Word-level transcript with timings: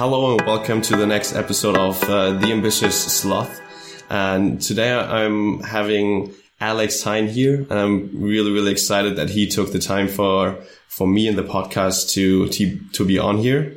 Hello 0.00 0.32
and 0.32 0.46
welcome 0.46 0.80
to 0.80 0.96
the 0.96 1.06
next 1.06 1.34
episode 1.34 1.76
of 1.76 2.02
uh, 2.04 2.30
The 2.30 2.52
Ambitious 2.52 2.98
Sloth. 3.04 3.60
And 4.08 4.58
today 4.58 4.94
I'm 4.94 5.60
having 5.62 6.32
Alex 6.58 7.02
Heyne 7.02 7.28
here, 7.28 7.66
and 7.68 7.72
I'm 7.74 8.10
really, 8.14 8.50
really 8.50 8.72
excited 8.72 9.16
that 9.16 9.28
he 9.28 9.46
took 9.46 9.72
the 9.72 9.78
time 9.78 10.08
for 10.08 10.56
for 10.88 11.06
me 11.06 11.28
and 11.28 11.36
the 11.36 11.42
podcast 11.42 12.14
to 12.14 12.48
to, 12.48 12.78
to 12.94 13.04
be 13.04 13.18
on 13.18 13.36
here. 13.36 13.74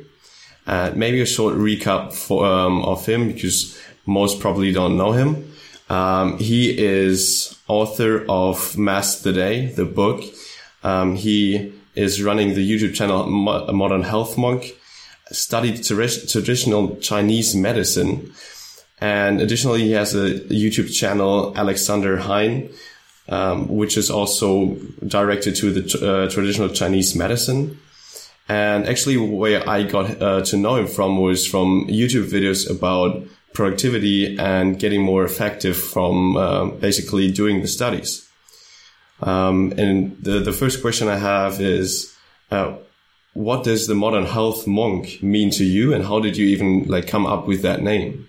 Uh, 0.66 0.92
maybe 0.94 1.20
a 1.20 1.26
short 1.26 1.56
recap 1.56 2.14
for, 2.14 2.46
um, 2.46 2.80
of 2.84 3.04
him 3.04 3.28
because 3.30 3.78
most 4.06 4.40
probably 4.40 4.72
don't 4.72 4.96
know 4.96 5.12
him. 5.12 5.52
Um, 5.90 6.38
he 6.38 6.74
is 6.74 7.54
author 7.68 8.24
of 8.30 8.78
Master 8.78 9.30
the 9.30 9.38
Day, 9.38 9.66
the 9.66 9.84
book. 9.84 10.24
Um, 10.82 11.16
he 11.16 11.74
is 11.94 12.22
running 12.22 12.54
the 12.54 12.66
YouTube 12.66 12.94
channel 12.94 13.26
Modern 13.26 14.04
Health 14.04 14.38
Monk, 14.38 14.74
studied 15.32 15.82
traditional 15.84 16.96
Chinese 16.96 17.54
medicine, 17.54 18.32
and 19.00 19.40
additionally, 19.40 19.82
he 19.82 19.92
has 19.92 20.14
a 20.14 20.40
YouTube 20.48 20.94
channel, 20.94 21.52
Alexander 21.56 22.16
Heyne, 22.18 22.70
um, 23.28 23.68
which 23.68 23.96
is 23.96 24.10
also 24.10 24.76
directed 25.06 25.56
to 25.56 25.72
the 25.72 25.82
uh, 25.98 26.30
traditional 26.30 26.68
Chinese 26.68 27.14
medicine. 27.14 27.78
And 28.48 28.86
actually, 28.86 29.16
where 29.16 29.68
I 29.68 29.82
got 29.82 30.22
uh, 30.22 30.42
to 30.42 30.56
know 30.56 30.76
him 30.76 30.86
from 30.86 31.20
was 31.20 31.46
from 31.46 31.86
YouTube 31.88 32.30
videos 32.30 32.70
about 32.70 33.26
productivity 33.52 34.38
and 34.38 34.78
getting 34.78 35.02
more 35.02 35.24
effective 35.24 35.76
from 35.76 36.36
uh, 36.36 36.66
basically 36.66 37.30
doing 37.32 37.62
the 37.62 37.68
studies. 37.68 38.28
Um, 39.20 39.72
and 39.78 40.16
the, 40.22 40.40
the 40.40 40.52
first 40.52 40.82
question 40.82 41.08
I 41.08 41.16
have 41.16 41.60
is, 41.60 42.14
uh, 42.50 42.74
what 43.34 43.64
does 43.64 43.86
the 43.86 43.94
modern 43.94 44.26
health 44.26 44.66
monk 44.66 45.22
mean 45.22 45.50
to 45.50 45.64
you, 45.64 45.92
and 45.92 46.04
how 46.04 46.20
did 46.20 46.36
you 46.36 46.46
even 46.46 46.84
like 46.84 47.06
come 47.06 47.26
up 47.26 47.46
with 47.46 47.62
that 47.62 47.82
name? 47.82 48.26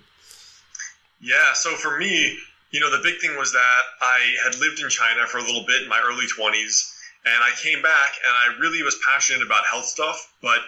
Yeah, 1.21 1.53
so 1.53 1.71
for 1.75 1.97
me, 1.97 2.37
you 2.71 2.79
know, 2.79 2.91
the 2.91 3.01
big 3.01 3.19
thing 3.21 3.37
was 3.37 3.51
that 3.53 3.81
I 4.01 4.35
had 4.43 4.59
lived 4.59 4.79
in 4.81 4.89
China 4.89 5.25
for 5.27 5.37
a 5.37 5.41
little 5.41 5.63
bit 5.65 5.83
in 5.83 5.89
my 5.89 6.01
early 6.05 6.25
20s, 6.25 6.93
and 7.25 7.43
I 7.43 7.51
came 7.61 7.81
back 7.81 8.13
and 8.23 8.33
I 8.33 8.59
really 8.59 8.83
was 8.83 8.99
passionate 9.05 9.41
about 9.41 9.65
health 9.65 9.85
stuff, 9.85 10.33
but 10.41 10.59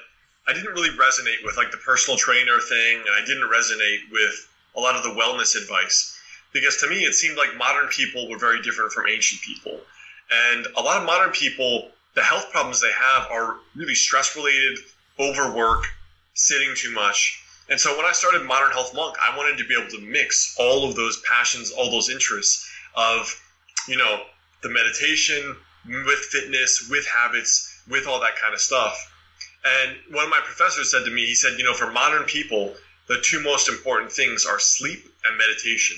I 0.48 0.54
didn't 0.54 0.74
really 0.74 0.96
resonate 0.98 1.44
with 1.44 1.58
like 1.58 1.72
the 1.72 1.78
personal 1.78 2.18
trainer 2.18 2.60
thing, 2.60 3.00
and 3.00 3.10
I 3.22 3.26
didn't 3.26 3.50
resonate 3.50 4.10
with 4.12 4.48
a 4.76 4.80
lot 4.80 4.96
of 4.96 5.04
the 5.04 5.10
wellness 5.10 5.60
advice. 5.62 6.18
Because 6.54 6.78
to 6.78 6.90
me, 6.90 7.02
it 7.02 7.14
seemed 7.14 7.38
like 7.38 7.58
modern 7.58 7.88
people 7.90 8.30
were 8.30 8.38
very 8.38 8.62
different 8.62 8.92
from 8.92 9.08
ancient 9.10 9.42
people. 9.42 9.80
And 10.32 10.66
a 10.78 10.82
lot 10.82 10.98
of 10.98 11.06
modern 11.06 11.32
people, 11.32 11.92
the 12.18 12.24
health 12.24 12.50
problems 12.50 12.82
they 12.82 12.92
have 12.92 13.30
are 13.30 13.58
really 13.76 13.94
stress 13.94 14.36
related, 14.36 14.80
overwork, 15.20 15.84
sitting 16.34 16.74
too 16.76 16.92
much. 16.92 17.40
And 17.70 17.80
so 17.80 17.96
when 17.96 18.08
I 18.08 18.12
started 18.12 18.44
Modern 18.44 18.72
Health 18.72 18.92
Monk, 18.96 19.16
I 19.22 19.38
wanted 19.38 19.60
to 19.60 19.66
be 19.66 19.76
able 19.80 19.92
to 19.92 20.02
mix 20.02 20.56
all 20.60 20.90
of 20.90 20.96
those 20.96 21.22
passions, 21.30 21.70
all 21.70 21.92
those 21.92 22.10
interests 22.10 22.68
of, 22.96 23.40
you 23.88 23.98
know, 23.98 24.24
the 24.64 24.70
meditation 24.70 25.56
with 25.86 26.20
fitness, 26.32 26.88
with 26.90 27.06
habits, 27.06 27.84
with 27.88 28.08
all 28.08 28.20
that 28.22 28.36
kind 28.42 28.56
of 28.56 28.62
stuff. 28.62 28.98
And 29.64 29.98
one 30.10 30.24
of 30.24 30.32
my 30.32 30.42
professors 30.44 30.90
said 30.90 31.06
to 31.06 31.12
me, 31.12 31.24
he 31.28 31.36
said, 31.36 31.60
you 31.60 31.66
know, 31.66 31.76
for 31.76 31.92
modern 31.92 32.24
people, 32.24 32.74
the 33.08 33.22
two 33.24 33.44
most 33.44 33.70
important 33.70 34.12
things 34.12 34.48
are 34.48 34.58
sleep 34.58 35.08
and 35.24 35.38
meditation. 35.38 35.98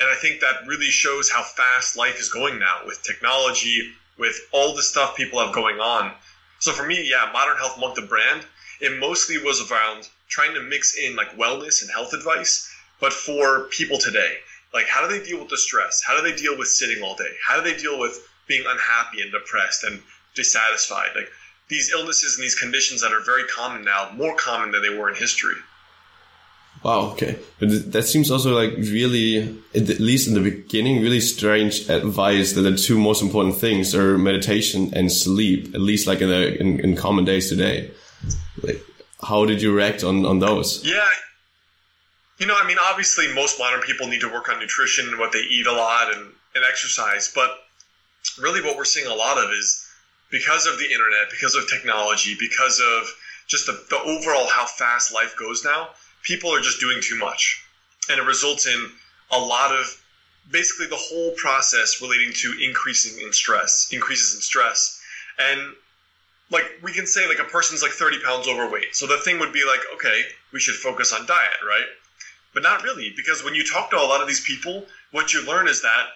And 0.00 0.08
I 0.08 0.16
think 0.16 0.40
that 0.40 0.66
really 0.66 0.90
shows 0.90 1.30
how 1.30 1.44
fast 1.44 1.96
life 1.96 2.18
is 2.18 2.28
going 2.28 2.58
now 2.58 2.80
with 2.86 3.04
technology, 3.04 3.92
with 4.18 4.40
all 4.52 4.74
the 4.74 4.82
stuff 4.82 5.16
people 5.16 5.40
have 5.40 5.54
going 5.54 5.80
on. 5.80 6.12
So 6.60 6.72
for 6.72 6.86
me, 6.86 7.08
yeah, 7.08 7.30
Modern 7.32 7.56
Health 7.56 7.78
Monk, 7.78 7.94
the 7.94 8.02
brand, 8.02 8.46
it 8.80 8.98
mostly 8.98 9.38
was 9.38 9.70
around 9.70 10.08
trying 10.28 10.54
to 10.54 10.60
mix 10.60 10.96
in 10.96 11.16
like 11.16 11.36
wellness 11.36 11.82
and 11.82 11.90
health 11.90 12.12
advice, 12.12 12.68
but 13.00 13.12
for 13.12 13.60
people 13.70 13.98
today. 13.98 14.36
Like, 14.72 14.88
how 14.88 15.06
do 15.06 15.08
they 15.08 15.24
deal 15.24 15.38
with 15.38 15.48
the 15.48 15.58
stress? 15.58 16.02
How 16.04 16.16
do 16.16 16.22
they 16.22 16.34
deal 16.34 16.56
with 16.56 16.68
sitting 16.68 17.02
all 17.02 17.14
day? 17.14 17.30
How 17.46 17.56
do 17.56 17.62
they 17.62 17.76
deal 17.76 17.98
with 17.98 18.18
being 18.48 18.64
unhappy 18.66 19.20
and 19.22 19.30
depressed 19.30 19.84
and 19.84 20.00
dissatisfied? 20.34 21.10
Like, 21.14 21.28
these 21.68 21.90
illnesses 21.90 22.36
and 22.36 22.44
these 22.44 22.54
conditions 22.54 23.00
that 23.00 23.12
are 23.12 23.20
very 23.20 23.44
common 23.44 23.84
now, 23.84 24.10
more 24.12 24.34
common 24.34 24.72
than 24.72 24.82
they 24.82 24.90
were 24.90 25.08
in 25.08 25.14
history. 25.14 25.56
Wow. 26.84 27.12
Okay, 27.12 27.38
but 27.58 27.92
that 27.92 28.02
seems 28.02 28.30
also 28.30 28.54
like 28.54 28.76
really, 28.76 29.38
at 29.74 30.00
least 30.00 30.28
in 30.28 30.34
the 30.34 30.40
beginning, 30.40 31.00
really 31.00 31.20
strange 31.20 31.88
advice 31.88 32.52
that 32.52 32.60
the 32.60 32.76
two 32.76 32.98
most 32.98 33.22
important 33.22 33.56
things 33.56 33.94
are 33.94 34.18
meditation 34.18 34.92
and 34.94 35.10
sleep. 35.10 35.74
At 35.74 35.80
least 35.80 36.06
like 36.06 36.20
in 36.20 36.28
the 36.28 36.60
in, 36.60 36.80
in 36.80 36.94
common 36.94 37.24
days 37.24 37.48
today. 37.48 37.90
Like, 38.62 38.82
how 39.22 39.46
did 39.46 39.62
you 39.62 39.74
react 39.74 40.04
on, 40.04 40.26
on 40.26 40.40
those? 40.40 40.84
Yeah. 40.84 41.08
You 42.38 42.46
know, 42.46 42.56
I 42.60 42.66
mean, 42.66 42.76
obviously, 42.82 43.32
most 43.32 43.58
modern 43.58 43.80
people 43.80 44.06
need 44.06 44.20
to 44.20 44.28
work 44.30 44.50
on 44.50 44.60
nutrition 44.60 45.08
and 45.08 45.18
what 45.18 45.32
they 45.32 45.38
eat 45.38 45.66
a 45.66 45.72
lot 45.72 46.14
and, 46.14 46.32
and 46.54 46.64
exercise. 46.68 47.32
But 47.34 47.50
really, 48.38 48.60
what 48.60 48.76
we're 48.76 48.84
seeing 48.84 49.06
a 49.06 49.14
lot 49.14 49.38
of 49.38 49.50
is 49.50 49.88
because 50.30 50.66
of 50.66 50.78
the 50.78 50.84
internet, 50.84 51.30
because 51.30 51.54
of 51.54 51.66
technology, 51.66 52.36
because 52.38 52.78
of 52.78 53.08
just 53.46 53.64
the, 53.64 53.72
the 53.88 53.96
overall 53.96 54.48
how 54.48 54.66
fast 54.66 55.14
life 55.14 55.34
goes 55.38 55.64
now, 55.64 55.88
people 56.24 56.52
are 56.52 56.60
just 56.60 56.80
doing 56.80 57.00
too 57.00 57.16
much. 57.16 57.62
And 58.10 58.18
it 58.18 58.24
results 58.24 58.66
in 58.66 58.90
a 59.30 59.38
lot 59.38 59.72
of 59.72 59.86
basically 60.50 60.86
the 60.86 60.96
whole 60.96 61.32
process 61.32 62.00
relating 62.02 62.32
to 62.34 62.54
increasing 62.62 63.20
in 63.24 63.32
stress, 63.32 63.88
increases 63.92 64.34
in 64.34 64.40
stress. 64.40 65.00
And 65.38 65.74
like 66.50 66.64
we 66.82 66.92
can 66.92 67.06
say 67.06 67.26
like 67.28 67.38
a 67.38 67.44
person's 67.44 67.82
like 67.82 67.92
30 67.92 68.20
pounds 68.22 68.48
overweight. 68.48 68.94
So 68.94 69.06
the 69.06 69.18
thing 69.18 69.38
would 69.38 69.52
be 69.52 69.64
like, 69.64 69.80
okay, 69.94 70.22
we 70.52 70.60
should 70.60 70.74
focus 70.74 71.12
on 71.12 71.26
diet, 71.26 71.56
right? 71.66 71.86
But 72.52 72.62
not 72.62 72.82
really, 72.84 73.12
because 73.16 73.42
when 73.42 73.54
you 73.54 73.64
talk 73.64 73.90
to 73.90 73.96
a 73.96 74.02
lot 74.02 74.20
of 74.20 74.28
these 74.28 74.40
people, 74.40 74.86
what 75.10 75.32
you 75.32 75.44
learn 75.44 75.66
is 75.66 75.82
that 75.82 76.06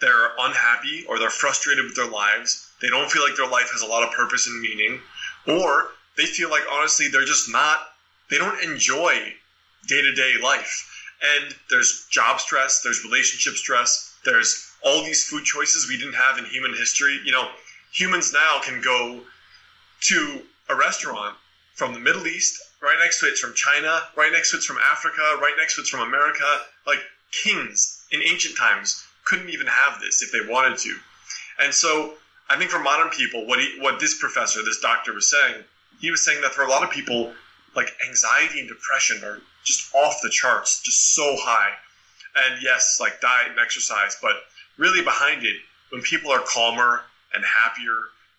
they're 0.00 0.30
unhappy 0.38 1.04
or 1.08 1.18
they're 1.18 1.30
frustrated 1.30 1.84
with 1.84 1.94
their 1.94 2.08
lives. 2.08 2.70
They 2.82 2.88
don't 2.88 3.10
feel 3.10 3.22
like 3.22 3.36
their 3.36 3.48
life 3.48 3.70
has 3.72 3.82
a 3.82 3.86
lot 3.86 4.02
of 4.02 4.12
purpose 4.12 4.46
and 4.46 4.60
meaning, 4.60 5.00
or 5.46 5.88
they 6.16 6.26
feel 6.26 6.50
like 6.50 6.62
honestly 6.70 7.08
they're 7.08 7.24
just 7.24 7.50
not, 7.50 7.78
they 8.28 8.38
don't 8.38 8.62
enjoy 8.62 9.34
day 9.86 10.02
to 10.02 10.12
day 10.14 10.34
life. 10.42 10.86
And 11.22 11.54
there's 11.68 12.06
job 12.10 12.40
stress, 12.40 12.82
there's 12.82 13.04
relationship 13.04 13.54
stress, 13.54 14.14
there's 14.24 14.70
all 14.82 15.04
these 15.04 15.24
food 15.24 15.44
choices 15.44 15.88
we 15.88 15.98
didn't 15.98 16.14
have 16.14 16.38
in 16.38 16.44
human 16.46 16.74
history. 16.74 17.20
You 17.24 17.32
know, 17.32 17.48
humans 17.92 18.32
now 18.32 18.60
can 18.62 18.80
go 18.80 19.20
to 20.02 20.42
a 20.68 20.76
restaurant 20.76 21.36
from 21.74 21.92
the 21.92 22.00
Middle 22.00 22.26
East, 22.26 22.60
right 22.82 22.96
next 23.02 23.20
to 23.20 23.26
it's 23.26 23.40
from 23.40 23.54
China, 23.54 24.00
right 24.16 24.32
next 24.32 24.50
to 24.50 24.56
it's 24.56 24.66
from 24.66 24.78
Africa, 24.90 25.20
right 25.40 25.54
next 25.58 25.74
to 25.74 25.82
it's 25.82 25.90
from 25.90 26.00
America. 26.00 26.44
Like 26.86 27.00
kings 27.32 28.04
in 28.10 28.22
ancient 28.22 28.56
times 28.56 29.04
couldn't 29.24 29.50
even 29.50 29.66
have 29.66 30.00
this 30.00 30.22
if 30.22 30.32
they 30.32 30.40
wanted 30.50 30.78
to. 30.78 30.96
And 31.62 31.74
so 31.74 32.14
I 32.48 32.56
think 32.56 32.70
for 32.70 32.80
modern 32.80 33.10
people, 33.10 33.46
what 33.46 33.60
he, 33.60 33.78
what 33.80 34.00
this 34.00 34.18
professor, 34.18 34.62
this 34.62 34.80
doctor 34.80 35.12
was 35.12 35.30
saying, 35.30 35.62
he 36.00 36.10
was 36.10 36.24
saying 36.24 36.40
that 36.40 36.52
for 36.52 36.62
a 36.62 36.68
lot 36.68 36.82
of 36.82 36.90
people, 36.90 37.32
like 37.76 37.92
anxiety 38.08 38.60
and 38.60 38.68
depression 38.68 39.22
are 39.22 39.40
just 39.64 39.94
off 39.94 40.16
the 40.22 40.30
charts, 40.30 40.82
just 40.82 41.14
so 41.14 41.36
high. 41.38 41.72
And 42.44 42.62
yes, 42.62 42.98
like 43.00 43.20
diet 43.20 43.50
and 43.50 43.58
exercise, 43.58 44.16
but 44.22 44.32
really 44.76 45.02
behind 45.02 45.44
it, 45.44 45.56
when 45.90 46.02
people 46.02 46.30
are 46.30 46.42
calmer 46.46 47.02
and 47.34 47.44
happier 47.44 47.96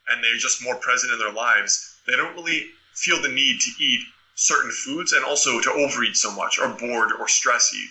and 0.09 0.23
they're 0.23 0.37
just 0.37 0.63
more 0.63 0.75
present 0.75 1.13
in 1.13 1.19
their 1.19 1.33
lives, 1.33 1.95
they 2.07 2.15
don't 2.15 2.35
really 2.35 2.67
feel 2.93 3.21
the 3.21 3.29
need 3.29 3.59
to 3.59 3.83
eat 3.83 4.01
certain 4.35 4.71
foods 4.71 5.13
and 5.13 5.23
also 5.23 5.59
to 5.59 5.71
overeat 5.71 6.15
so 6.15 6.31
much 6.31 6.57
or 6.59 6.69
bored 6.69 7.11
or 7.19 7.28
stressy. 7.28 7.85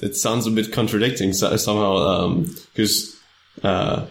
That 0.00 0.16
sounds 0.16 0.46
a 0.46 0.50
bit 0.50 0.72
contradicting 0.72 1.32
somehow, 1.32 2.28
because 2.74 3.16
um, 3.62 3.70
uh, 3.70 4.06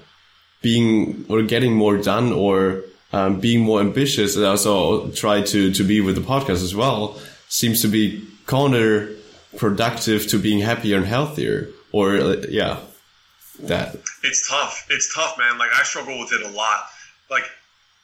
being 0.61 1.25
or 1.27 1.43
getting 1.43 1.73
more 1.73 1.97
done 1.97 2.31
or 2.31 2.83
um, 3.11 3.39
being 3.39 3.61
more 3.61 3.81
ambitious, 3.81 4.35
and 4.35 4.45
also 4.45 5.11
try 5.11 5.41
to 5.41 5.71
to 5.73 5.83
be 5.83 5.99
with 6.01 6.15
the 6.15 6.21
podcast 6.21 6.63
as 6.63 6.73
well, 6.73 7.19
seems 7.53 7.83
to 7.83 7.87
be 7.87 8.27
counterproductive 8.47 10.27
to 10.27 10.39
being 10.39 10.59
happier 10.59 10.97
and 10.97 11.05
healthier. 11.05 11.69
Or 11.91 12.17
uh, 12.17 12.43
yeah, 12.49 12.79
that. 13.59 13.95
It's 14.23 14.49
tough. 14.49 14.87
It's 14.89 15.13
tough 15.13 15.37
man. 15.37 15.59
Like 15.59 15.69
i 15.75 15.83
struggle 15.83 16.19
with 16.19 16.33
it 16.33 16.41
a 16.41 16.49
lot. 16.49 16.85
Like 17.29 17.43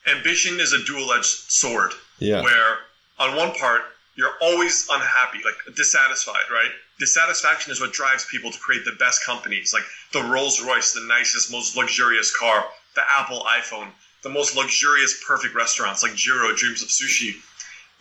ambition 0.08 0.60
is 0.60 0.74
a 0.74 0.84
dual-edged 0.86 1.26
sword 1.26 1.94
yeah. 2.20 2.44
where 2.44 2.78
on 3.18 3.36
one 3.36 3.52
part 3.54 3.82
you're 4.16 4.36
always 4.42 4.88
unhappy 4.92 5.40
like 5.44 5.76
dissatisfied 5.76 6.50
right? 6.52 6.70
Dissatisfaction 7.00 7.72
is 7.72 7.82
what 7.82 7.92
drives 7.92 8.26
people 8.26 8.52
to 8.52 8.60
create 8.60 8.86
the 8.86 8.96
best 9.00 9.26
companies 9.26 9.74
like 9.74 9.84
the 10.14 10.24
rolls 10.24 10.62
royce 10.62 10.94
the 10.94 11.06
nicest 11.08 11.52
most 11.52 11.76
luxurious 11.76 12.36
car 12.36 12.66
the 12.96 13.02
apple 13.18 13.42
iphone 13.60 13.90
the 14.24 14.30
most 14.30 14.56
luxurious 14.56 15.24
perfect 15.26 15.56
restaurants 15.56 16.04
like 16.04 16.14
jiro 16.16 16.54
dreams 16.56 16.82
of 16.82 16.90
sushi 16.90 17.36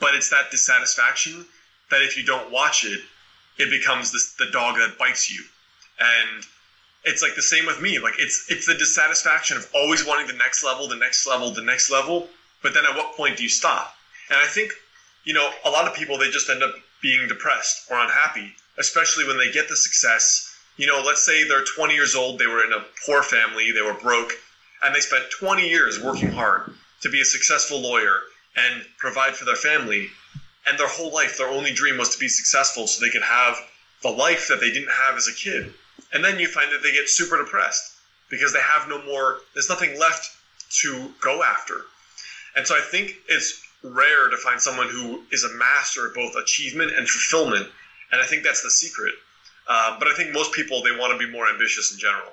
but 0.01 0.15
it's 0.15 0.31
that 0.31 0.51
dissatisfaction 0.51 1.45
that 1.91 2.03
if 2.03 2.17
you 2.17 2.25
don't 2.25 2.51
watch 2.51 2.85
it 2.85 3.01
it 3.59 3.71
becomes 3.71 4.13
this, 4.13 4.35
the 4.39 4.47
dog 4.53 4.77
that 4.77 4.97
bites 4.99 5.31
you 5.31 5.43
and 5.99 6.45
it's 7.05 7.23
like 7.23 7.35
the 7.35 7.43
same 7.43 7.67
with 7.67 7.81
me. 7.81 7.99
Like 7.99 8.15
it's 8.19 8.47
it's 8.49 8.67
the 8.67 8.75
dissatisfaction 8.75 9.57
of 9.57 9.69
always 9.75 10.07
wanting 10.07 10.27
the 10.27 10.35
next 10.35 10.65
level, 10.65 10.89
the 10.89 10.97
next 10.97 11.27
level, 11.27 11.51
the 11.51 11.63
next 11.63 11.91
level. 11.91 12.29
But 12.63 12.75
then 12.75 12.85
at 12.85 12.97
what 12.97 13.17
point 13.17 13.37
do 13.37 13.43
you 13.43 13.49
stop? 13.49 13.95
And 14.31 14.39
I 14.39 14.47
think, 14.47 14.73
you 15.25 15.33
know, 15.33 15.51
a 15.65 15.71
lot 15.71 15.87
of 15.87 15.95
people 15.95 16.19
they 16.19 16.31
just 16.31 16.51
end 16.51 16.63
up 16.63 16.75
being 17.01 17.29
depressed 17.29 17.91
or 17.91 17.99
unhappy, 17.99 18.55
especially 18.79 19.27
when 19.27 19.39
they 19.39 19.51
get 19.51 19.69
the 19.69 19.77
success. 19.77 20.55
You 20.77 20.87
know, 20.87 21.03
let's 21.05 21.25
say 21.25 21.47
they're 21.47 21.65
20 21.65 21.95
years 21.95 22.15
old, 22.15 22.39
they 22.39 22.47
were 22.47 22.65
in 22.65 22.73
a 22.73 22.85
poor 23.05 23.23
family, 23.23 23.73
they 23.73 23.83
were 23.83 23.95
broke, 23.95 24.33
and 24.83 24.95
they 24.95 25.01
spent 25.01 25.25
20 25.41 25.69
years 25.69 26.01
working 26.01 26.31
hard 26.31 26.73
to 27.01 27.09
be 27.09 27.21
a 27.21 27.25
successful 27.25 27.81
lawyer 27.81 28.21
and 28.67 28.85
provide 28.99 29.35
for 29.35 29.45
their 29.45 29.57
family. 29.57 30.09
And 30.67 30.79
their 30.79 30.89
whole 30.89 31.13
life, 31.13 31.39
their 31.39 31.49
only 31.49 31.73
dream 31.73 31.97
was 31.97 32.11
to 32.11 32.19
be 32.19 32.29
successful 32.29 32.87
so 32.87 33.01
they 33.05 33.11
could 33.11 33.23
have 33.23 33.57
the 34.03 34.11
life 34.11 34.49
that 34.49 34.61
they 34.61 34.71
didn't 34.71 34.91
have 34.91 35.17
as 35.17 35.29
a 35.29 35.35
kid. 35.35 35.73
And 36.13 36.25
then 36.25 36.39
you 36.39 36.47
find 36.47 36.71
that 36.73 36.83
they 36.83 36.93
get 36.93 37.09
super 37.09 37.39
depressed 37.39 37.95
because 38.31 38.53
they 38.53 38.61
have 38.61 38.89
no 38.89 39.03
more, 39.05 39.39
there's 39.55 39.69
nothing 39.69 39.99
left 39.99 40.31
to 40.83 41.11
go 41.21 41.43
after. 41.43 41.83
And 42.57 42.67
so 42.67 42.77
I 42.77 42.81
think 42.81 43.15
it's 43.29 43.63
rare 43.83 44.29
to 44.29 44.37
find 44.37 44.61
someone 44.61 44.89
who 44.89 45.23
is 45.33 45.45
a 45.45 45.55
master 45.55 46.07
of 46.07 46.15
both 46.15 46.35
achievement 46.37 46.93
and 46.97 47.09
fulfillment. 47.09 47.69
And 48.13 48.21
I 48.21 48.25
think 48.25 48.43
that's 48.43 48.63
the 48.63 48.71
secret. 48.71 49.15
Uh, 49.69 49.99
but 49.99 50.09
I 50.09 50.15
think 50.15 50.33
most 50.33 50.53
people, 50.53 50.83
they 50.83 50.93
want 50.93 51.19
to 51.19 51.25
be 51.25 51.31
more 51.31 51.49
ambitious 51.49 51.93
in 51.93 51.99
general. 51.99 52.33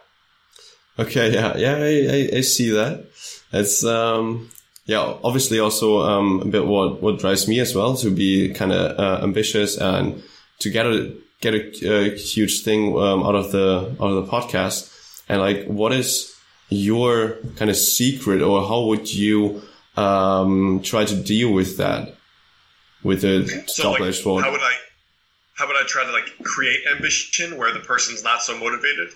Okay, 0.97 1.33
yeah, 1.33 1.55
yeah, 1.57 1.75
I, 1.75 2.35
I, 2.35 2.37
I 2.37 2.41
see 2.41 2.69
that. 2.71 3.05
It's 3.51 3.83
um, 3.83 4.49
yeah, 4.85 5.17
obviously 5.23 5.59
also 5.59 6.01
um, 6.01 6.41
a 6.41 6.45
bit 6.45 6.65
what 6.65 7.01
what 7.01 7.19
drives 7.19 7.47
me 7.47 7.59
as 7.59 7.75
well 7.75 7.95
to 7.97 8.11
be 8.11 8.53
kind 8.53 8.71
of 8.71 8.99
uh, 8.99 9.23
ambitious 9.23 9.77
and 9.77 10.23
to 10.59 10.69
get 10.69 10.85
a 10.85 11.15
get 11.41 11.53
a, 11.53 12.11
a 12.11 12.15
huge 12.15 12.63
thing 12.63 12.97
um, 12.97 13.23
out 13.23 13.35
of 13.35 13.51
the 13.51 13.95
out 13.99 14.11
of 14.11 14.25
the 14.25 14.31
podcast. 14.31 14.91
And 15.27 15.41
like, 15.41 15.65
what 15.65 15.91
is 15.91 16.35
your 16.69 17.37
kind 17.55 17.71
of 17.71 17.77
secret, 17.77 18.41
or 18.41 18.67
how 18.67 18.85
would 18.85 19.11
you 19.11 19.63
um, 19.97 20.81
try 20.83 21.05
to 21.05 21.15
deal 21.15 21.51
with 21.51 21.77
that 21.77 22.15
with 23.03 23.23
a 23.23 23.47
so 23.67 23.91
like, 23.91 23.99
How 24.43 24.51
would 24.51 24.61
I 24.61 24.73
how 25.55 25.67
would 25.67 25.77
I 25.77 25.83
try 25.87 26.05
to 26.05 26.11
like 26.11 26.31
create 26.43 26.81
ambition 26.93 27.57
where 27.57 27.73
the 27.73 27.79
person's 27.79 28.23
not 28.23 28.41
so 28.41 28.57
motivated? 28.57 29.09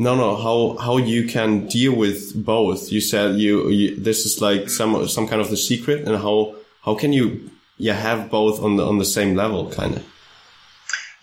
No, 0.00 0.14
no. 0.14 0.36
How 0.36 0.76
how 0.80 0.96
you 0.96 1.26
can 1.26 1.66
deal 1.66 1.92
with 1.92 2.32
both? 2.44 2.92
You 2.92 3.00
said 3.00 3.34
you, 3.34 3.68
you 3.68 3.96
this 3.96 4.24
is 4.24 4.40
like 4.40 4.70
some 4.70 5.08
some 5.08 5.26
kind 5.26 5.42
of 5.42 5.50
the 5.50 5.56
secret, 5.56 6.06
and 6.06 6.16
how 6.16 6.54
how 6.82 6.94
can 6.94 7.12
you 7.12 7.50
yeah 7.78 7.94
have 7.94 8.30
both 8.30 8.62
on 8.62 8.76
the 8.76 8.86
on 8.86 8.98
the 8.98 9.04
same 9.04 9.34
level, 9.34 9.68
kind 9.72 9.96
of. 9.96 10.04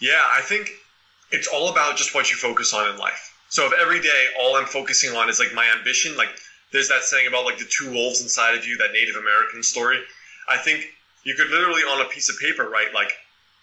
Yeah, 0.01 0.21
I 0.29 0.41
think 0.41 0.71
it's 1.31 1.47
all 1.47 1.69
about 1.69 1.95
just 1.95 2.13
what 2.13 2.29
you 2.29 2.35
focus 2.35 2.73
on 2.73 2.91
in 2.91 2.97
life. 2.97 3.33
So 3.47 3.65
if 3.65 3.71
every 3.79 4.01
day 4.01 4.27
all 4.41 4.57
I'm 4.57 4.65
focusing 4.65 5.15
on 5.15 5.29
is 5.29 5.39
like 5.39 5.53
my 5.53 5.67
ambition, 5.77 6.17
like 6.17 6.35
there's 6.73 6.89
that 6.89 7.03
saying 7.03 7.27
about 7.27 7.45
like 7.45 7.57
the 7.57 7.69
two 7.69 7.93
wolves 7.93 8.21
inside 8.21 8.57
of 8.57 8.67
you, 8.67 8.75
that 8.79 8.91
Native 8.91 9.15
American 9.15 9.63
story. 9.63 10.01
I 10.49 10.57
think 10.57 10.85
you 11.23 11.33
could 11.35 11.47
literally 11.47 11.83
on 11.83 12.05
a 12.05 12.09
piece 12.09 12.29
of 12.29 12.35
paper 12.39 12.69
write 12.69 12.93
like 12.93 13.13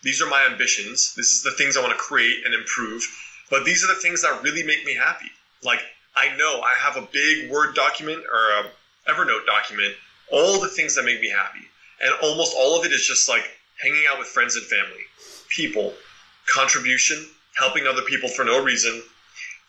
these 0.02 0.22
are 0.22 0.30
my 0.30 0.48
ambitions. 0.50 1.12
This 1.16 1.32
is 1.32 1.42
the 1.42 1.50
things 1.50 1.76
I 1.76 1.80
want 1.80 1.92
to 1.92 1.98
create 1.98 2.46
and 2.46 2.54
improve 2.54 3.06
but 3.52 3.66
these 3.66 3.84
are 3.84 3.88
the 3.88 4.00
things 4.00 4.22
that 4.22 4.42
really 4.42 4.62
make 4.62 4.82
me 4.86 4.94
happy. 4.94 5.30
Like 5.62 5.80
I 6.16 6.34
know 6.38 6.62
I 6.62 6.74
have 6.78 6.96
a 6.96 7.06
big 7.12 7.50
Word 7.50 7.74
document 7.74 8.24
or 8.32 8.50
a 8.50 9.12
Evernote 9.12 9.44
document, 9.44 9.94
all 10.32 10.58
the 10.58 10.68
things 10.68 10.94
that 10.94 11.04
make 11.04 11.20
me 11.20 11.28
happy. 11.28 11.60
And 12.02 12.14
almost 12.22 12.56
all 12.56 12.80
of 12.80 12.86
it 12.86 12.92
is 12.92 13.06
just 13.06 13.28
like 13.28 13.44
hanging 13.80 14.04
out 14.10 14.18
with 14.18 14.26
friends 14.28 14.56
and 14.56 14.64
family, 14.64 15.02
people, 15.50 15.92
contribution, 16.46 17.26
helping 17.54 17.86
other 17.86 18.00
people 18.00 18.30
for 18.30 18.42
no 18.42 18.64
reason, 18.64 19.02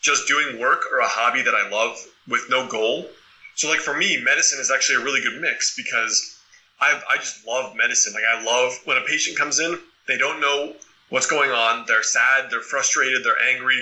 just 0.00 0.26
doing 0.26 0.58
work 0.58 0.84
or 0.90 1.00
a 1.00 1.06
hobby 1.06 1.42
that 1.42 1.54
I 1.54 1.68
love 1.68 2.02
with 2.26 2.48
no 2.48 2.66
goal. 2.66 3.10
So 3.54 3.68
like 3.68 3.80
for 3.80 3.94
me, 3.94 4.16
medicine 4.16 4.60
is 4.60 4.70
actually 4.70 5.02
a 5.02 5.04
really 5.04 5.20
good 5.20 5.42
mix 5.42 5.76
because 5.76 6.40
I 6.80 7.02
I 7.06 7.18
just 7.18 7.46
love 7.46 7.76
medicine. 7.76 8.14
Like 8.14 8.24
I 8.24 8.42
love 8.42 8.72
when 8.86 8.96
a 8.96 9.02
patient 9.02 9.36
comes 9.36 9.58
in, 9.58 9.78
they 10.08 10.16
don't 10.16 10.40
know 10.40 10.74
what's 11.14 11.28
going 11.28 11.52
on. 11.52 11.84
They're 11.86 12.02
sad, 12.02 12.50
they're 12.50 12.60
frustrated, 12.60 13.22
they're 13.22 13.40
angry, 13.54 13.80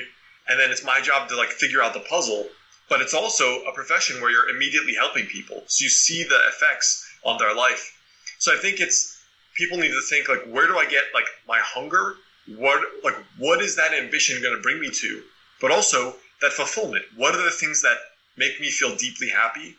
and 0.50 0.61
then 0.61 0.70
it's 0.70 0.84
my 0.84 1.00
job 1.00 1.31
to 1.31 1.37
like 1.37 1.49
figure 1.49 1.82
out 1.82 1.94
the 1.94 2.00
puzzle. 2.00 2.46
But 2.90 3.00
it's 3.00 3.14
also 3.14 3.62
a 3.62 3.73
profession 3.73 4.20
where 4.20 4.31
you're 4.31 4.50
immediately 4.50 4.94
helping 4.94 5.25
people, 5.25 5.62
so 5.67 5.82
you 5.82 5.88
see 5.88 6.25
the 6.25 6.38
effects 6.49 7.08
on 7.25 7.38
their 7.38 7.55
life. 7.55 7.99
So 8.38 8.52
I 8.55 8.58
think 8.58 8.81
it's 8.81 9.19
people 9.55 9.79
need 9.79 9.93
to 9.93 10.02
think 10.11 10.29
like, 10.29 10.44
where 10.44 10.67
do 10.67 10.76
I 10.76 10.84
get 10.84 11.05
like 11.14 11.25
my 11.49 11.58
hunger? 11.62 12.17
What 12.55 12.82
like 13.02 13.17
what 13.38 13.62
is 13.62 13.76
that 13.76 13.94
ambition 13.94 14.43
going 14.43 14.55
to 14.55 14.61
bring 14.61 14.79
me 14.79 14.90
to? 14.90 15.23
But 15.58 15.70
also 15.70 16.17
that 16.43 16.52
fulfillment. 16.52 17.06
What 17.17 17.34
are 17.34 17.43
the 17.43 17.50
things 17.50 17.81
that 17.81 17.96
make 18.37 18.61
me 18.61 18.70
feel 18.70 18.94
deeply 18.96 19.31
happy 19.31 19.76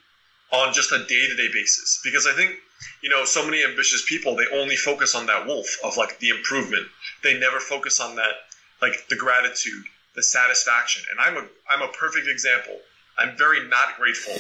on 0.51 0.73
just 0.73 0.91
a 0.91 1.05
day 1.05 1.27
to 1.27 1.35
day 1.35 1.49
basis? 1.53 2.01
Because 2.03 2.25
I 2.25 2.33
think 2.33 2.55
you 3.01 3.09
know, 3.09 3.25
so 3.25 3.45
many 3.45 3.63
ambitious 3.63 4.03
people, 4.07 4.35
they 4.35 4.47
only 4.53 4.75
focus 4.75 5.15
on 5.15 5.25
that 5.27 5.45
wolf 5.45 5.67
of 5.83 5.97
like 5.97 6.19
the 6.19 6.29
improvement. 6.29 6.87
They 7.23 7.39
never 7.39 7.59
focus 7.59 7.99
on 7.99 8.15
that, 8.15 8.33
like 8.81 9.07
the 9.09 9.15
gratitude, 9.15 9.83
the 10.15 10.23
satisfaction. 10.23 11.03
And 11.11 11.19
I'm 11.19 11.43
a, 11.43 11.47
I'm 11.69 11.81
a 11.81 11.91
perfect 11.93 12.27
example. 12.27 12.77
I'm 13.17 13.37
very 13.37 13.67
not 13.67 13.97
grateful. 13.97 14.35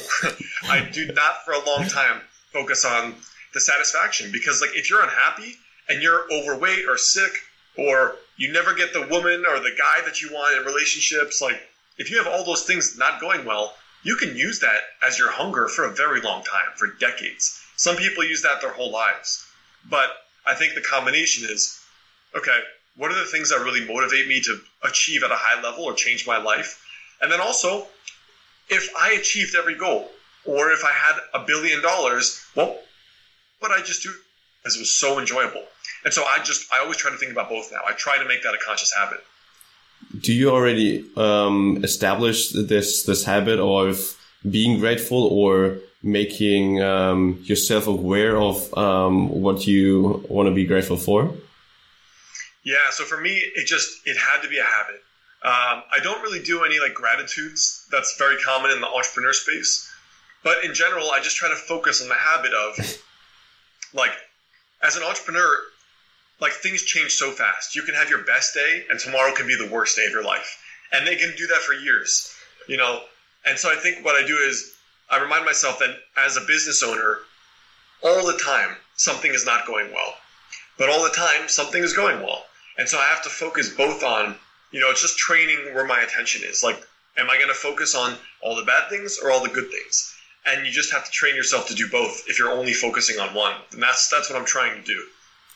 I 0.69 0.87
do 0.91 1.05
not 1.13 1.45
for 1.45 1.53
a 1.53 1.65
long 1.65 1.87
time 1.87 2.21
focus 2.51 2.85
on 2.85 3.15
the 3.53 3.61
satisfaction 3.61 4.31
because 4.31 4.61
like 4.61 4.75
if 4.75 4.89
you're 4.89 5.03
unhappy 5.03 5.55
and 5.89 6.01
you're 6.01 6.31
overweight 6.31 6.87
or 6.87 6.97
sick 6.97 7.31
or 7.77 8.15
you 8.37 8.51
never 8.51 8.73
get 8.73 8.93
the 8.93 9.07
woman 9.07 9.45
or 9.47 9.59
the 9.59 9.75
guy 9.77 10.03
that 10.05 10.21
you 10.21 10.33
want 10.33 10.57
in 10.57 10.65
relationships, 10.65 11.41
like 11.41 11.61
if 11.97 12.09
you 12.09 12.17
have 12.17 12.27
all 12.27 12.43
those 12.43 12.63
things 12.63 12.97
not 12.97 13.21
going 13.21 13.45
well, 13.45 13.75
you 14.03 14.15
can 14.15 14.35
use 14.35 14.59
that 14.59 14.81
as 15.05 15.17
your 15.17 15.31
hunger 15.31 15.67
for 15.67 15.85
a 15.85 15.91
very 15.91 16.21
long 16.21 16.43
time, 16.43 16.67
for 16.75 16.87
decades. 16.99 17.62
Some 17.75 17.95
people 17.95 18.23
use 18.23 18.41
that 18.43 18.61
their 18.61 18.71
whole 18.71 18.91
lives. 18.91 19.47
But 19.89 20.09
I 20.45 20.55
think 20.55 20.75
the 20.75 20.81
combination 20.81 21.47
is 21.49 21.79
okay, 22.35 22.59
what 22.95 23.11
are 23.11 23.19
the 23.19 23.25
things 23.25 23.49
that 23.49 23.59
really 23.59 23.85
motivate 23.85 24.27
me 24.27 24.41
to 24.41 24.59
achieve 24.83 25.23
at 25.23 25.31
a 25.31 25.35
high 25.37 25.61
level 25.61 25.83
or 25.83 25.93
change 25.93 26.25
my 26.25 26.37
life? 26.37 26.83
And 27.21 27.31
then 27.31 27.39
also, 27.39 27.87
if 28.69 28.89
I 28.99 29.11
achieved 29.11 29.55
every 29.55 29.75
goal, 29.75 30.09
or 30.45 30.71
if 30.71 30.83
I 30.83 30.91
had 30.91 31.19
a 31.33 31.45
billion 31.45 31.81
dollars, 31.81 32.45
well, 32.55 32.77
what 33.59 33.71
I 33.71 33.81
just 33.81 34.03
do 34.03 34.13
because 34.63 34.77
it 34.77 34.79
was 34.79 34.93
so 34.93 35.19
enjoyable. 35.19 35.63
And 36.05 36.13
so 36.13 36.23
I 36.23 36.39
just 36.43 36.71
I 36.71 36.79
always 36.79 36.97
try 36.97 37.11
to 37.11 37.17
think 37.17 37.31
about 37.31 37.49
both 37.49 37.71
now. 37.71 37.79
I 37.87 37.93
try 37.93 38.17
to 38.17 38.25
make 38.25 38.43
that 38.43 38.53
a 38.53 38.57
conscious 38.57 38.93
habit. 38.93 39.23
Do 40.19 40.33
you 40.33 40.51
already 40.51 41.05
um, 41.15 41.79
establish 41.83 42.49
this 42.49 43.03
this 43.03 43.23
habit 43.23 43.59
of 43.59 44.17
being 44.49 44.79
grateful, 44.79 45.27
or 45.27 45.77
making 46.03 46.81
um, 46.81 47.39
yourself 47.43 47.87
aware 47.87 48.37
of 48.37 48.71
um, 48.77 49.29
what 49.29 49.65
you 49.65 50.23
want 50.27 50.47
to 50.47 50.53
be 50.53 50.65
grateful 50.65 50.97
for? 50.97 51.33
Yeah, 52.63 52.89
so 52.91 53.03
for 53.03 53.19
me, 53.19 53.31
it 53.55 53.65
just 53.65 54.05
it 54.05 54.17
had 54.17 54.41
to 54.41 54.49
be 54.49 54.59
a 54.59 54.63
habit. 54.63 55.01
Um, 55.43 55.83
I 55.91 55.99
don't 56.01 56.21
really 56.21 56.41
do 56.41 56.63
any 56.63 56.79
like 56.79 56.93
gratitudes. 56.93 57.87
That's 57.91 58.17
very 58.17 58.37
common 58.37 58.71
in 58.71 58.79
the 58.79 58.87
entrepreneur 58.87 59.33
space. 59.33 59.89
But 60.43 60.63
in 60.63 60.73
general, 60.73 61.11
I 61.11 61.19
just 61.19 61.37
try 61.37 61.49
to 61.49 61.55
focus 61.55 62.01
on 62.01 62.09
the 62.09 62.15
habit 62.15 62.51
of 62.53 62.77
like 63.93 64.11
as 64.81 64.95
an 64.95 65.03
entrepreneur, 65.03 65.57
like 66.39 66.51
things 66.51 66.83
change 66.83 67.11
so 67.11 67.31
fast. 67.31 67.75
You 67.75 67.83
can 67.83 67.95
have 67.95 68.09
your 68.09 68.23
best 68.23 68.53
day 68.53 68.85
and 68.89 68.99
tomorrow 68.99 69.33
can 69.33 69.47
be 69.47 69.55
the 69.55 69.71
worst 69.71 69.97
day 69.97 70.05
of 70.05 70.11
your 70.11 70.23
life. 70.23 70.61
And 70.91 71.07
they 71.07 71.15
can 71.15 71.33
do 71.37 71.47
that 71.47 71.61
for 71.61 71.73
years, 71.73 72.33
you 72.67 72.77
know. 72.77 73.01
And 73.45 73.57
so 73.57 73.69
I 73.71 73.75
think 73.75 74.05
what 74.05 74.15
I 74.21 74.25
do 74.25 74.35
is 74.35 74.72
I 75.13 75.21
remind 75.21 75.45
myself 75.45 75.79
that 75.79 75.95
as 76.17 76.37
a 76.37 76.41
business 76.41 76.81
owner, 76.81 77.19
all 78.03 78.25
the 78.25 78.39
time 78.43 78.75
something 78.95 79.31
is 79.31 79.45
not 79.45 79.67
going 79.67 79.91
well, 79.91 80.15
but 80.77 80.89
all 80.89 81.03
the 81.03 81.15
time 81.15 81.47
something 81.47 81.83
is 81.83 81.93
going 81.93 82.21
well. 82.21 82.45
And 82.79 82.89
so 82.89 82.97
I 82.97 83.05
have 83.05 83.21
to 83.23 83.29
focus 83.29 83.69
both 83.69 84.03
on, 84.03 84.35
you 84.71 84.79
know, 84.79 84.89
it's 84.89 85.01
just 85.01 85.17
training 85.17 85.73
where 85.75 85.85
my 85.85 86.01
attention 86.01 86.41
is. 86.43 86.63
Like, 86.63 86.81
am 87.17 87.29
I 87.29 87.37
going 87.37 87.49
to 87.49 87.53
focus 87.53 87.93
on 87.93 88.15
all 88.41 88.55
the 88.55 88.63
bad 88.63 88.89
things 88.89 89.19
or 89.23 89.29
all 89.29 89.43
the 89.43 89.49
good 89.49 89.69
things? 89.69 90.15
And 90.47 90.65
you 90.65 90.71
just 90.71 90.91
have 90.91 91.05
to 91.05 91.11
train 91.11 91.35
yourself 91.35 91.67
to 91.67 91.75
do 91.75 91.87
both 91.89 92.23
if 92.27 92.39
you're 92.39 92.51
only 92.51 92.73
focusing 92.73 93.19
on 93.19 93.35
one. 93.35 93.53
And 93.71 93.81
that's 93.81 94.09
that's 94.09 94.29
what 94.29 94.39
I'm 94.39 94.45
trying 94.45 94.81
to 94.81 94.85
do. 94.85 95.05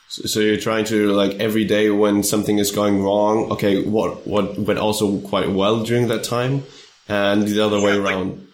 So 0.09 0.39
you're 0.39 0.57
trying 0.57 0.85
to 0.85 1.11
like 1.11 1.33
every 1.39 1.65
day 1.65 1.89
when 1.89 2.23
something 2.23 2.59
is 2.59 2.71
going 2.71 3.03
wrong, 3.03 3.51
okay, 3.51 3.83
what 3.83 4.25
what 4.25 4.57
went 4.57 4.79
also 4.79 5.19
quite 5.21 5.49
well 5.49 5.83
during 5.83 6.07
that 6.07 6.23
time, 6.23 6.63
and 7.09 7.43
the 7.43 7.59
other 7.65 7.79
yeah, 7.79 7.85
way 7.85 7.97
around. 7.97 8.29
Like, 8.37 8.46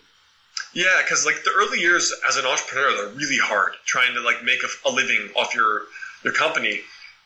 yeah, 0.74 1.01
because 1.03 1.25
like 1.25 1.44
the 1.44 1.51
early 1.51 1.80
years 1.80 2.13
as 2.27 2.38
an 2.38 2.46
entrepreneur, 2.46 2.92
they're 2.96 3.15
really 3.15 3.38
hard 3.38 3.74
trying 3.86 4.13
to 4.15 4.22
like 4.22 4.44
make 4.44 4.60
a, 4.63 4.89
a, 4.89 4.92
living 4.92 5.30
off 5.36 5.53
your 5.53 5.84
your 6.24 6.34
company. 6.34 6.82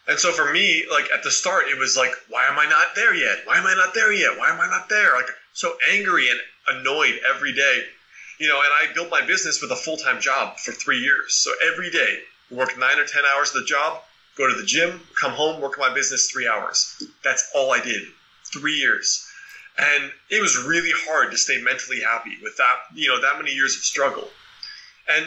And 0.08 0.20
so 0.20 0.32
for 0.32 0.51
me, 0.51 0.86
like 0.92 1.10
at 1.13 1.24
the 1.24 1.32
start, 1.32 1.68
it 1.68 1.77
was 1.77 1.98
like, 1.98 2.12
why 2.30 2.46
am 2.46 2.60
I 2.60 2.66
not 2.70 2.96
there 2.96 3.13
yet? 3.13 3.39
Why 3.46 3.58
am 3.58 3.66
I 3.66 3.74
not 3.75 3.94
there 3.94 4.12
yet? 4.12 4.38
Why 4.38 4.50
am 4.50 4.60
I 4.60 4.68
not 4.68 4.89
there? 4.89 5.13
Like 5.13 5.30
so 5.54 5.75
angry 5.92 6.30
and 6.30 6.39
annoyed 6.70 7.20
every 7.27 7.54
day, 7.54 7.84
you 8.39 8.48
know. 8.48 8.60
And 8.62 8.89
I 8.89 8.94
built 8.94 9.10
my 9.10 9.25
business 9.25 9.62
with 9.62 9.72
a 9.72 9.75
full 9.75 9.98
time 9.98 10.20
job 10.20 10.58
for 10.58 10.72
three 10.72 11.00
years. 11.00 11.36
So 11.36 11.51
every 11.72 11.89
day, 11.89 12.20
work 12.51 12.77
nine 12.77 13.00
or 13.00 13.06
ten 13.06 13.24
hours 13.25 13.50
of 13.50 13.62
the 13.62 13.66
job, 13.66 14.01
go 14.38 14.48
to 14.48 14.60
the 14.60 14.66
gym, 14.66 15.01
come 15.20 15.32
home, 15.32 15.62
work 15.62 15.77
my 15.80 15.94
business 15.94 16.30
three 16.30 16.48
hours. 16.48 17.01
That's 17.24 17.50
all 17.56 17.72
I 17.72 17.80
did. 17.80 18.04
Three 18.54 18.75
years. 18.75 19.26
And 19.77 20.12
it 20.29 20.41
was 20.41 20.57
really 20.65 20.91
hard 21.05 21.31
to 21.31 21.38
stay 21.38 21.62
mentally 21.62 22.01
happy 22.01 22.38
with 22.41 22.57
that, 22.57 22.75
you 22.96 23.07
know, 23.07 23.22
that 23.22 23.38
many 23.38 23.51
years 23.53 23.75
of 23.75 23.84
struggle. 23.84 24.27
And 25.07 25.25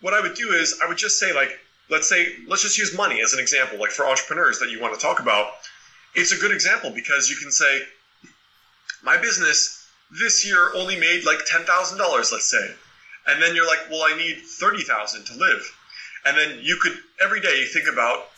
what 0.00 0.14
I 0.14 0.20
would 0.20 0.34
do 0.34 0.50
is 0.50 0.78
I 0.82 0.88
would 0.88 0.98
just 0.98 1.18
say 1.18 1.32
like, 1.32 1.58
let's 1.90 2.08
say, 2.08 2.28
let's 2.46 2.62
just 2.62 2.78
use 2.78 2.96
money 2.96 3.20
as 3.20 3.32
an 3.32 3.40
example, 3.40 3.78
like 3.78 3.90
for 3.90 4.06
entrepreneurs 4.06 4.60
that 4.60 4.70
you 4.70 4.80
want 4.80 4.94
to 4.94 5.00
talk 5.00 5.20
about. 5.20 5.48
It's 6.14 6.32
a 6.32 6.38
good 6.38 6.52
example 6.52 6.90
because 6.90 7.28
you 7.28 7.36
can 7.36 7.50
say, 7.50 7.82
my 9.02 9.16
business 9.16 9.86
this 10.20 10.46
year 10.46 10.70
only 10.74 10.98
made 10.98 11.24
like 11.24 11.38
$10,000, 11.50 11.98
let's 12.32 12.50
say. 12.50 12.74
And 13.26 13.42
then 13.42 13.54
you're 13.54 13.66
like, 13.66 13.90
well, 13.90 14.02
I 14.02 14.16
need 14.16 14.38
30,000 14.38 15.24
to 15.26 15.34
live. 15.34 15.76
And 16.24 16.36
then 16.36 16.58
you 16.62 16.78
could 16.80 16.96
every 17.22 17.40
day 17.40 17.64
think 17.66 17.86
about, 17.92 18.28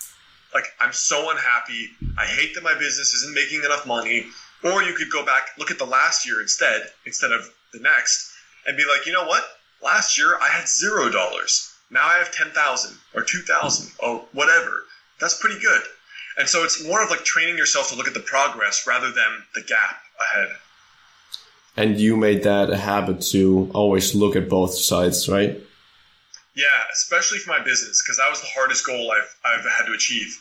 like, 0.52 0.64
I'm 0.81 0.93
so 0.93 1.31
unhappy. 1.31 1.90
I 2.19 2.25
hate 2.25 2.55
that 2.55 2.64
my 2.64 2.75
business 2.75 3.14
isn't 3.14 3.35
making 3.35 3.62
enough 3.64 3.87
money. 3.87 4.26
Or 4.62 4.83
you 4.83 4.95
could 4.95 5.11
go 5.11 5.25
back, 5.25 5.49
look 5.59 5.71
at 5.71 5.79
the 5.79 5.87
last 5.87 6.26
year 6.26 6.40
instead, 6.40 6.83
instead 7.07 7.33
of 7.33 7.49
the 7.73 7.81
next, 7.81 8.33
and 8.67 8.76
be 8.76 8.85
like, 8.85 9.07
you 9.07 9.12
know 9.12 9.25
what? 9.25 9.45
Last 9.83 10.19
year 10.19 10.38
I 10.40 10.49
had 10.49 10.69
zero 10.69 11.11
dollars. 11.11 11.73
Now 11.90 12.07
I 12.07 12.19
have 12.19 12.31
10,000 12.33 12.97
or 13.14 13.23
2,000 13.23 13.93
or 13.99 14.25
whatever. 14.33 14.85
That's 15.19 15.38
pretty 15.40 15.61
good. 15.61 15.83
And 16.38 16.49
so 16.49 16.62
it's 16.62 16.85
more 16.87 17.02
of 17.02 17.11
like 17.11 17.25
training 17.25 17.59
yourself 17.59 17.90
to 17.90 17.97
look 17.97 18.07
at 18.07 18.14
the 18.14 18.21
progress 18.21 18.87
rather 18.87 19.11
than 19.11 19.45
the 19.55 19.62
gap 19.62 20.00
ahead. 20.21 20.57
And 21.76 21.99
you 21.99 22.17
made 22.17 22.43
that 22.45 22.71
a 22.71 22.76
habit 22.76 23.23
to 23.33 23.71
always 23.75 24.14
look 24.14 24.37
at 24.37 24.49
both 24.49 24.75
sides, 24.75 25.29
right? 25.29 25.61
Yeah, 26.55 26.67
especially 26.93 27.38
for 27.38 27.50
my 27.50 27.62
business 27.62 28.02
because 28.02 28.17
that 28.19 28.29
was 28.29 28.40
the 28.40 28.49
hardest 28.49 28.85
goal 28.87 29.12
I've 29.12 29.37
I've 29.45 29.64
had 29.64 29.87
to 29.87 29.93
achieve. 29.93 30.37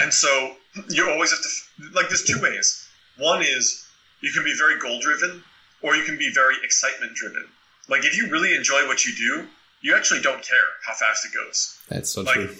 And 0.00 0.12
so 0.12 0.56
you 0.88 1.08
always 1.08 1.30
have 1.30 1.40
to 1.40 1.94
like 1.96 2.08
there's 2.08 2.24
two 2.24 2.40
ways. 2.42 2.81
One 3.22 3.40
is 3.40 3.86
you 4.20 4.32
can 4.32 4.42
be 4.42 4.52
very 4.58 4.80
goal 4.80 4.98
driven 5.00 5.44
or 5.80 5.94
you 5.94 6.02
can 6.02 6.18
be 6.18 6.32
very 6.34 6.56
excitement 6.64 7.14
driven. 7.14 7.46
Like 7.88 8.04
if 8.04 8.16
you 8.16 8.28
really 8.30 8.54
enjoy 8.54 8.86
what 8.88 9.04
you 9.04 9.14
do, 9.14 9.46
you 9.80 9.94
actually 9.94 10.22
don't 10.22 10.42
care 10.42 10.68
how 10.84 10.94
fast 10.94 11.24
it 11.24 11.32
goes. 11.32 11.78
That's 11.88 12.10
so 12.10 12.22
like, 12.22 12.34
true. 12.34 12.56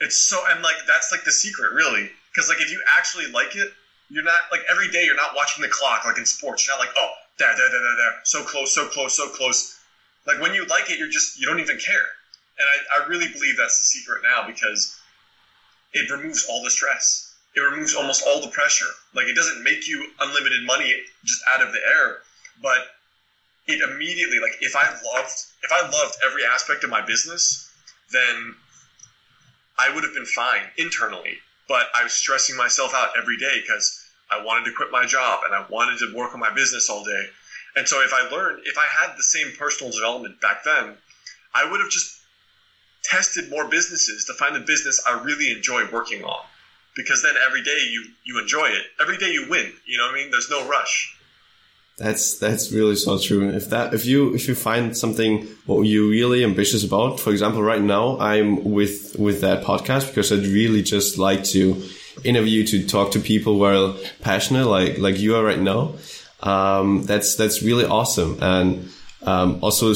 It's 0.00 0.16
so 0.16 0.38
and 0.48 0.62
like 0.62 0.76
that's 0.86 1.10
like 1.10 1.24
the 1.24 1.32
secret 1.32 1.72
really 1.72 2.08
because 2.32 2.48
like 2.48 2.60
if 2.60 2.70
you 2.70 2.80
actually 2.96 3.26
like 3.32 3.56
it, 3.56 3.72
you're 4.10 4.24
not 4.24 4.40
like 4.52 4.60
every 4.70 4.88
day 4.90 5.04
you're 5.04 5.16
not 5.16 5.34
watching 5.34 5.62
the 5.62 5.68
clock 5.68 6.04
like 6.04 6.18
in 6.18 6.26
sports. 6.26 6.66
You're 6.66 6.76
not 6.76 6.86
like 6.86 6.94
oh 6.96 7.10
there 7.38 7.54
there 7.56 7.70
there 7.70 7.80
there 7.80 7.96
there 7.96 8.14
so 8.22 8.44
close 8.44 8.72
so 8.72 8.86
close 8.86 9.16
so 9.16 9.28
close. 9.30 9.76
Like 10.24 10.40
when 10.40 10.54
you 10.54 10.66
like 10.66 10.88
it, 10.90 11.00
you're 11.00 11.10
just 11.10 11.40
you 11.40 11.46
don't 11.46 11.60
even 11.60 11.78
care. 11.78 12.06
And 12.58 12.68
I, 12.68 13.02
I 13.02 13.08
really 13.08 13.26
believe 13.26 13.56
that's 13.58 13.78
the 13.78 13.98
secret 13.98 14.22
now 14.22 14.46
because 14.46 14.96
it 15.94 16.10
removes 16.10 16.46
all 16.48 16.62
the 16.62 16.70
stress. 16.70 17.29
It 17.54 17.60
removes 17.60 17.94
almost 17.94 18.24
all 18.26 18.40
the 18.40 18.48
pressure. 18.48 18.90
Like 19.14 19.26
it 19.26 19.34
doesn't 19.34 19.62
make 19.62 19.88
you 19.88 20.10
unlimited 20.20 20.64
money 20.64 20.94
just 21.24 21.42
out 21.52 21.62
of 21.62 21.72
the 21.72 21.80
air, 21.80 22.18
but 22.62 22.78
it 23.66 23.80
immediately 23.80 24.38
like 24.40 24.56
if 24.60 24.76
I 24.76 24.88
loved 25.14 25.34
if 25.62 25.72
I 25.72 25.88
loved 25.88 26.16
every 26.24 26.44
aspect 26.44 26.84
of 26.84 26.90
my 26.90 27.04
business, 27.04 27.70
then 28.12 28.54
I 29.78 29.92
would 29.94 30.04
have 30.04 30.14
been 30.14 30.26
fine 30.26 30.62
internally. 30.76 31.38
But 31.68 31.86
I 31.94 32.02
was 32.02 32.12
stressing 32.12 32.56
myself 32.56 32.94
out 32.94 33.10
every 33.16 33.36
day 33.36 33.60
because 33.60 34.04
I 34.30 34.42
wanted 34.42 34.64
to 34.66 34.72
quit 34.72 34.90
my 34.90 35.06
job 35.06 35.40
and 35.44 35.54
I 35.54 35.64
wanted 35.68 35.98
to 36.00 36.14
work 36.14 36.34
on 36.34 36.40
my 36.40 36.50
business 36.50 36.88
all 36.88 37.04
day. 37.04 37.24
And 37.76 37.86
so 37.86 38.00
if 38.02 38.12
I 38.12 38.28
learned, 38.28 38.62
if 38.64 38.76
I 38.78 38.86
had 38.86 39.16
the 39.16 39.22
same 39.22 39.52
personal 39.56 39.92
development 39.92 40.40
back 40.40 40.64
then, 40.64 40.96
I 41.54 41.64
would 41.64 41.80
have 41.80 41.90
just 41.90 42.20
tested 43.02 43.50
more 43.50 43.68
businesses 43.68 44.24
to 44.24 44.34
find 44.34 44.54
the 44.54 44.60
business 44.60 45.00
I 45.06 45.20
really 45.22 45.50
enjoy 45.50 45.88
working 45.90 46.24
on. 46.24 46.44
Because 46.96 47.22
then 47.22 47.34
every 47.46 47.62
day 47.62 47.86
you 47.90 48.04
you 48.24 48.40
enjoy 48.40 48.66
it. 48.66 48.82
Every 49.00 49.16
day 49.16 49.30
you 49.30 49.46
win. 49.48 49.72
You 49.86 49.98
know 49.98 50.06
what 50.06 50.14
I 50.14 50.18
mean? 50.18 50.30
There's 50.30 50.50
no 50.50 50.68
rush. 50.68 51.16
That's 51.98 52.38
that's 52.38 52.72
really 52.72 52.96
so 52.96 53.18
true. 53.18 53.50
If 53.50 53.70
that 53.70 53.92
if 53.92 54.06
you 54.06 54.34
if 54.34 54.48
you 54.48 54.54
find 54.54 54.96
something 54.96 55.46
what 55.66 55.82
you're 55.82 56.08
really 56.08 56.44
ambitious 56.44 56.82
about, 56.82 57.20
for 57.20 57.30
example, 57.30 57.62
right 57.62 57.82
now 57.82 58.18
I'm 58.18 58.64
with 58.64 59.16
with 59.18 59.42
that 59.42 59.64
podcast 59.64 60.08
because 60.08 60.32
I'd 60.32 60.46
really 60.46 60.82
just 60.82 61.18
like 61.18 61.44
to 61.44 61.82
interview 62.24 62.66
to 62.66 62.86
talk 62.86 63.12
to 63.12 63.20
people 63.20 63.58
who 63.58 63.64
are 63.64 63.94
passionate 64.20 64.66
like 64.66 64.98
like 64.98 65.18
you 65.18 65.36
are 65.36 65.44
right 65.44 65.60
now. 65.60 65.94
Um, 66.42 67.02
that's 67.04 67.34
that's 67.36 67.62
really 67.62 67.84
awesome 67.84 68.38
and 68.42 68.88
um, 69.22 69.58
also 69.62 69.92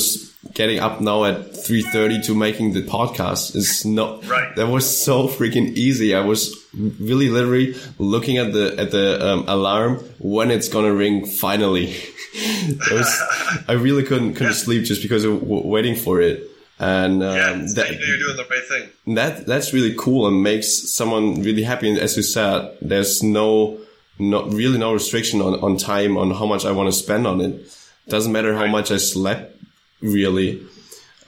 getting 0.54 0.78
up 0.78 1.00
now 1.00 1.24
at 1.24 1.50
3.30 1.50 2.24
to 2.26 2.34
making 2.34 2.72
the 2.72 2.82
podcast 2.82 3.54
is 3.56 3.84
not 3.84 4.26
right. 4.26 4.54
that 4.56 4.68
was 4.68 5.04
so 5.04 5.28
freaking 5.28 5.72
easy 5.74 6.14
i 6.14 6.20
was 6.20 6.64
really 6.72 7.28
literally 7.28 7.74
looking 7.98 8.38
at 8.38 8.52
the 8.52 8.74
at 8.78 8.90
the 8.90 9.24
um, 9.26 9.44
alarm 9.48 9.98
when 10.18 10.50
it's 10.50 10.68
gonna 10.68 10.92
ring 10.92 11.26
finally 11.26 11.86
was, 12.90 13.22
i 13.68 13.72
really 13.72 14.04
couldn't 14.04 14.34
couldn't 14.34 14.52
yeah. 14.52 14.58
sleep 14.58 14.84
just 14.84 15.02
because 15.02 15.24
of 15.24 15.42
waiting 15.42 15.96
for 15.96 16.20
it 16.20 16.50
and 16.78 17.22
um, 17.22 17.36
yeah, 17.36 17.52
that, 17.74 17.90
you're 17.90 18.18
doing 18.18 18.36
the 18.36 18.46
right 18.48 18.64
thing 18.68 19.14
that 19.14 19.46
that's 19.46 19.72
really 19.72 19.94
cool 19.98 20.26
and 20.26 20.42
makes 20.42 20.92
someone 20.92 21.42
really 21.42 21.62
happy 21.62 21.88
and 21.90 21.98
as 21.98 22.16
you 22.16 22.22
said 22.22 22.76
there's 22.80 23.22
no 23.22 23.78
not 24.18 24.52
really 24.52 24.78
no 24.78 24.92
restriction 24.92 25.40
on, 25.40 25.54
on 25.60 25.76
time 25.76 26.16
on 26.16 26.30
how 26.30 26.46
much 26.46 26.64
i 26.64 26.70
want 26.70 26.88
to 26.88 26.92
spend 26.92 27.26
on 27.26 27.40
it 27.40 27.76
doesn't 28.08 28.32
matter 28.32 28.54
how 28.54 28.62
right. 28.62 28.70
much 28.70 28.90
i 28.90 28.96
slept 28.96 29.53
really. 30.04 30.66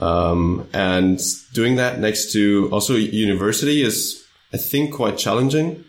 Um, 0.00 0.68
and 0.72 1.20
doing 1.52 1.76
that 1.76 1.98
next 1.98 2.32
to 2.32 2.68
also 2.70 2.94
university 2.94 3.82
is, 3.82 4.24
I 4.52 4.58
think, 4.58 4.92
quite 4.94 5.16
challenging, 5.16 5.84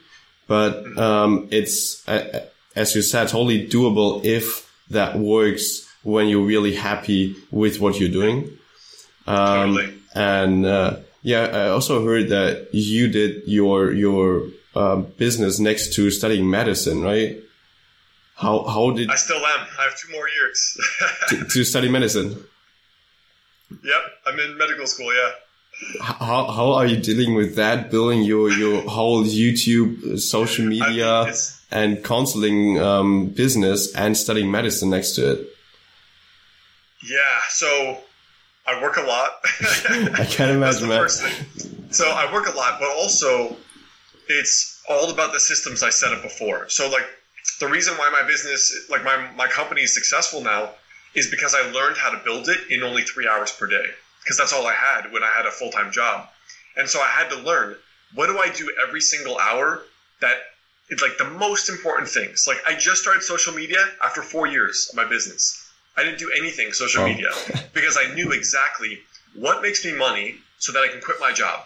but 0.48 0.98
um, 0.98 1.48
it's, 1.52 2.08
uh, 2.08 2.46
as 2.76 2.96
you 2.96 3.02
said, 3.02 3.28
totally 3.28 3.68
doable 3.68 4.24
if 4.24 4.72
that 4.90 5.20
works 5.20 5.86
when 6.04 6.30
you're 6.30 6.46
really 6.46 6.74
happy 6.74 7.36
with 7.52 7.82
what 7.82 8.00
you're 8.00 8.10
doing. 8.10 8.58
Um, 9.28 9.76
totally. 9.76 9.94
And 10.16 10.66
uh, 10.66 10.98
yeah, 11.22 11.42
I 11.42 11.70
also 11.70 12.06
heard 12.06 12.30
that 12.30 12.70
you 12.74 13.10
did 13.10 13.44
your 13.46 13.92
your 13.92 14.44
uh, 14.76 14.96
business 14.96 15.60
next 15.60 15.94
to 15.96 16.10
studying 16.10 16.50
medicine, 16.50 17.02
right? 17.02 17.38
How 18.36 18.64
how 18.64 18.92
did 18.92 19.12
I 19.12 19.16
still 19.16 19.38
am? 19.38 19.68
I 19.78 19.84
have 19.84 19.98
two 19.98 20.12
more 20.14 20.30
years 20.30 20.78
to, 21.30 21.46
to 21.46 21.64
study 21.66 21.90
medicine. 21.90 22.44
Yep, 23.70 24.02
I'm 24.26 24.40
in 24.40 24.58
medical 24.58 24.88
school. 24.88 25.14
Yeah. 25.14 25.32
How 26.02 26.48
how 26.48 26.72
are 26.74 26.86
you 26.86 26.98
dealing 26.98 27.36
with 27.36 27.56
that? 27.56 27.92
Building 27.92 28.24
your 28.24 28.50
your 28.50 28.82
whole 28.90 29.24
YouTube, 29.24 30.14
uh, 30.14 30.18
social 30.18 30.66
media, 30.66 31.08
I 31.08 31.26
mean, 31.26 31.34
and 31.72 32.04
counseling 32.04 32.80
um, 32.80 33.28
business, 33.28 33.94
and 33.94 34.18
studying 34.18 34.50
medicine 34.50 34.90
next 34.90 35.16
to 35.16 35.34
it. 35.34 35.48
Yeah. 37.08 37.40
So 37.50 38.00
I 38.66 38.82
work 38.82 38.98
a 38.98 39.02
lot. 39.02 39.32
I 40.20 40.26
can't 40.26 40.52
imagine 40.52 40.90
that. 40.90 41.12
So 41.92 42.10
I 42.10 42.32
work 42.34 42.48
a 42.48 42.56
lot, 42.56 42.80
but 42.80 42.90
also 42.90 43.56
it's 44.30 44.82
all 44.90 45.12
about 45.12 45.32
the 45.32 45.40
systems 45.40 45.84
I 45.84 45.90
set 45.90 46.12
up 46.12 46.24
before. 46.24 46.70
So 46.70 46.90
like 46.90 47.06
the 47.60 47.68
reason 47.68 47.94
why 47.96 48.10
my 48.10 48.28
business, 48.28 48.88
like 48.90 49.04
my 49.04 49.30
my 49.36 49.48
company 49.48 49.82
is 49.82 49.94
successful 49.94 50.42
now 50.42 50.72
is 51.18 51.28
because 51.28 51.56
I 51.56 51.72
learned 51.72 51.98
how 51.98 52.12
to 52.12 52.24
build 52.24 52.48
it 52.48 52.60
in 52.70 52.84
only 52.84 53.02
three 53.02 53.28
hours 53.28 53.52
per 53.52 53.66
day 53.66 53.86
because 54.24 54.38
that's 54.38 54.54
all 54.54 54.68
I 54.68 54.74
had 54.74 55.12
when 55.12 55.24
I 55.24 55.32
had 55.36 55.48
a 55.48 55.52
full 55.52 55.72
time 55.72 55.92
job. 55.92 56.30
And 56.78 56.88
so 56.88 57.02
I 57.02 57.08
had 57.08 57.30
to 57.32 57.38
learn 57.38 57.76
what 58.14 58.28
do 58.28 58.38
I 58.38 58.50
do 58.50 58.72
every 58.86 59.02
single 59.02 59.38
hour 59.40 59.82
that 60.22 60.38
it's 60.90 61.02
like 61.02 61.18
the 61.18 61.30
most 61.30 61.70
important 61.70 62.08
things. 62.08 62.46
Like 62.48 62.60
I 62.68 62.76
just 62.76 63.02
started 63.02 63.24
social 63.24 63.54
media 63.54 63.84
after 64.04 64.22
four 64.22 64.46
years 64.46 64.90
of 64.90 64.96
my 64.96 65.06
business. 65.06 65.72
I 65.98 66.04
didn't 66.04 66.20
do 66.20 66.32
anything 66.38 66.72
social 66.72 67.02
oh. 67.02 67.08
media 67.08 67.32
because 67.74 67.98
I 68.00 68.14
knew 68.14 68.32
exactly 68.32 69.00
what 69.34 69.64
makes 69.64 69.84
me 69.84 69.94
money 69.94 70.36
so 70.60 70.72
that 70.72 70.84
I 70.84 70.88
can 70.88 71.02
quit 71.02 71.20
my 71.20 71.34
job. 71.34 71.66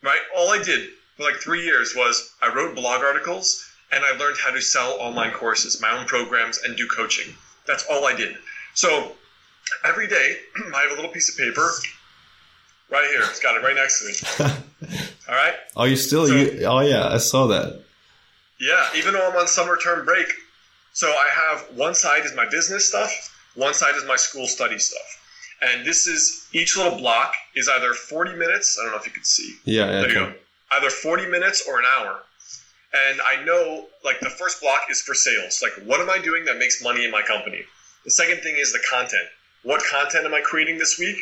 Right? 0.00 0.20
All 0.36 0.50
I 0.50 0.62
did 0.62 0.90
for 1.16 1.24
like 1.24 1.36
three 1.36 1.64
years 1.64 1.94
was 1.96 2.32
I 2.40 2.54
wrote 2.54 2.76
blog 2.76 3.02
articles 3.02 3.68
and 3.90 4.04
I 4.04 4.16
learned 4.16 4.36
how 4.38 4.52
to 4.52 4.62
sell 4.62 4.92
online 5.00 5.32
courses, 5.32 5.80
my 5.80 5.90
own 5.90 6.06
programs, 6.06 6.58
and 6.58 6.76
do 6.76 6.86
coaching. 6.86 7.34
That's 7.66 7.84
all 7.90 8.06
I 8.06 8.14
did. 8.14 8.36
So 8.76 9.12
every 9.84 10.06
day, 10.06 10.36
I 10.74 10.82
have 10.82 10.92
a 10.92 10.94
little 10.94 11.10
piece 11.10 11.30
of 11.30 11.36
paper 11.36 11.68
right 12.90 13.08
here. 13.10 13.22
It's 13.22 13.40
got 13.40 13.56
it 13.56 13.64
right 13.64 13.74
next 13.74 14.00
to 14.00 14.44
me. 14.44 14.54
All 15.28 15.34
right. 15.34 15.54
Oh, 15.74 15.84
you 15.84 15.96
still? 15.96 16.26
So, 16.26 16.34
you, 16.34 16.64
oh, 16.66 16.80
yeah. 16.80 17.08
I 17.08 17.16
saw 17.16 17.46
that. 17.46 17.80
Yeah. 18.60 18.86
Even 18.94 19.14
though 19.14 19.28
I'm 19.28 19.36
on 19.36 19.48
summer 19.48 19.78
term 19.78 20.04
break, 20.04 20.26
so 20.92 21.08
I 21.08 21.28
have 21.48 21.74
one 21.74 21.94
side 21.94 22.26
is 22.26 22.34
my 22.34 22.46
business 22.48 22.86
stuff, 22.86 23.10
one 23.54 23.72
side 23.72 23.94
is 23.96 24.04
my 24.04 24.16
school 24.16 24.46
study 24.46 24.78
stuff. 24.78 25.22
And 25.62 25.86
this 25.86 26.06
is 26.06 26.46
each 26.52 26.76
little 26.76 26.98
block 26.98 27.32
is 27.54 27.70
either 27.70 27.94
40 27.94 28.34
minutes. 28.34 28.78
I 28.78 28.84
don't 28.84 28.92
know 28.92 28.98
if 28.98 29.06
you 29.06 29.12
can 29.12 29.24
see. 29.24 29.56
Yeah. 29.64 29.86
yeah 29.86 30.00
there 30.02 30.08
you 30.08 30.14
go. 30.14 30.34
Either 30.72 30.90
40 30.90 31.30
minutes 31.30 31.66
or 31.66 31.78
an 31.78 31.86
hour. 31.98 32.20
And 32.92 33.20
I 33.22 33.42
know, 33.42 33.86
like, 34.04 34.20
the 34.20 34.30
first 34.30 34.60
block 34.60 34.82
is 34.90 35.00
for 35.00 35.14
sales. 35.14 35.62
Like, 35.62 35.72
what 35.86 36.00
am 36.00 36.10
I 36.10 36.18
doing 36.18 36.44
that 36.44 36.58
makes 36.58 36.82
money 36.82 37.06
in 37.06 37.10
my 37.10 37.22
company? 37.22 37.64
The 38.06 38.12
second 38.12 38.42
thing 38.42 38.54
is 38.56 38.72
the 38.72 38.78
content. 38.88 39.26
What 39.64 39.82
content 39.90 40.26
am 40.26 40.32
I 40.32 40.40
creating 40.40 40.78
this 40.78 40.96
week? 40.96 41.16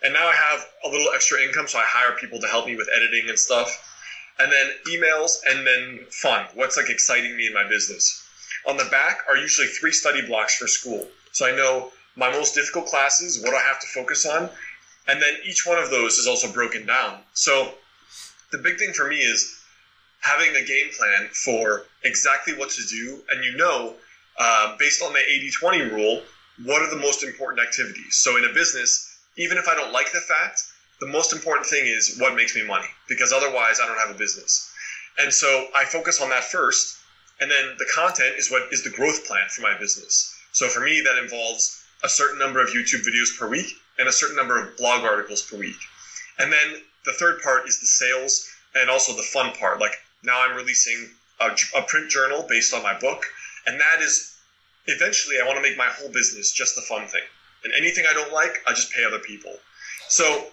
And 0.00 0.14
now 0.14 0.28
I 0.28 0.32
have 0.32 0.64
a 0.84 0.88
little 0.88 1.12
extra 1.12 1.42
income, 1.42 1.66
so 1.66 1.80
I 1.80 1.84
hire 1.84 2.16
people 2.16 2.38
to 2.38 2.46
help 2.46 2.66
me 2.66 2.76
with 2.76 2.88
editing 2.94 3.28
and 3.28 3.36
stuff. 3.36 3.68
And 4.38 4.52
then 4.52 4.70
emails, 4.88 5.38
and 5.44 5.66
then 5.66 6.06
fun. 6.10 6.46
What's 6.54 6.76
like 6.76 6.88
exciting 6.88 7.36
me 7.36 7.48
in 7.48 7.52
my 7.52 7.68
business? 7.68 8.24
On 8.68 8.76
the 8.76 8.84
back 8.92 9.24
are 9.28 9.36
usually 9.36 9.66
three 9.66 9.90
study 9.90 10.24
blocks 10.24 10.56
for 10.56 10.68
school. 10.68 11.08
So 11.32 11.48
I 11.48 11.50
know 11.50 11.90
my 12.14 12.30
most 12.30 12.54
difficult 12.54 12.86
classes, 12.86 13.42
what 13.42 13.52
I 13.52 13.60
have 13.62 13.80
to 13.80 13.88
focus 13.88 14.24
on. 14.24 14.48
And 15.08 15.20
then 15.20 15.34
each 15.44 15.66
one 15.66 15.78
of 15.78 15.90
those 15.90 16.16
is 16.16 16.28
also 16.28 16.52
broken 16.52 16.86
down. 16.86 17.22
So 17.34 17.74
the 18.52 18.58
big 18.58 18.78
thing 18.78 18.92
for 18.92 19.08
me 19.08 19.16
is 19.16 19.60
having 20.20 20.54
a 20.54 20.64
game 20.64 20.90
plan 20.96 21.28
for 21.32 21.86
exactly 22.04 22.54
what 22.54 22.70
to 22.70 22.86
do, 22.86 23.20
and 23.32 23.44
you 23.44 23.56
know, 23.56 23.96
uh, 24.40 24.74
based 24.78 25.02
on 25.02 25.12
the 25.12 25.20
80-20 25.62 25.92
rule, 25.92 26.22
what 26.64 26.82
are 26.82 26.90
the 26.90 26.96
most 26.96 27.22
important 27.22 27.62
activities. 27.62 28.16
So 28.16 28.36
in 28.36 28.44
a 28.44 28.52
business, 28.52 29.18
even 29.36 29.58
if 29.58 29.68
I 29.68 29.74
don't 29.74 29.92
like 29.92 30.10
the 30.12 30.20
fact, 30.20 30.62
the 31.00 31.06
most 31.06 31.32
important 31.32 31.66
thing 31.66 31.86
is 31.86 32.16
what 32.18 32.34
makes 32.34 32.56
me 32.56 32.66
money, 32.66 32.88
because 33.08 33.32
otherwise 33.32 33.80
I 33.82 33.86
don't 33.86 33.98
have 33.98 34.14
a 34.14 34.18
business. 34.18 34.72
And 35.18 35.32
so 35.32 35.68
I 35.76 35.84
focus 35.84 36.20
on 36.20 36.30
that 36.30 36.44
first, 36.44 36.96
and 37.40 37.50
then 37.50 37.76
the 37.78 37.86
content 37.94 38.36
is 38.36 38.50
what 38.50 38.72
is 38.72 38.82
the 38.82 38.90
growth 38.90 39.26
plan 39.26 39.48
for 39.48 39.62
my 39.62 39.76
business. 39.78 40.34
So 40.52 40.68
for 40.68 40.80
me, 40.80 41.00
that 41.00 41.22
involves 41.22 41.82
a 42.02 42.08
certain 42.08 42.38
number 42.38 42.62
of 42.62 42.70
YouTube 42.70 43.04
videos 43.06 43.38
per 43.38 43.48
week 43.48 43.74
and 43.98 44.08
a 44.08 44.12
certain 44.12 44.36
number 44.36 44.58
of 44.58 44.76
blog 44.76 45.04
articles 45.04 45.42
per 45.42 45.56
week. 45.58 45.76
And 46.38 46.52
then 46.52 46.82
the 47.04 47.12
third 47.12 47.42
part 47.42 47.68
is 47.68 47.80
the 47.80 47.86
sales 47.86 48.48
and 48.74 48.88
also 48.88 49.14
the 49.14 49.22
fun 49.22 49.52
part. 49.52 49.80
Like 49.80 49.96
now 50.22 50.42
I'm 50.42 50.56
releasing 50.56 51.10
a, 51.40 51.50
a 51.76 51.82
print 51.82 52.10
journal 52.10 52.46
based 52.48 52.74
on 52.74 52.82
my 52.82 52.98
book, 52.98 53.24
and 53.66 53.80
that 53.80 54.00
is 54.00 54.29
eventually 54.90 55.36
I 55.42 55.46
want 55.46 55.56
to 55.56 55.62
make 55.62 55.76
my 55.76 55.86
whole 55.86 56.10
business 56.10 56.52
just 56.52 56.74
the 56.74 56.82
fun 56.82 57.06
thing. 57.06 57.22
And 57.64 57.72
anything 57.74 58.04
I 58.08 58.12
don't 58.14 58.32
like, 58.32 58.62
I 58.66 58.72
just 58.72 58.92
pay 58.92 59.04
other 59.04 59.18
people. 59.18 59.54
So 60.08 60.46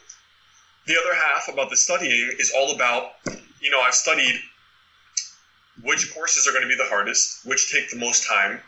the 0.85 0.97
other 0.97 1.13
half 1.13 1.47
about 1.51 1.69
the 1.69 1.77
studying 1.77 2.35
is 2.39 2.51
all 2.55 2.75
about, 2.75 3.13
you 3.61 3.69
know, 3.69 3.81
I've 3.81 3.95
studied 3.95 4.35
which 5.83 6.13
courses 6.13 6.47
are 6.47 6.51
going 6.51 6.63
to 6.63 6.67
be 6.67 6.75
the 6.75 6.89
hardest, 6.89 7.45
which 7.45 7.71
take 7.71 7.89
the 7.89 7.97
most 7.97 8.27
time, 8.27 8.59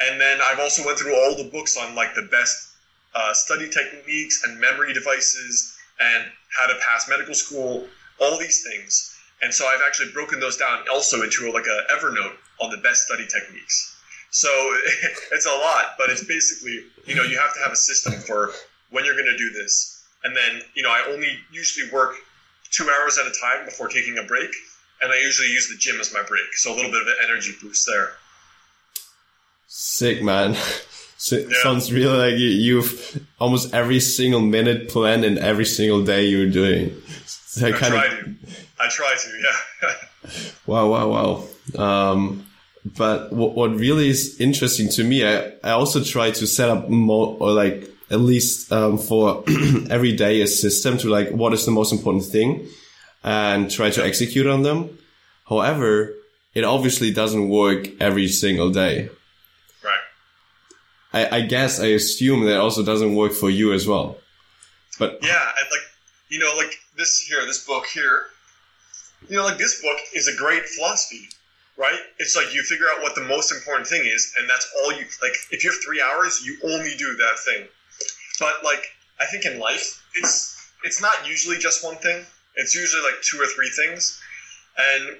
and 0.00 0.20
then 0.20 0.40
I've 0.42 0.60
also 0.60 0.84
went 0.84 0.98
through 0.98 1.14
all 1.14 1.36
the 1.36 1.50
books 1.50 1.76
on 1.76 1.94
like 1.94 2.14
the 2.14 2.22
best 2.22 2.70
uh, 3.14 3.32
study 3.32 3.68
techniques 3.68 4.42
and 4.44 4.58
memory 4.60 4.92
devices 4.92 5.76
and 6.00 6.24
how 6.56 6.66
to 6.66 6.74
pass 6.80 7.08
medical 7.08 7.34
school, 7.34 7.86
all 8.20 8.38
these 8.38 8.64
things. 8.64 9.16
And 9.42 9.52
so 9.52 9.66
I've 9.66 9.82
actually 9.86 10.12
broken 10.12 10.40
those 10.40 10.56
down 10.56 10.84
also 10.90 11.22
into 11.22 11.50
like 11.52 11.66
a 11.66 11.92
Evernote 11.92 12.36
on 12.60 12.70
the 12.70 12.78
best 12.78 13.06
study 13.06 13.26
techniques. 13.26 13.93
So 14.34 14.48
it's 15.32 15.46
a 15.46 15.50
lot, 15.50 15.94
but 15.96 16.10
it's 16.10 16.24
basically, 16.24 16.86
you 17.06 17.14
know, 17.14 17.22
you 17.22 17.38
have 17.38 17.54
to 17.54 17.60
have 17.60 17.70
a 17.70 17.76
system 17.76 18.14
for 18.14 18.50
when 18.90 19.04
you're 19.04 19.14
going 19.14 19.30
to 19.30 19.38
do 19.38 19.50
this. 19.50 20.04
And 20.24 20.36
then, 20.36 20.60
you 20.74 20.82
know, 20.82 20.88
I 20.88 21.04
only 21.08 21.38
usually 21.52 21.88
work 21.92 22.16
two 22.72 22.90
hours 22.90 23.16
at 23.16 23.26
a 23.26 23.34
time 23.40 23.64
before 23.64 23.86
taking 23.86 24.18
a 24.18 24.24
break. 24.24 24.50
And 25.00 25.12
I 25.12 25.20
usually 25.20 25.50
use 25.50 25.68
the 25.68 25.76
gym 25.76 26.00
as 26.00 26.12
my 26.12 26.22
break. 26.22 26.52
So 26.54 26.72
a 26.72 26.74
little 26.74 26.90
bit 26.90 27.02
of 27.02 27.06
an 27.06 27.14
energy 27.22 27.52
boost 27.62 27.86
there. 27.86 28.14
Sick, 29.68 30.22
man. 30.22 30.56
So 31.16 31.36
yeah. 31.36 31.46
Sounds 31.62 31.90
really 31.90 32.18
like 32.18 32.38
you, 32.38 32.48
you've 32.48 33.24
almost 33.38 33.72
every 33.72 34.00
single 34.00 34.42
minute 34.42 34.90
planned 34.90 35.24
in 35.24 35.38
every 35.38 35.64
single 35.64 36.04
day 36.04 36.26
you're 36.26 36.50
doing. 36.50 37.00
So 37.24 37.66
I, 37.66 37.70
I 37.70 37.72
try 37.72 38.04
of, 38.04 38.10
to. 38.10 38.34
I 38.78 38.88
try 38.90 39.16
to, 39.16 39.30
yeah. 39.40 40.40
wow, 40.66 40.88
wow, 40.88 41.08
wow. 41.08 42.12
Um, 42.12 42.44
but 42.84 43.32
what, 43.32 43.54
what 43.54 43.74
really 43.74 44.08
is 44.08 44.40
interesting 44.40 44.88
to 44.90 45.04
me, 45.04 45.26
I, 45.26 45.52
I 45.62 45.70
also 45.70 46.02
try 46.02 46.30
to 46.32 46.46
set 46.46 46.68
up 46.68 46.88
more 46.88 47.36
or 47.40 47.52
like 47.52 47.90
at 48.10 48.20
least 48.20 48.70
um, 48.70 48.98
for 48.98 49.42
every 49.90 50.12
day 50.12 50.42
a 50.42 50.46
system 50.46 50.98
to 50.98 51.08
like 51.08 51.30
what 51.30 51.54
is 51.54 51.64
the 51.64 51.70
most 51.70 51.92
important 51.92 52.24
thing 52.24 52.68
and 53.22 53.70
try 53.70 53.90
to 53.90 54.04
execute 54.04 54.46
on 54.46 54.62
them. 54.62 54.98
However, 55.48 56.14
it 56.54 56.64
obviously 56.64 57.10
doesn't 57.12 57.48
work 57.48 57.88
every 58.00 58.28
single 58.28 58.70
day. 58.70 59.08
Right. 59.82 60.00
I, 61.12 61.38
I 61.38 61.40
guess 61.40 61.80
I 61.80 61.86
assume 61.86 62.44
that 62.44 62.60
also 62.60 62.84
doesn't 62.84 63.14
work 63.14 63.32
for 63.32 63.48
you 63.48 63.72
as 63.72 63.86
well. 63.86 64.18
But 64.98 65.18
yeah, 65.22 65.42
and 65.58 65.68
like 65.70 65.80
you 66.28 66.38
know, 66.38 66.54
like 66.56 66.78
this 66.96 67.20
here, 67.20 67.44
this 67.46 67.66
book 67.66 67.86
here, 67.86 68.26
you 69.28 69.36
know, 69.36 69.44
like 69.44 69.58
this 69.58 69.80
book 69.82 69.96
is 70.14 70.28
a 70.28 70.36
great 70.36 70.64
philosophy, 70.66 71.28
right? 71.76 71.98
It's 72.18 72.36
like 72.36 72.54
you 72.54 72.62
figure 72.62 72.86
out 72.94 73.02
what 73.02 73.14
the 73.14 73.24
most 73.24 73.52
important 73.52 73.86
thing 73.86 74.04
is, 74.04 74.34
and 74.38 74.48
that's 74.48 74.70
all 74.82 74.92
you 74.92 75.06
like. 75.22 75.34
If 75.50 75.64
you 75.64 75.70
have 75.70 75.80
three 75.84 76.02
hours, 76.02 76.44
you 76.44 76.56
only 76.64 76.94
do 76.96 77.16
that 77.16 77.38
thing. 77.44 77.66
But 78.40 78.64
like, 78.64 78.84
I 79.20 79.26
think 79.26 79.44
in 79.44 79.58
life, 79.58 80.02
it's 80.16 80.56
it's 80.84 81.00
not 81.00 81.26
usually 81.26 81.58
just 81.58 81.84
one 81.84 81.96
thing. 81.96 82.24
It's 82.56 82.74
usually 82.74 83.02
like 83.02 83.20
two 83.22 83.38
or 83.40 83.46
three 83.46 83.70
things, 83.70 84.20
and 84.78 85.16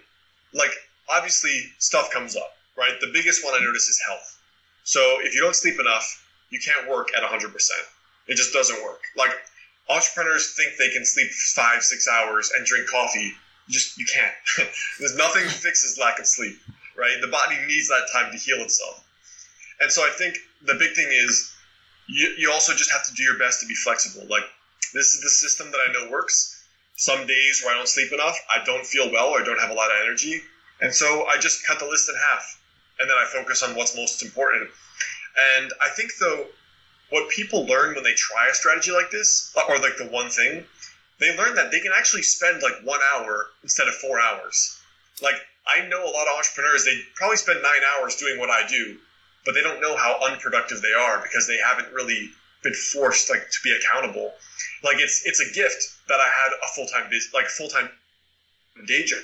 like 0.52 0.72
obviously 1.10 1.72
stuff 1.78 2.10
comes 2.10 2.36
up, 2.36 2.52
right? 2.76 2.98
The 3.00 3.10
biggest 3.12 3.44
one 3.44 3.54
I 3.54 3.64
notice 3.64 3.88
is 3.88 4.00
health 4.06 4.34
so 4.84 5.18
if 5.22 5.34
you 5.34 5.40
don't 5.40 5.56
sleep 5.56 5.80
enough, 5.80 6.22
you 6.50 6.60
can't 6.60 6.88
work 6.88 7.08
at 7.16 7.22
100%. 7.22 7.50
It 8.28 8.36
just 8.36 8.52
doesn't 8.52 8.82
work. 8.84 9.00
Like 9.16 9.32
entrepreneurs 9.88 10.54
think 10.54 10.76
they 10.78 10.90
can 10.90 11.04
sleep 11.04 11.30
five, 11.30 11.82
six 11.82 12.06
hours 12.06 12.52
and 12.54 12.64
drink 12.64 12.88
coffee. 12.88 13.32
You 13.66 13.74
just 13.74 13.98
you 13.98 14.06
can't. 14.06 14.34
There's 14.98 15.16
nothing 15.16 15.48
fixes 15.48 15.98
lack 15.98 16.18
of 16.18 16.26
sleep, 16.26 16.58
right? 16.96 17.16
The 17.20 17.28
body 17.28 17.56
needs 17.66 17.88
that 17.88 18.08
time 18.12 18.32
to 18.32 18.38
heal 18.38 18.58
itself. 18.58 19.04
And 19.80 19.90
so 19.90 20.02
I 20.02 20.10
think 20.16 20.36
the 20.62 20.74
big 20.74 20.94
thing 20.94 21.08
is 21.10 21.54
you, 22.06 22.34
you 22.38 22.52
also 22.52 22.72
just 22.74 22.92
have 22.92 23.04
to 23.06 23.14
do 23.14 23.22
your 23.22 23.38
best 23.38 23.60
to 23.60 23.66
be 23.66 23.74
flexible. 23.74 24.26
Like 24.28 24.44
this 24.92 25.14
is 25.14 25.22
the 25.22 25.30
system 25.30 25.70
that 25.70 25.78
I 25.88 25.92
know 25.92 26.10
works. 26.10 26.50
Some 26.96 27.26
days 27.26 27.62
where 27.64 27.74
I 27.74 27.76
don't 27.76 27.88
sleep 27.88 28.12
enough, 28.12 28.38
I 28.54 28.64
don't 28.64 28.86
feel 28.86 29.10
well 29.10 29.30
or 29.30 29.40
I 29.40 29.44
don't 29.44 29.60
have 29.60 29.70
a 29.70 29.74
lot 29.74 29.90
of 29.90 29.96
energy. 30.04 30.40
And 30.80 30.94
so 30.94 31.26
I 31.26 31.38
just 31.40 31.66
cut 31.66 31.78
the 31.78 31.86
list 31.86 32.08
in 32.08 32.14
half 32.30 32.60
and 33.00 33.10
then 33.10 33.16
I 33.16 33.24
focus 33.24 33.62
on 33.62 33.74
what's 33.74 33.96
most 33.96 34.22
important. 34.22 34.70
And 35.56 35.72
I 35.82 35.88
think 35.96 36.12
though, 36.20 36.46
what 37.10 37.28
people 37.28 37.66
learn 37.66 37.94
when 37.94 38.04
they 38.04 38.14
try 38.14 38.48
a 38.50 38.54
strategy 38.54 38.90
like 38.90 39.10
this, 39.10 39.54
or 39.68 39.78
like 39.78 39.96
the 39.96 40.06
one 40.06 40.30
thing, 40.30 40.64
they 41.20 41.36
learn 41.36 41.54
that 41.54 41.70
they 41.70 41.80
can 41.80 41.92
actually 41.96 42.22
spend 42.22 42.62
like 42.62 42.74
one 42.82 43.00
hour 43.14 43.46
instead 43.62 43.88
of 43.88 43.94
four 43.94 44.20
hours. 44.20 44.78
Like 45.22 45.36
I 45.66 45.86
know 45.88 46.02
a 46.02 46.10
lot 46.10 46.28
of 46.28 46.36
entrepreneurs, 46.36 46.84
they 46.84 46.98
probably 47.14 47.36
spend 47.36 47.62
nine 47.62 47.82
hours 47.96 48.16
doing 48.16 48.38
what 48.38 48.50
I 48.50 48.66
do, 48.66 48.98
but 49.44 49.54
they 49.54 49.62
don't 49.62 49.80
know 49.80 49.96
how 49.96 50.18
unproductive 50.22 50.82
they 50.82 50.92
are 50.92 51.20
because 51.22 51.46
they 51.46 51.58
haven't 51.58 51.92
really 51.92 52.30
been 52.62 52.74
forced 52.74 53.30
like 53.30 53.42
to 53.42 53.58
be 53.62 53.72
accountable. 53.72 54.32
Like 54.82 54.96
it's 54.98 55.22
it's 55.24 55.40
a 55.40 55.52
gift 55.54 55.82
that 56.08 56.20
I 56.20 56.28
had 56.28 56.52
a 56.52 56.68
full 56.74 56.86
time 56.86 57.08
business, 57.10 57.32
like 57.32 57.46
full 57.46 57.68
time 57.68 57.88
day 58.86 59.04
job, 59.04 59.20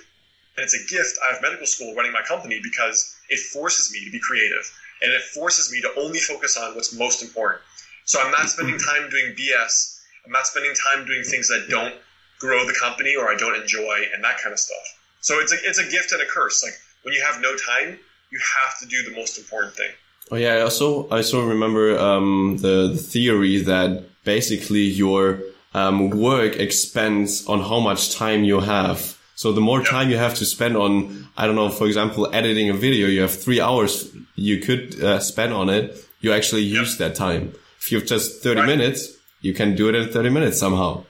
and 0.57 0.65
it's 0.65 0.75
a 0.75 0.87
gift. 0.87 1.19
I 1.27 1.35
have 1.35 1.43
medical 1.43 1.67
school 1.67 1.95
running 1.95 2.13
my 2.13 2.23
company 2.23 2.61
because 2.63 3.17
it 3.29 3.41
forces 3.41 3.93
me 3.93 4.05
to 4.05 4.11
be 4.11 4.21
creative 4.21 4.71
and 5.03 5.13
it 5.13 5.23
forces 5.23 5.73
me 5.73 5.81
to 5.81 5.91
only 5.99 6.19
focus 6.19 6.57
on 6.57 6.75
what's 6.75 6.93
most 6.93 7.23
important. 7.23 7.63
So 8.05 8.21
I'm 8.21 8.31
not 8.31 8.49
spending 8.49 8.79
time 8.79 9.09
doing 9.11 9.35
BS. 9.35 10.00
I'm 10.31 10.35
not 10.35 10.47
spending 10.47 10.73
time 10.75 11.05
doing 11.07 11.25
things 11.25 11.49
that 11.49 11.67
don't 11.69 11.93
grow 12.39 12.65
the 12.65 12.77
company 12.81 13.17
or 13.17 13.29
I 13.29 13.35
don't 13.35 13.61
enjoy 13.61 14.07
and 14.15 14.23
that 14.23 14.41
kind 14.41 14.53
of 14.53 14.61
stuff. 14.61 14.79
So 15.21 15.41
it's 15.41 15.53
a, 15.53 15.57
it's 15.65 15.81
a 15.81 15.91
gift 15.91 16.13
and 16.13 16.23
a 16.23 16.25
curse. 16.25 16.63
Like 16.63 16.75
when 17.03 17.15
you 17.15 17.23
have 17.23 17.41
no 17.41 17.57
time, 17.57 17.99
you 18.31 18.39
have 18.63 18.79
to 18.79 18.87
do 18.87 19.11
the 19.11 19.17
most 19.17 19.39
important 19.39 19.75
thing. 19.75 19.91
Oh 20.31 20.37
yeah, 20.37 20.55
I 20.55 20.61
also 20.61 21.09
I 21.09 21.17
also 21.17 21.45
remember 21.45 21.99
um, 21.99 22.59
the, 22.59 22.91
the 22.93 22.97
theory 22.97 23.59
that 23.63 24.05
basically 24.23 24.83
your 24.83 25.41
um, 25.75 26.11
work 26.11 26.55
expends 26.55 27.45
on 27.49 27.61
how 27.61 27.81
much 27.81 28.15
time 28.15 28.45
you 28.45 28.61
have. 28.61 29.19
So 29.35 29.51
the 29.53 29.61
more 29.61 29.81
yep. 29.81 29.89
time 29.89 30.11
you 30.11 30.17
have 30.17 30.37
to 30.37 30.45
spend 30.45 30.77
on, 30.77 31.27
I 31.37 31.47
don't 31.47 31.57
know, 31.57 31.71
for 31.71 31.89
example, 31.89 32.33
editing 32.33 32.71
a 32.71 32.75
video, 32.75 33.09
you 33.09 33.23
have 33.23 33.35
three 33.35 33.61
hours 33.61 34.15
you 34.37 34.61
could 34.61 35.03
uh, 35.03 35.19
spend 35.19 35.53
on 35.53 35.69
it. 35.69 36.07
You 36.21 36.33
actually 36.33 36.63
yep. 36.63 36.83
use 36.83 36.99
that 36.99 37.17
time. 37.17 37.55
If 37.81 37.91
you 37.91 37.99
have 37.99 38.07
just 38.07 38.43
30 38.45 38.61
right. 38.61 38.67
minutes, 38.67 39.17
you 39.41 39.55
can 39.55 39.75
do 39.75 39.89
it 39.89 39.95
in 39.95 40.09
30 40.09 40.31
minutes 40.31 40.59
somehow. 40.59 41.05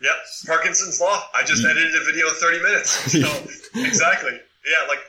Yep. 0.00 0.16
Parkinson's 0.46 1.00
law. 1.00 1.20
I 1.34 1.42
just 1.44 1.64
mm. 1.64 1.70
edited 1.70 1.94
a 2.00 2.04
video 2.04 2.28
in 2.28 2.34
30 2.34 2.62
minutes. 2.62 3.14
So 3.18 3.80
exactly. 3.80 4.30
Yeah. 4.32 4.88
Like 4.88 5.00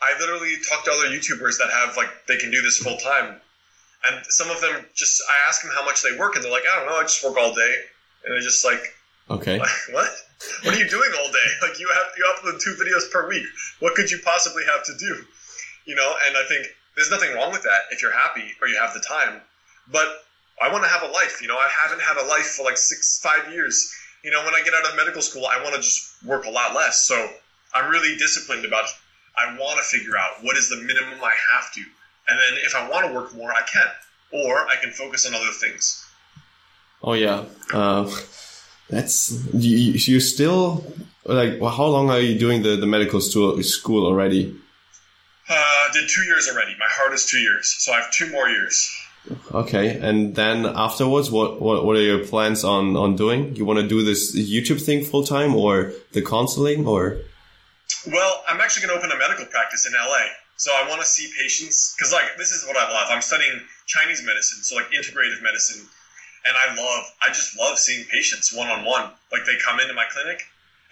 I 0.00 0.18
literally 0.20 0.54
talk 0.68 0.84
to 0.84 0.90
other 0.90 1.08
YouTubers 1.08 1.58
that 1.58 1.70
have 1.70 1.96
like, 1.96 2.08
they 2.28 2.36
can 2.36 2.50
do 2.50 2.62
this 2.62 2.78
full 2.78 2.96
time. 2.98 3.40
And 4.06 4.24
some 4.28 4.50
of 4.50 4.60
them 4.60 4.84
just, 4.94 5.20
I 5.26 5.48
ask 5.48 5.62
them 5.62 5.72
how 5.74 5.84
much 5.84 6.02
they 6.02 6.16
work 6.16 6.36
and 6.36 6.44
they're 6.44 6.52
like, 6.52 6.62
I 6.70 6.78
don't 6.78 6.86
know. 6.86 6.96
I 6.96 7.02
just 7.02 7.24
work 7.24 7.36
all 7.36 7.54
day. 7.54 7.74
And 8.24 8.32
they're 8.32 8.40
just 8.40 8.64
like, 8.64 8.80
okay, 9.30 9.58
what? 9.58 9.70
what 10.62 10.74
are 10.74 10.78
you 10.78 10.88
doing 10.88 11.10
all 11.18 11.32
day? 11.32 11.48
Like 11.62 11.80
you 11.80 11.88
have 11.88 12.06
you 12.16 12.24
upload 12.34 12.62
two 12.62 12.76
videos 12.78 13.10
per 13.10 13.28
week. 13.28 13.46
What 13.80 13.94
could 13.94 14.10
you 14.10 14.18
possibly 14.24 14.62
have 14.66 14.84
to 14.84 14.92
do? 14.98 15.24
You 15.86 15.94
know, 15.94 16.14
and 16.26 16.36
I 16.36 16.44
think 16.48 16.66
there's 16.94 17.10
nothing 17.10 17.34
wrong 17.34 17.52
with 17.52 17.62
that 17.62 17.90
if 17.90 18.02
you're 18.02 18.12
happy 18.12 18.44
or 18.60 18.68
you 18.68 18.78
have 18.78 18.92
the 18.94 19.00
time. 19.00 19.40
But 19.90 20.24
I 20.62 20.72
want 20.72 20.84
to 20.84 20.90
have 20.90 21.02
a 21.02 21.12
life. 21.12 21.40
You 21.42 21.48
know, 21.48 21.56
I 21.56 21.68
haven't 21.68 22.00
had 22.00 22.16
a 22.16 22.26
life 22.26 22.46
for 22.56 22.64
like 22.64 22.78
six, 22.78 23.20
five 23.22 23.52
years. 23.52 23.92
You 24.24 24.30
know, 24.30 24.44
when 24.44 24.54
I 24.54 24.62
get 24.64 24.74
out 24.74 24.90
of 24.90 24.96
medical 24.96 25.22
school, 25.22 25.46
I 25.46 25.62
want 25.62 25.74
to 25.74 25.80
just 25.80 26.16
work 26.24 26.46
a 26.46 26.50
lot 26.50 26.74
less. 26.74 27.06
So 27.06 27.28
I'm 27.74 27.90
really 27.90 28.16
disciplined 28.16 28.64
about. 28.64 28.86
I 29.38 29.54
want 29.58 29.78
to 29.78 29.84
figure 29.84 30.16
out 30.16 30.42
what 30.42 30.56
is 30.56 30.70
the 30.70 30.76
minimum 30.76 31.22
I 31.22 31.34
have 31.52 31.70
to, 31.74 31.80
and 31.80 32.38
then 32.38 32.58
if 32.64 32.74
I 32.74 32.88
want 32.88 33.06
to 33.06 33.12
work 33.12 33.34
more, 33.34 33.52
I 33.52 33.60
can, 33.70 33.86
or 34.32 34.66
I 34.66 34.76
can 34.76 34.90
focus 34.92 35.26
on 35.26 35.34
other 35.34 35.52
things. 35.60 36.04
Oh 37.02 37.12
yeah. 37.12 37.44
Uh 37.72 38.10
that's 38.88 39.44
you. 39.52 39.92
You 39.92 40.20
still 40.20 40.84
like? 41.24 41.60
Well, 41.60 41.70
how 41.70 41.86
long 41.86 42.10
are 42.10 42.20
you 42.20 42.38
doing 42.38 42.62
the 42.62 42.76
the 42.76 42.86
medical 42.86 43.20
school 43.20 44.06
already? 44.06 44.54
Uh, 45.48 45.92
did 45.92 46.08
two 46.08 46.22
years 46.22 46.48
already. 46.48 46.74
My 46.78 47.14
is 47.14 47.26
two 47.26 47.38
years, 47.38 47.74
so 47.78 47.92
I 47.92 48.00
have 48.00 48.12
two 48.12 48.30
more 48.30 48.48
years. 48.48 48.90
Okay, 49.52 49.98
and 49.98 50.34
then 50.34 50.66
afterwards, 50.66 51.30
what 51.30 51.60
what 51.60 51.84
what 51.84 51.96
are 51.96 52.02
your 52.02 52.24
plans 52.24 52.62
on 52.62 52.96
on 52.96 53.16
doing? 53.16 53.56
You 53.56 53.64
want 53.64 53.80
to 53.80 53.88
do 53.88 54.02
this 54.02 54.36
YouTube 54.36 54.80
thing 54.80 55.04
full 55.04 55.24
time 55.24 55.54
or 55.54 55.92
the 56.12 56.22
counseling 56.22 56.86
or? 56.86 57.18
Well, 58.06 58.44
I'm 58.48 58.60
actually 58.60 58.86
going 58.86 58.98
to 58.98 59.04
open 59.04 59.16
a 59.16 59.18
medical 59.18 59.46
practice 59.46 59.86
in 59.86 59.92
LA. 59.92 60.26
So 60.56 60.72
I 60.72 60.88
want 60.88 61.00
to 61.00 61.06
see 61.06 61.30
patients 61.38 61.94
because 61.96 62.12
like 62.12 62.36
this 62.38 62.50
is 62.50 62.66
what 62.66 62.76
I 62.76 62.88
love. 62.90 63.08
I'm 63.10 63.20
studying 63.20 63.60
Chinese 63.86 64.22
medicine, 64.24 64.62
so 64.62 64.76
like 64.76 64.90
integrative 64.90 65.42
medicine, 65.42 65.86
and 66.46 66.56
I 66.56 66.74
love 66.74 67.04
I 67.22 67.28
just 67.28 67.58
love 67.58 67.78
seeing 67.78 68.06
patients 68.06 68.54
one 68.54 68.68
on 68.68 68.84
one. 68.84 69.12
Like 69.32 69.44
they 69.44 69.56
come 69.64 69.80
into 69.80 69.92
my 69.92 70.04
clinic, 70.08 70.42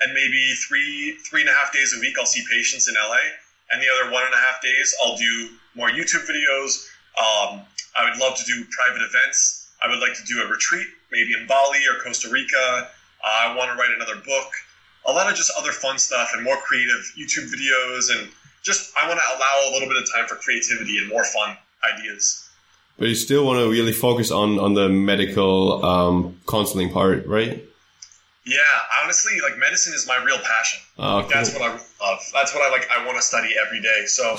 and 0.00 0.12
maybe 0.12 0.52
three 0.68 1.16
three 1.24 1.40
and 1.40 1.50
a 1.50 1.54
half 1.54 1.72
days 1.72 1.94
a 1.96 2.00
week 2.00 2.14
I'll 2.18 2.26
see 2.26 2.44
patients 2.50 2.88
in 2.88 2.94
LA, 2.94 3.24
and 3.72 3.80
the 3.80 3.88
other 3.88 4.12
one 4.12 4.24
and 4.24 4.34
a 4.34 4.38
half 4.38 4.60
days 4.60 4.94
I'll 5.02 5.16
do 5.16 5.48
more 5.74 5.88
YouTube 5.88 6.28
videos. 6.28 6.86
Um, 7.18 7.62
I 7.96 8.08
would 8.08 8.18
love 8.18 8.36
to 8.36 8.44
do 8.44 8.64
private 8.70 9.02
events. 9.02 9.68
I 9.82 9.88
would 9.88 10.00
like 10.00 10.14
to 10.14 10.24
do 10.24 10.42
a 10.42 10.46
retreat, 10.48 10.86
maybe 11.12 11.34
in 11.38 11.46
Bali 11.46 11.80
or 11.90 12.02
Costa 12.02 12.28
Rica. 12.30 12.88
I 13.24 13.54
want 13.56 13.70
to 13.70 13.76
write 13.76 13.90
another 13.94 14.16
book. 14.16 14.50
A 15.06 15.12
lot 15.12 15.30
of 15.30 15.36
just 15.36 15.52
other 15.58 15.72
fun 15.72 15.98
stuff 15.98 16.30
and 16.34 16.42
more 16.42 16.56
creative 16.56 17.12
YouTube 17.16 17.52
videos 17.52 18.10
and 18.10 18.30
just 18.62 18.92
I 19.00 19.06
want 19.06 19.20
to 19.20 19.36
allow 19.36 19.70
a 19.70 19.72
little 19.72 19.88
bit 19.88 20.02
of 20.02 20.10
time 20.10 20.26
for 20.26 20.36
creativity 20.36 20.98
and 20.98 21.08
more 21.08 21.24
fun 21.24 21.56
ideas. 21.92 22.48
But 22.98 23.08
you 23.08 23.14
still 23.14 23.44
want 23.44 23.58
to 23.58 23.70
really 23.70 23.92
focus 23.92 24.30
on 24.30 24.58
on 24.58 24.74
the 24.74 24.88
medical 24.88 25.84
um, 25.84 26.40
counseling 26.48 26.90
part, 26.90 27.26
right? 27.26 27.62
Yeah, 28.46 28.58
honestly, 29.02 29.40
like 29.42 29.58
medicine 29.58 29.94
is 29.94 30.06
my 30.06 30.22
real 30.22 30.38
passion. 30.38 30.80
Oh, 30.98 31.20
cool. 31.22 31.30
That's 31.32 31.52
what 31.54 31.62
I 31.62 31.72
love. 31.72 32.20
That's 32.32 32.54
what 32.54 32.62
I 32.62 32.70
like. 32.70 32.86
I 32.94 33.04
want 33.04 33.16
to 33.16 33.22
study 33.22 33.54
every 33.64 33.80
day. 33.80 34.04
So, 34.06 34.36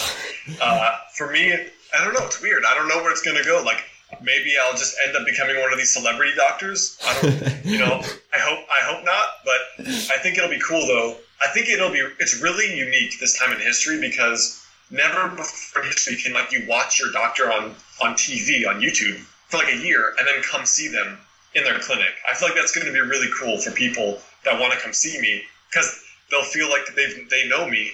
uh, 0.62 0.98
for 1.16 1.32
me, 1.32 1.52
I 1.52 2.04
don't 2.04 2.14
know. 2.14 2.26
It's 2.26 2.42
weird. 2.42 2.64
I 2.68 2.76
don't 2.76 2.88
know 2.88 2.98
where 2.98 3.12
it's 3.12 3.24
going 3.24 3.38
to 3.38 3.44
go. 3.44 3.64
Like 3.66 3.84
maybe 4.22 4.54
I'll 4.64 4.78
just 4.78 4.96
end 5.06 5.16
up 5.16 5.26
becoming 5.26 5.60
one 5.60 5.72
of 5.72 5.80
these 5.80 5.92
celebrity 5.92 6.34
doctors. 6.36 7.00
I 7.04 7.22
don't, 7.22 7.66
you 7.66 7.80
know. 7.80 8.02
I 8.34 8.38
hope. 8.38 8.66
I 8.70 8.84
hope 8.84 9.04
not. 9.06 9.28
But 9.44 9.88
I 10.14 10.18
think 10.20 10.38
it'll 10.38 10.50
be 10.50 10.62
cool 10.62 10.86
though. 10.86 11.18
I 11.42 11.48
think 11.48 11.68
it'll 11.70 11.92
be. 11.92 12.08
It's 12.20 12.42
really 12.42 12.78
unique 12.78 13.20
this 13.20 13.38
time 13.38 13.52
in 13.52 13.60
history 13.60 14.00
because 14.00 14.64
never 14.92 15.30
before 15.30 15.82
in 15.82 15.88
history 15.88 16.16
can 16.18 16.34
like 16.34 16.52
you 16.52 16.64
watch 16.68 17.00
your 17.00 17.12
doctor 17.12 17.52
on 17.52 17.74
on 18.04 18.14
TV 18.14 18.68
on 18.68 18.82
YouTube 18.82 19.18
for 19.48 19.58
like 19.58 19.74
a 19.74 19.78
year 19.78 20.14
and 20.20 20.28
then 20.28 20.44
come 20.44 20.66
see 20.66 20.88
them 20.90 21.18
in 21.56 21.64
their 21.64 21.80
clinic. 21.80 22.14
I 22.30 22.36
feel 22.36 22.50
like 22.50 22.58
that's 22.58 22.76
going 22.76 22.86
to 22.86 22.94
be 22.94 23.00
really 23.00 23.30
cool 23.40 23.58
for 23.58 23.72
people 23.72 24.20
that 24.44 24.60
want 24.60 24.74
to 24.74 24.80
come 24.80 24.94
see 24.94 25.20
me 25.20 25.44
because 25.70 26.04
they'll 26.30 26.44
feel 26.44 26.70
like 26.70 26.94
they 26.96 27.08
they 27.30 27.48
know 27.48 27.68
me, 27.68 27.92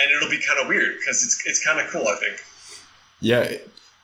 and 0.00 0.10
it'll 0.12 0.30
be 0.30 0.40
kind 0.40 0.60
of 0.60 0.68
weird 0.68 0.96
because 0.98 1.24
it's 1.24 1.42
it's 1.46 1.64
kind 1.64 1.80
of 1.80 1.90
cool. 1.90 2.06
I 2.06 2.16
think. 2.16 2.42
Yeah, 3.22 3.52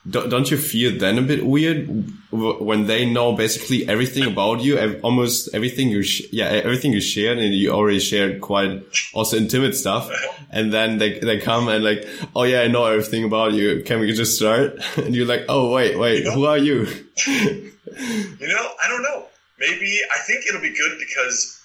don't 0.09 0.49
you 0.49 0.57
feel 0.57 0.97
then 0.97 1.17
a 1.17 1.21
bit 1.21 1.45
weird 1.45 1.87
when 2.31 2.85
they 2.85 3.05
know 3.05 3.33
basically 3.33 3.87
everything 3.89 4.25
about 4.25 4.61
you, 4.61 4.99
almost 5.01 5.53
everything 5.53 5.89
you, 5.89 6.03
yeah, 6.31 6.45
everything 6.45 6.93
you 6.93 7.01
shared, 7.01 7.39
and 7.39 7.53
you 7.53 7.71
already 7.71 7.99
shared 7.99 8.41
quite 8.41 8.83
also 9.13 9.37
intimate 9.37 9.75
stuff, 9.75 10.09
and 10.49 10.71
then 10.73 10.97
they 10.97 11.19
they 11.19 11.39
come 11.39 11.67
and 11.67 11.83
like, 11.83 12.07
oh 12.35 12.43
yeah, 12.43 12.61
I 12.61 12.67
know 12.67 12.85
everything 12.85 13.23
about 13.23 13.53
you. 13.53 13.83
Can 13.83 13.99
we 13.99 14.11
just 14.13 14.37
start? 14.37 14.79
And 14.97 15.15
you're 15.15 15.27
like, 15.27 15.45
oh 15.49 15.71
wait, 15.71 15.97
wait, 15.97 16.19
you 16.19 16.25
know, 16.25 16.31
who 16.31 16.45
are 16.45 16.57
you? 16.57 16.87
you 18.39 18.47
know, 18.47 18.71
I 18.83 18.87
don't 18.87 19.03
know. 19.03 19.25
Maybe 19.59 19.99
I 20.15 20.19
think 20.19 20.45
it'll 20.45 20.61
be 20.61 20.75
good 20.75 20.99
because 20.99 21.61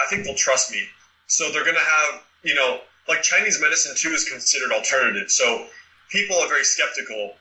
I 0.00 0.06
think 0.08 0.24
they'll 0.24 0.34
trust 0.34 0.72
me. 0.72 0.82
So 1.26 1.50
they're 1.52 1.64
gonna 1.64 1.78
have, 1.78 2.22
you 2.42 2.54
know, 2.54 2.80
like 3.08 3.22
Chinese 3.22 3.60
medicine 3.60 3.94
too 3.96 4.10
is 4.10 4.24
considered 4.24 4.72
alternative. 4.72 5.30
So 5.30 5.66
people 6.10 6.36
are 6.36 6.48
very 6.48 6.64
skeptical. 6.64 7.34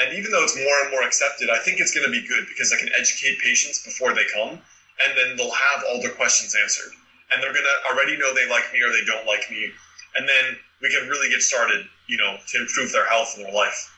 And 0.00 0.16
even 0.18 0.30
though 0.30 0.44
it's 0.44 0.56
more 0.56 0.78
and 0.82 0.90
more 0.90 1.02
accepted, 1.02 1.48
I 1.50 1.58
think 1.60 1.80
it's 1.80 1.94
going 1.94 2.04
to 2.04 2.12
be 2.12 2.26
good 2.26 2.46
because 2.48 2.72
I 2.72 2.76
can 2.76 2.90
educate 2.98 3.38
patients 3.40 3.82
before 3.84 4.14
they 4.14 4.24
come, 4.34 4.50
and 4.50 5.10
then 5.16 5.36
they'll 5.36 5.50
have 5.50 5.84
all 5.88 6.00
their 6.02 6.12
questions 6.12 6.54
answered. 6.62 6.92
And 7.32 7.42
they're 7.42 7.52
going 7.52 7.64
to 7.64 7.90
already 7.92 8.16
know 8.18 8.34
they 8.34 8.48
like 8.48 8.64
me 8.72 8.80
or 8.82 8.92
they 8.92 9.04
don't 9.06 9.26
like 9.26 9.50
me. 9.50 9.70
And 10.16 10.28
then 10.28 10.56
we 10.82 10.90
can 10.90 11.08
really 11.08 11.30
get 11.30 11.40
started, 11.40 11.86
you 12.06 12.16
know, 12.16 12.36
to 12.48 12.58
improve 12.60 12.92
their 12.92 13.06
health 13.08 13.34
and 13.36 13.46
their 13.46 13.52
life. 13.52 13.94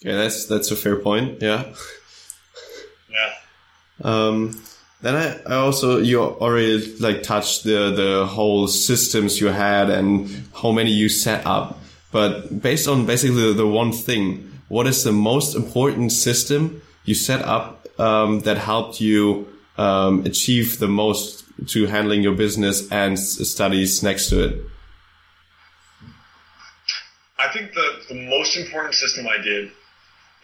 Yeah, 0.00 0.16
that's 0.16 0.44
that's 0.44 0.70
a 0.70 0.76
fair 0.76 0.96
point. 0.96 1.40
Yeah. 1.40 1.64
Yeah. 3.08 3.32
Um, 4.02 4.60
then 5.02 5.14
I, 5.14 5.52
I 5.52 5.56
also 5.56 5.98
you 5.98 6.20
already 6.20 6.96
like 6.96 7.22
touched 7.22 7.64
the 7.64 7.92
the 7.92 8.26
whole 8.26 8.66
systems 8.66 9.40
you 9.40 9.48
had 9.48 9.90
and 9.90 10.28
how 10.54 10.72
many 10.72 10.90
you 10.90 11.08
set 11.08 11.46
up. 11.46 11.78
But 12.12 12.62
based 12.62 12.88
on 12.88 13.06
basically 13.06 13.52
the 13.52 13.66
one 13.66 13.92
thing, 13.92 14.50
what 14.68 14.86
is 14.86 15.04
the 15.04 15.12
most 15.12 15.54
important 15.54 16.12
system 16.12 16.82
you 17.04 17.14
set 17.14 17.42
up 17.42 17.86
um, 18.00 18.40
that 18.40 18.58
helped 18.58 19.00
you 19.00 19.46
um, 19.76 20.24
achieve 20.24 20.78
the 20.78 20.88
most 20.88 21.44
to 21.68 21.86
handling 21.86 22.22
your 22.22 22.34
business 22.34 22.90
and 22.90 23.18
studies 23.18 24.02
next 24.02 24.28
to 24.30 24.44
it? 24.44 24.62
I 27.38 27.52
think 27.52 27.72
the, 27.74 28.02
the 28.08 28.28
most 28.28 28.56
important 28.56 28.94
system 28.94 29.26
I 29.28 29.42
did 29.42 29.70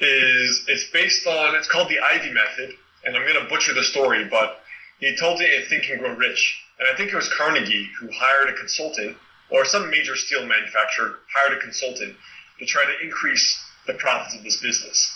is 0.03 0.65
it's 0.69 0.85
based 0.91 1.27
on 1.27 1.55
it's 1.55 1.69
called 1.69 1.88
the 1.88 2.01
Ivy 2.01 2.33
method, 2.33 2.75
and 3.05 3.17
I'm 3.17 3.27
to 3.27 3.49
butcher 3.49 3.73
the 3.73 3.85
story, 3.85 4.25
but 4.25 4.61
he 4.99 5.17
told 5.17 5.41
it 5.41 5.55
in 5.55 5.69
Think 5.69 5.88
and 5.91 6.01
Grow 6.01 6.15
Rich, 6.15 6.61
and 6.79 6.88
I 6.88 6.97
think 6.97 7.12
it 7.12 7.17
was 7.17 7.33
Carnegie 7.33 7.88
who 8.01 8.09
hired 8.12 8.49
a 8.49 8.59
consultant 8.59 9.17
or 9.51 9.65
some 9.65 9.91
major 9.91 10.17
steel 10.17 10.47
manufacturer 10.47 11.19
hired 11.35 11.59
a 11.59 11.61
consultant 11.61 12.15
to 12.59 12.67
try 12.67 12.85
to 12.85 13.05
increase 13.05 13.61
the 13.87 13.95
profits 13.95 14.37
of 14.37 14.43
this 14.43 14.61
business. 14.61 15.15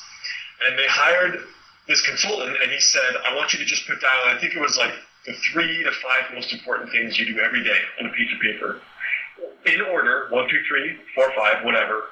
And 0.66 0.79
they 0.79 0.87
hired 0.87 1.40
this 1.88 2.05
consultant, 2.05 2.57
and 2.62 2.70
he 2.70 2.81
said, 2.81 3.16
I 3.25 3.35
want 3.35 3.53
you 3.53 3.59
to 3.59 3.64
just 3.64 3.87
put 3.87 4.01
down, 4.01 4.29
I 4.29 4.38
think 4.38 4.55
it 4.55 4.61
was 4.61 4.77
like 4.77 4.92
the 5.25 5.33
three 5.53 5.83
to 5.85 5.90
five 5.90 6.35
most 6.35 6.53
important 6.53 6.90
things 6.90 7.18
you 7.18 7.27
do 7.27 7.40
every 7.40 7.62
day 7.62 7.79
on 8.01 8.07
a 8.07 8.11
piece 8.11 8.33
of 8.33 8.40
paper. 8.40 8.81
In 9.66 9.81
order, 9.81 10.29
one, 10.31 10.49
two, 10.49 10.61
three, 10.68 10.96
four, 11.14 11.33
five, 11.37 11.64
whatever. 11.64 12.05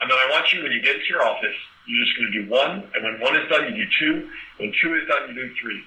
And 0.00 0.10
then 0.10 0.18
I 0.18 0.30
want 0.30 0.52
you, 0.52 0.62
when 0.62 0.72
you 0.72 0.80
get 0.80 0.96
into 0.96 1.08
your 1.08 1.22
office, 1.22 1.56
you're 1.88 2.04
just 2.04 2.14
going 2.20 2.28
to 2.28 2.36
do 2.36 2.44
one, 2.52 2.84
and 2.92 3.00
when 3.00 3.16
one 3.24 3.34
is 3.34 3.48
done, 3.48 3.64
you 3.72 3.74
do 3.80 3.88
two. 3.98 4.14
When 4.60 4.68
two 4.76 4.92
is 4.94 5.08
done, 5.08 5.32
you 5.32 5.34
do 5.34 5.48
three. 5.56 5.80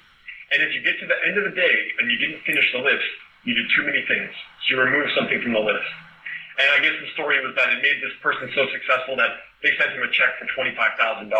And 0.51 0.65
if 0.65 0.73
you 0.73 0.81
get 0.81 0.99
to 0.99 1.07
the 1.07 1.15
end 1.29 1.37
of 1.37 1.45
the 1.45 1.55
day 1.55 1.77
and 2.01 2.11
you 2.11 2.17
didn't 2.17 2.41
finish 2.43 2.65
the 2.73 2.81
list, 2.81 3.05
you 3.45 3.53
did 3.53 3.69
too 3.77 3.85
many 3.85 4.03
things. 4.09 4.33
So 4.65 4.75
you 4.75 4.81
removed 4.81 5.13
something 5.15 5.39
from 5.41 5.53
the 5.53 5.63
list. 5.63 5.87
And 6.59 6.67
I 6.75 6.83
guess 6.83 6.97
the 6.99 7.07
story 7.13 7.39
was 7.39 7.55
that 7.55 7.71
it 7.71 7.79
made 7.79 8.03
this 8.03 8.13
person 8.19 8.51
so 8.53 8.67
successful 8.73 9.15
that 9.15 9.31
they 9.63 9.71
sent 9.77 9.93
him 9.93 10.03
a 10.03 10.11
check 10.11 10.35
for 10.41 10.45
$25,000. 10.57 11.31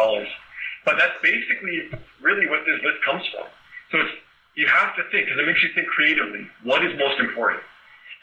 But 0.85 0.97
that's 0.97 1.17
basically 1.21 1.91
really 2.21 2.47
what 2.47 2.63
this 2.65 2.79
list 2.81 3.03
comes 3.03 3.21
from. 3.33 3.45
So 3.91 4.01
it's, 4.01 4.15
you 4.55 4.67
have 4.67 4.95
to 4.95 5.03
think, 5.11 5.27
because 5.27 5.39
it 5.41 5.45
makes 5.45 5.61
you 5.61 5.69
think 5.75 5.87
creatively, 5.89 6.47
what 6.63 6.85
is 6.85 6.97
most 6.97 7.19
important? 7.19 7.61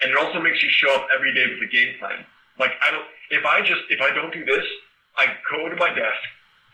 And 0.02 0.10
it 0.10 0.16
also 0.16 0.40
makes 0.40 0.62
you 0.62 0.70
show 0.70 0.94
up 0.94 1.06
every 1.14 1.34
day 1.34 1.46
with 1.46 1.62
a 1.62 1.70
game 1.70 1.98
plan. 1.98 2.24
Like, 2.58 2.72
I 2.82 2.90
don't, 2.90 3.06
if 3.30 3.44
I 3.44 3.60
just, 3.60 3.82
if 3.90 4.00
I 4.00 4.10
don't 4.14 4.32
do 4.32 4.44
this, 4.44 4.64
I 5.78 5.86
to 5.86 5.94
my 5.94 5.94
desk 5.94 6.22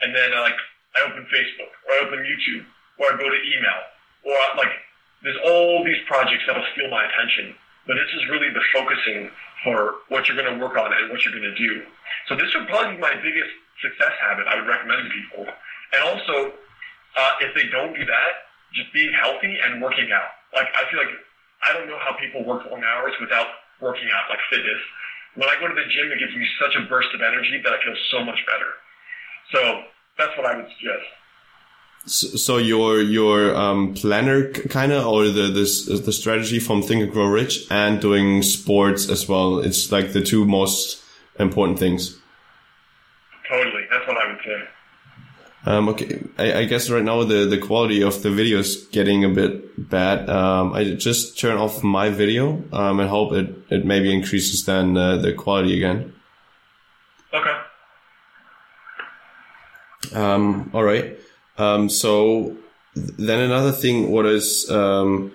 and 0.01 0.15
then 0.15 0.33
uh, 0.33 0.41
like, 0.41 0.57
I 0.97 1.05
open 1.05 1.27
Facebook 1.29 1.73
or 1.89 1.91
I 1.95 1.99
open 2.07 2.25
YouTube 2.25 2.65
or 2.99 3.13
I 3.13 3.19
go 3.21 3.29
to 3.29 3.37
email 3.37 3.81
or 4.25 4.37
like, 4.57 4.73
there's 5.23 5.39
all 5.45 5.85
these 5.85 6.01
projects 6.07 6.45
that'll 6.47 6.65
steal 6.73 6.91
my 6.91 7.05
attention. 7.05 7.55
But 7.87 7.97
this 8.01 8.09
is 8.17 8.29
really 8.29 8.49
the 8.49 8.65
focusing 8.73 9.31
for 9.63 10.05
what 10.09 10.29
you're 10.29 10.37
going 10.37 10.49
to 10.49 10.61
work 10.61 10.77
on 10.77 10.93
and 10.93 11.11
what 11.13 11.25
you're 11.25 11.37
going 11.37 11.49
to 11.49 11.57
do. 11.57 11.85
So 12.29 12.37
this 12.37 12.49
would 12.55 12.69
probably 12.69 12.97
be 12.97 13.01
my 13.01 13.17
biggest 13.21 13.53
success 13.81 14.13
habit 14.21 14.49
I 14.49 14.57
would 14.57 14.69
recommend 14.69 15.05
to 15.05 15.11
people. 15.13 15.45
And 15.93 16.01
also, 16.05 16.53
uh, 17.17 17.33
if 17.41 17.55
they 17.55 17.69
don't 17.69 17.93
do 17.93 18.05
that, 18.05 18.33
just 18.75 18.93
being 18.93 19.13
healthy 19.13 19.57
and 19.65 19.81
working 19.81 20.11
out. 20.13 20.35
Like 20.53 20.69
I 20.75 20.89
feel 20.91 20.99
like 20.99 21.15
I 21.65 21.73
don't 21.73 21.89
know 21.89 21.99
how 21.99 22.13
people 22.19 22.45
work 22.45 22.69
long 22.71 22.83
hours 22.85 23.15
without 23.21 23.47
working 23.81 24.09
out, 24.13 24.29
like 24.29 24.43
fitness. 24.51 24.83
When 25.35 25.49
I 25.49 25.59
go 25.59 25.67
to 25.67 25.75
the 25.75 25.87
gym, 25.91 26.13
it 26.13 26.19
gives 26.19 26.35
me 26.35 26.47
such 26.61 26.75
a 26.77 26.87
burst 26.87 27.11
of 27.15 27.23
energy 27.23 27.61
that 27.63 27.73
I 27.73 27.79
feel 27.83 27.97
so 28.11 28.25
much 28.25 28.39
better. 28.47 28.71
So 29.53 29.83
that's 30.19 30.37
what 30.37 30.47
I 30.47 30.57
would 30.57 30.67
suggest. 30.79 31.07
So 32.07 32.59
your 32.59 33.01
your 33.01 33.55
um, 33.57 33.95
planner 33.95 34.51
kind 34.53 34.93
of, 34.93 35.07
or 35.07 35.29
the 35.29 35.49
this 35.49 35.87
the 35.87 36.13
strategy 36.13 36.59
from 36.59 36.83
Think 36.83 37.03
and 37.03 37.11
Grow 37.11 37.27
Rich, 37.27 37.67
and 37.71 38.01
doing 38.01 38.43
sports 38.43 39.09
as 39.09 39.27
well. 39.27 39.59
It's 39.61 39.91
like 39.91 40.13
the 40.13 40.21
two 40.21 40.45
most 40.45 41.03
important 41.39 41.79
things. 41.79 42.19
Totally, 43.49 43.85
that's 43.91 44.07
what 44.07 44.19
I 44.19 44.29
would 44.29 44.41
say. 44.45 44.69
Um, 45.67 45.89
okay, 45.89 46.23
I, 46.37 46.53
I, 46.61 46.65
guess 46.67 46.91
right 46.91 47.03
now 47.03 47.25
the, 47.25 47.47
the 47.47 47.57
quality 47.57 48.03
of 48.03 48.23
the 48.23 48.31
video 48.31 48.59
is 48.59 48.85
getting 48.93 49.25
a 49.25 49.31
bit 49.31 49.89
bad. 49.89 50.29
Um, 50.29 50.75
I 50.75 50.93
just 50.93 51.39
turn 51.39 51.57
off 51.57 51.83
my 51.83 52.11
video 52.11 52.63
um, 52.71 53.01
and 53.01 53.09
hope 53.09 53.33
it, 53.33 53.57
it 53.71 53.87
maybe 53.87 54.13
increases 54.13 54.67
then 54.67 54.95
uh, 54.95 55.17
the 55.17 55.33
quality 55.33 55.75
again. 55.75 56.13
Okay. 57.33 57.57
Um, 60.13 60.71
all 60.75 60.85
right. 60.85 61.19
Um, 61.57 61.89
so 61.89 62.57
then 62.95 63.41
another 63.41 63.73
thing, 63.73 64.11
what 64.11 64.27
is, 64.27 64.69
um, 64.71 65.33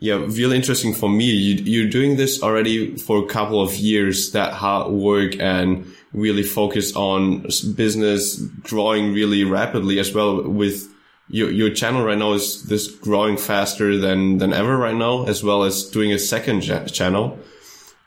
yeah, 0.00 0.16
really 0.16 0.56
interesting 0.56 0.92
for 0.92 1.08
me. 1.08 1.30
You, 1.30 1.54
you're 1.64 1.90
doing 1.90 2.16
this 2.16 2.42
already 2.42 2.96
for 2.96 3.24
a 3.24 3.26
couple 3.26 3.60
of 3.60 3.74
years, 3.76 4.32
that 4.32 4.52
hard 4.52 4.92
work 4.92 5.38
and 5.40 5.86
really 6.12 6.42
focus 6.42 6.94
on 6.94 7.46
business 7.74 8.36
growing 8.62 9.12
really 9.12 9.44
rapidly 9.44 9.98
as 9.98 10.14
well 10.14 10.42
with 10.42 10.88
your, 11.28 11.50
your 11.50 11.70
channel 11.70 12.04
right 12.04 12.18
now 12.18 12.34
is 12.34 12.64
this 12.64 12.86
growing 12.88 13.36
faster 13.36 13.96
than, 13.96 14.38
than 14.38 14.52
ever 14.52 14.76
right 14.76 14.94
now, 14.94 15.24
as 15.24 15.42
well 15.42 15.64
as 15.64 15.84
doing 15.84 16.12
a 16.12 16.18
second 16.18 16.60
channel. 16.60 17.38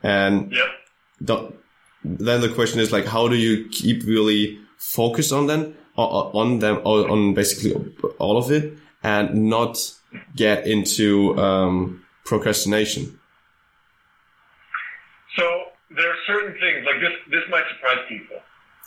And 0.04 0.52
yep. 0.52 0.68
the, 1.20 1.54
then 2.04 2.42
the 2.42 2.50
question 2.50 2.80
is 2.80 2.92
like, 2.92 3.06
how 3.06 3.28
do 3.28 3.36
you 3.36 3.68
keep 3.70 4.04
really 4.04 4.60
focused 4.78 5.34
on 5.34 5.48
them, 5.48 5.76
on 5.98 6.60
them, 6.60 6.78
on 6.86 7.34
basically 7.34 7.74
all 8.20 8.38
of 8.38 8.52
it 8.52 8.74
and 9.04 9.50
not 9.50 9.78
get 10.36 10.68
into 10.68 11.38
um, 11.38 12.04
procrastination? 12.26 13.20
So 15.38 15.44
there 15.96 16.10
are 16.10 16.18
certain 16.26 16.54
things 16.60 16.86
like 16.86 17.00
this. 17.02 17.14
This 17.30 17.44
might 17.50 17.64
surprise 17.76 18.00
people. 18.10 18.38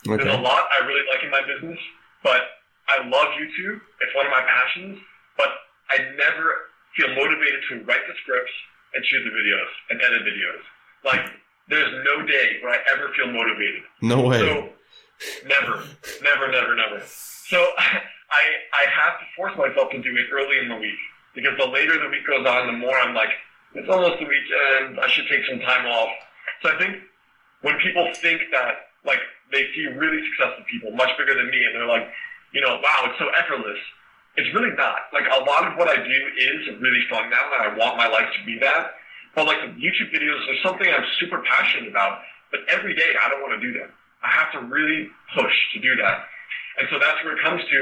Okay. 0.08 0.24
There's 0.24 0.38
a 0.38 0.40
lot 0.40 0.64
I 0.80 0.86
really 0.86 1.06
like 1.12 1.22
in 1.22 1.30
my 1.30 1.42
business, 1.46 1.78
but 2.24 2.42
I 2.88 3.06
love 3.06 3.28
YouTube. 3.36 3.80
It's 4.00 4.14
one 4.14 4.26
of 4.26 4.32
my 4.32 4.42
passions, 4.42 4.98
but 5.36 5.48
I 5.90 5.98
never 6.16 6.70
feel 6.96 7.14
motivated 7.14 7.60
to 7.68 7.74
write 7.84 8.02
the 8.08 8.14
scripts 8.22 8.52
and 8.94 9.04
shoot 9.06 9.22
the 9.22 9.30
videos 9.30 9.70
and 9.90 10.00
edit 10.02 10.22
videos. 10.22 10.62
Like 11.04 11.20
there's 11.68 11.92
no 12.04 12.26
day 12.26 12.58
where 12.62 12.72
I 12.72 12.78
ever 12.94 13.12
feel 13.14 13.30
motivated. 13.32 13.82
No 14.02 14.22
way. 14.22 14.40
So 14.40 14.68
never, 15.46 15.84
never, 16.22 16.50
never, 16.50 16.74
never. 16.74 17.02
So 17.04 17.58
I 18.30 18.42
I 18.72 18.90
have 18.90 19.18
to 19.20 19.26
force 19.36 19.52
myself 19.56 19.90
to 19.90 20.00
do 20.02 20.16
it 20.16 20.26
early 20.32 20.58
in 20.58 20.68
the 20.68 20.76
week 20.76 20.98
because 21.34 21.56
the 21.58 21.66
later 21.66 21.98
the 21.98 22.08
week 22.08 22.26
goes 22.26 22.46
on, 22.46 22.66
the 22.66 22.78
more 22.78 22.96
I'm 22.96 23.14
like, 23.14 23.30
it's 23.74 23.88
almost 23.88 24.18
the 24.18 24.26
weekend. 24.26 25.00
I 25.00 25.08
should 25.08 25.26
take 25.28 25.44
some 25.48 25.60
time 25.60 25.86
off. 25.86 26.10
So 26.62 26.70
I 26.70 26.78
think 26.78 27.02
when 27.62 27.78
people 27.78 28.10
think 28.14 28.42
that 28.52 28.90
like 29.04 29.20
they 29.52 29.66
see 29.74 29.86
really 29.86 30.22
successful 30.30 30.64
people, 30.70 30.92
much 30.92 31.10
bigger 31.18 31.34
than 31.34 31.50
me, 31.50 31.64
and 31.64 31.74
they're 31.74 31.86
like, 31.90 32.06
you 32.52 32.60
know, 32.60 32.78
wow, 32.82 33.10
it's 33.10 33.18
so 33.18 33.28
effortless. 33.38 33.78
It's 34.36 34.52
really 34.54 34.74
not. 34.76 35.10
Like 35.12 35.26
a 35.26 35.42
lot 35.44 35.66
of 35.66 35.76
what 35.76 35.88
I 35.88 35.96
do 35.96 36.18
is 36.38 36.80
really 36.80 37.02
fun 37.10 37.30
now, 37.30 37.50
and 37.58 37.72
I 37.72 37.76
want 37.76 37.96
my 37.96 38.06
life 38.06 38.30
to 38.38 38.46
be 38.46 38.58
that. 38.60 38.94
But 39.34 39.46
like 39.46 39.58
YouTube 39.78 40.14
videos 40.14 40.42
are 40.50 40.58
something 40.62 40.86
I'm 40.86 41.06
super 41.18 41.42
passionate 41.42 41.88
about. 41.88 42.22
But 42.50 42.60
every 42.68 42.94
day 42.94 43.14
I 43.22 43.28
don't 43.28 43.42
want 43.42 43.60
to 43.60 43.62
do 43.62 43.78
them. 43.78 43.90
I 44.22 44.30
have 44.30 44.52
to 44.52 44.60
really 44.68 45.08
push 45.34 45.54
to 45.74 45.80
do 45.80 45.96
that. 45.96 46.28
And 46.78 46.88
so 46.90 46.98
that's 46.98 47.18
where 47.24 47.36
it 47.36 47.42
comes 47.42 47.60
to 47.60 47.78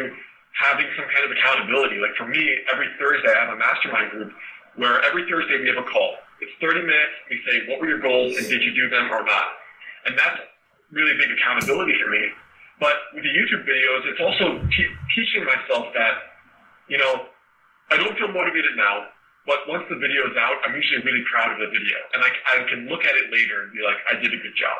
having 0.55 0.87
some 0.97 1.07
kind 1.11 1.25
of 1.27 1.31
accountability. 1.31 1.99
Like 1.99 2.15
for 2.17 2.27
me, 2.27 2.43
every 2.73 2.89
Thursday 2.99 3.31
I 3.31 3.47
have 3.47 3.55
a 3.55 3.59
mastermind 3.59 4.11
group 4.11 4.33
where 4.77 5.03
every 5.05 5.29
Thursday 5.31 5.61
we 5.61 5.69
have 5.69 5.79
a 5.79 5.87
call. 5.87 6.19
It's 6.41 6.55
30 6.63 6.83
minutes. 6.83 7.15
We 7.31 7.43
say, 7.47 7.67
what 7.67 7.81
were 7.81 7.89
your 7.89 8.01
goals 8.01 8.37
and 8.39 8.47
did 8.47 8.63
you 8.63 8.75
do 8.75 8.89
them 8.91 9.11
or 9.11 9.23
not? 9.27 9.47
And 10.07 10.17
that's 10.19 10.39
really 10.91 11.15
big 11.19 11.31
accountability 11.35 11.99
for 11.99 12.11
me. 12.11 12.31
But 12.79 12.95
with 13.15 13.27
the 13.27 13.35
YouTube 13.35 13.67
videos, 13.67 14.07
it's 14.07 14.23
also 14.23 14.63
te- 14.71 14.95
teaching 15.15 15.43
myself 15.43 15.91
that, 15.95 16.39
you 16.87 16.99
know, 16.99 17.27
I 17.91 17.97
don't 17.97 18.15
feel 18.17 18.31
motivated 18.31 18.79
now, 18.79 19.11
but 19.47 19.67
once 19.67 19.83
the 19.91 19.97
video 19.97 20.31
is 20.31 20.37
out, 20.39 20.63
I'm 20.63 20.77
usually 20.77 21.03
really 21.03 21.25
proud 21.27 21.51
of 21.51 21.59
the 21.59 21.67
video. 21.67 21.99
And 22.15 22.23
I, 22.23 22.31
I 22.55 22.69
can 22.71 22.87
look 22.87 23.03
at 23.03 23.17
it 23.17 23.33
later 23.33 23.67
and 23.67 23.73
be 23.73 23.83
like, 23.83 23.99
I 24.07 24.15
did 24.21 24.31
a 24.31 24.39
good 24.39 24.55
job. 24.55 24.79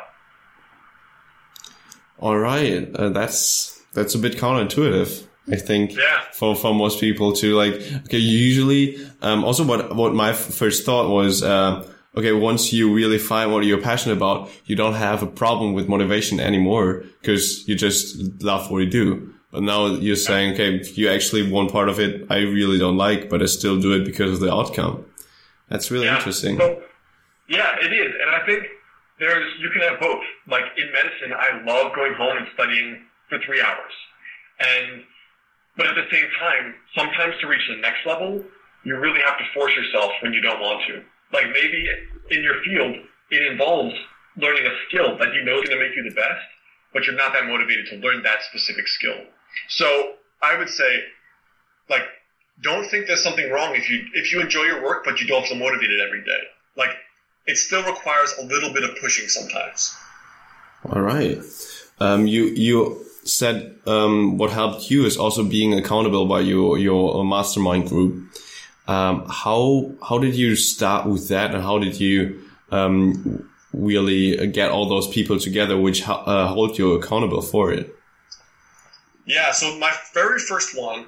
All 2.19 2.37
right. 2.37 2.93
Uh, 2.95 3.09
that's, 3.09 3.81
that's 3.93 4.15
a 4.15 4.19
bit 4.19 4.37
counterintuitive. 4.37 5.25
I 5.51 5.55
think 5.55 5.95
yeah. 5.95 6.21
for, 6.33 6.55
for 6.55 6.75
most 6.75 6.99
people 6.99 7.33
to 7.33 7.55
like, 7.55 7.73
okay, 8.05 8.17
usually, 8.17 8.97
um, 9.21 9.43
also 9.43 9.63
what, 9.63 9.95
what 9.95 10.13
my 10.13 10.33
first 10.33 10.85
thought 10.85 11.09
was, 11.09 11.41
uh, 11.41 11.87
okay, 12.15 12.33
once 12.33 12.71
you 12.71 12.93
really 12.93 13.17
find 13.17 13.51
what 13.51 13.65
you're 13.65 13.81
passionate 13.81 14.15
about, 14.15 14.51
you 14.65 14.75
don't 14.75 14.93
have 14.93 15.23
a 15.23 15.27
problem 15.27 15.73
with 15.73 15.87
motivation 15.87 16.39
anymore 16.39 17.03
because 17.21 17.67
you 17.67 17.75
just 17.75 18.43
love 18.43 18.69
what 18.69 18.79
you 18.79 18.89
do. 18.89 19.33
But 19.51 19.63
now 19.63 19.87
you're 19.87 20.15
saying, 20.15 20.53
okay, 20.53 20.83
you 20.93 21.09
actually 21.09 21.49
one 21.49 21.69
part 21.69 21.89
of 21.89 21.99
it 21.99 22.27
I 22.29 22.39
really 22.41 22.77
don't 22.77 22.97
like, 22.97 23.29
but 23.29 23.41
I 23.41 23.45
still 23.45 23.79
do 23.79 23.93
it 23.93 24.05
because 24.05 24.33
of 24.33 24.39
the 24.41 24.53
outcome. 24.53 25.05
That's 25.69 25.89
really 25.89 26.05
yeah. 26.05 26.17
interesting. 26.17 26.57
So, 26.57 26.83
yeah, 27.47 27.75
it 27.81 27.91
is. 27.91 28.13
And 28.21 28.29
I 28.29 28.45
think 28.45 28.67
there's, 29.19 29.51
you 29.59 29.69
can 29.69 29.81
have 29.81 29.99
both. 29.99 30.23
Like 30.47 30.65
in 30.77 30.91
medicine, 30.91 31.33
I 31.35 31.61
love 31.63 31.93
going 31.95 32.13
home 32.13 32.37
and 32.37 32.47
studying 32.53 33.03
for 33.29 33.39
three 33.45 33.61
hours. 33.61 33.93
And, 34.59 35.03
but 35.77 35.87
at 35.87 35.95
the 35.95 36.07
same 36.11 36.25
time, 36.39 36.75
sometimes 36.95 37.35
to 37.41 37.47
reach 37.47 37.61
the 37.69 37.81
next 37.81 38.05
level, 38.05 38.43
you 38.83 38.97
really 38.97 39.21
have 39.21 39.37
to 39.37 39.45
force 39.53 39.71
yourself 39.75 40.11
when 40.21 40.33
you 40.33 40.41
don't 40.41 40.59
want 40.59 40.81
to. 40.87 41.03
Like 41.31 41.47
maybe 41.53 41.85
in 42.31 42.41
your 42.43 42.61
field, 42.63 42.95
it 43.31 43.51
involves 43.51 43.93
learning 44.37 44.65
a 44.65 44.75
skill 44.87 45.17
that 45.17 45.33
you 45.33 45.43
know 45.43 45.61
is 45.61 45.67
going 45.67 45.79
to 45.79 45.85
make 45.85 45.95
you 45.95 46.03
the 46.03 46.15
best, 46.15 46.41
but 46.93 47.05
you're 47.05 47.15
not 47.15 47.33
that 47.33 47.45
motivated 47.45 47.87
to 47.87 47.95
learn 47.97 48.23
that 48.23 48.41
specific 48.43 48.87
skill. 48.87 49.17
So 49.67 50.13
I 50.41 50.57
would 50.57 50.69
say, 50.69 51.03
like, 51.89 52.03
don't 52.61 52.89
think 52.89 53.07
there's 53.07 53.23
something 53.23 53.49
wrong 53.51 53.75
if 53.75 53.89
you 53.89 54.03
if 54.13 54.31
you 54.31 54.41
enjoy 54.41 54.63
your 54.63 54.83
work 54.83 55.05
but 55.05 55.21
you 55.21 55.27
don't 55.27 55.45
feel 55.45 55.57
motivated 55.57 55.99
every 56.01 56.23
day. 56.23 56.41
Like, 56.75 56.91
it 57.49 57.57
still 57.57 57.83
requires 57.83 58.33
a 58.41 58.45
little 58.45 58.71
bit 58.71 58.83
of 58.83 58.91
pushing 59.01 59.27
sometimes. 59.27 59.95
All 60.89 61.01
right. 61.01 61.37
Um, 61.99 62.27
you 62.27 62.45
you 62.45 63.05
said 63.23 63.75
um, 63.85 64.37
what 64.37 64.51
helped 64.51 64.89
you 64.89 65.05
is 65.05 65.17
also 65.17 65.43
being 65.43 65.73
accountable 65.73 66.25
by 66.25 66.41
your 66.41 66.77
your 66.77 67.25
mastermind 67.25 67.89
group. 67.89 68.13
Um, 68.87 69.25
how 69.29 69.91
how 70.07 70.17
did 70.19 70.35
you 70.35 70.55
start 70.55 71.07
with 71.07 71.27
that, 71.29 71.53
and 71.53 71.63
how 71.63 71.79
did 71.79 71.99
you 71.99 72.41
um, 72.71 73.49
really 73.73 74.47
get 74.47 74.71
all 74.71 74.87
those 74.87 75.07
people 75.07 75.39
together, 75.39 75.77
which 75.77 76.07
uh, 76.07 76.47
hold 76.47 76.77
you 76.77 76.93
accountable 76.93 77.41
for 77.41 77.73
it? 77.73 77.95
Yeah, 79.25 79.51
so 79.51 79.77
my 79.77 79.93
very 80.13 80.39
first 80.39 80.75
one, 80.75 81.05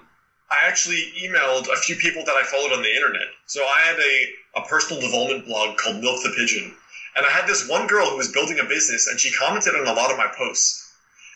I 0.51 0.67
actually 0.67 1.01
emailed 1.23 1.67
a 1.73 1.75
few 1.77 1.95
people 1.95 2.23
that 2.25 2.35
I 2.35 2.43
followed 2.43 2.71
on 2.71 2.83
the 2.83 2.93
internet. 2.93 3.27
So 3.47 3.63
I 3.63 3.79
had 3.81 3.97
a, 3.97 4.27
a 4.55 4.61
personal 4.61 5.01
development 5.01 5.45
blog 5.45 5.77
called 5.77 6.01
Milk 6.01 6.21
the 6.23 6.33
Pigeon. 6.35 6.73
And 7.15 7.25
I 7.25 7.29
had 7.29 7.47
this 7.47 7.67
one 7.67 7.87
girl 7.87 8.09
who 8.09 8.17
was 8.17 8.31
building 8.31 8.59
a 8.59 8.65
business 8.65 9.07
and 9.07 9.19
she 9.19 9.31
commented 9.31 9.75
on 9.75 9.87
a 9.87 9.93
lot 9.93 10.11
of 10.11 10.17
my 10.17 10.27
posts. 10.37 10.93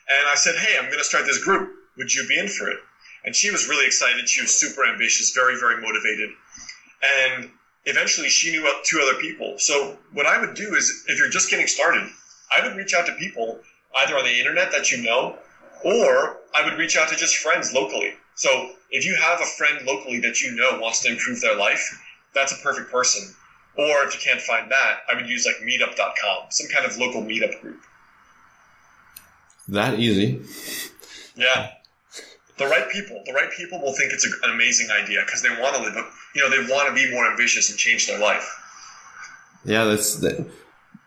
And 0.10 0.28
I 0.28 0.36
said, 0.36 0.56
Hey, 0.56 0.78
I'm 0.78 0.86
going 0.86 0.98
to 0.98 1.04
start 1.04 1.26
this 1.26 1.44
group. 1.44 1.72
Would 1.98 2.14
you 2.14 2.26
be 2.28 2.38
in 2.38 2.48
for 2.48 2.70
it? 2.70 2.78
And 3.26 3.36
she 3.36 3.52
was 3.52 3.68
really 3.68 3.86
excited. 3.86 4.30
She 4.30 4.42
was 4.42 4.54
super 4.54 4.86
ambitious, 4.86 5.32
very, 5.32 5.58
very 5.58 5.82
motivated. 5.82 6.30
And 7.04 7.50
eventually 7.86 8.30
she 8.30 8.52
knew 8.52 8.70
two 8.84 9.00
other 9.02 9.20
people. 9.20 9.56
So 9.58 9.98
what 10.14 10.26
I 10.26 10.40
would 10.40 10.56
do 10.56 10.76
is 10.76 11.06
if 11.08 11.18
you're 11.18 11.30
just 11.30 11.50
getting 11.50 11.68
started, 11.68 12.08
I 12.56 12.66
would 12.66 12.76
reach 12.76 12.94
out 12.94 13.06
to 13.08 13.14
people 13.14 13.60
either 13.98 14.18
on 14.18 14.26
the 14.26 14.40
internet 14.40 14.72
that 14.72 14.92
you 14.92 15.02
know 15.02 15.38
or 15.84 16.38
I 16.56 16.64
would 16.64 16.78
reach 16.78 16.98
out 16.98 17.10
to 17.10 17.16
just 17.16 17.38
friends 17.38 17.74
locally. 17.74 18.14
So 18.36 18.72
if 18.92 19.06
you 19.06 19.16
have 19.16 19.40
a 19.42 19.46
friend 19.46 19.86
locally 19.86 20.20
that 20.22 20.42
you 20.42 20.56
know 20.56 20.80
wants 20.80 21.02
to 21.02 21.10
improve 21.10 21.42
their 21.42 21.56
life, 21.56 22.02
that's 22.36 22.52
a 22.52 22.62
perfect 22.62 22.92
person. 22.92 23.34
Or 23.78 24.06
if 24.06 24.14
you 24.14 24.20
can't 24.24 24.42
find 24.42 24.72
that, 24.72 25.00
I 25.12 25.16
would 25.16 25.28
use 25.28 25.46
like 25.46 25.56
meetup.com, 25.58 26.46
some 26.50 26.68
kind 26.68 26.86
of 26.86 26.98
local 26.98 27.22
meetup 27.22 27.60
group. 27.62 27.82
That 29.68 30.00
easy. 30.00 30.42
Yeah. 31.36 31.72
The 32.58 32.68
right 32.68 32.90
people, 32.90 33.22
the 33.26 33.34
right 33.34 33.52
people 33.52 33.82
will 33.82 33.94
think 33.94 34.14
it's 34.14 34.26
an 34.26 34.52
amazing 34.52 34.90
idea 34.92 35.24
because 35.26 35.42
they 35.42 35.50
want 35.50 35.76
to 35.76 35.82
live, 35.82 35.96
you 36.36 36.42
know, 36.42 36.50
they 36.50 36.72
want 36.72 36.88
to 36.88 36.94
be 36.94 37.12
more 37.12 37.30
ambitious 37.30 37.70
and 37.70 37.78
change 37.78 38.08
their 38.08 38.20
life. 38.20 38.48
Yeah, 39.66 39.86
that's 39.86 40.18
that, 40.18 40.48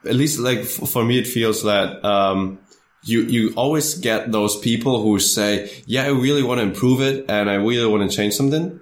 at 0.05 0.15
least 0.15 0.39
like 0.39 0.65
for 0.65 1.05
me, 1.05 1.19
it 1.19 1.27
feels 1.27 1.63
that 1.63 2.05
um, 2.05 2.59
you 3.03 3.23
you 3.23 3.55
always 3.55 3.95
get 3.95 4.31
those 4.31 4.59
people 4.59 5.03
who 5.03 5.19
say, 5.21 5.71
"Yeah, 5.87 6.05
I 6.05 6.09
really 6.09 6.43
want 6.43 6.59
to 6.59 6.65
improve 6.65 7.01
it 7.01 7.25
and 7.29 7.49
I 7.49 7.55
really 7.55 7.87
want 7.87 8.11
to 8.11 8.15
change 8.15 8.35
something," 8.35 8.81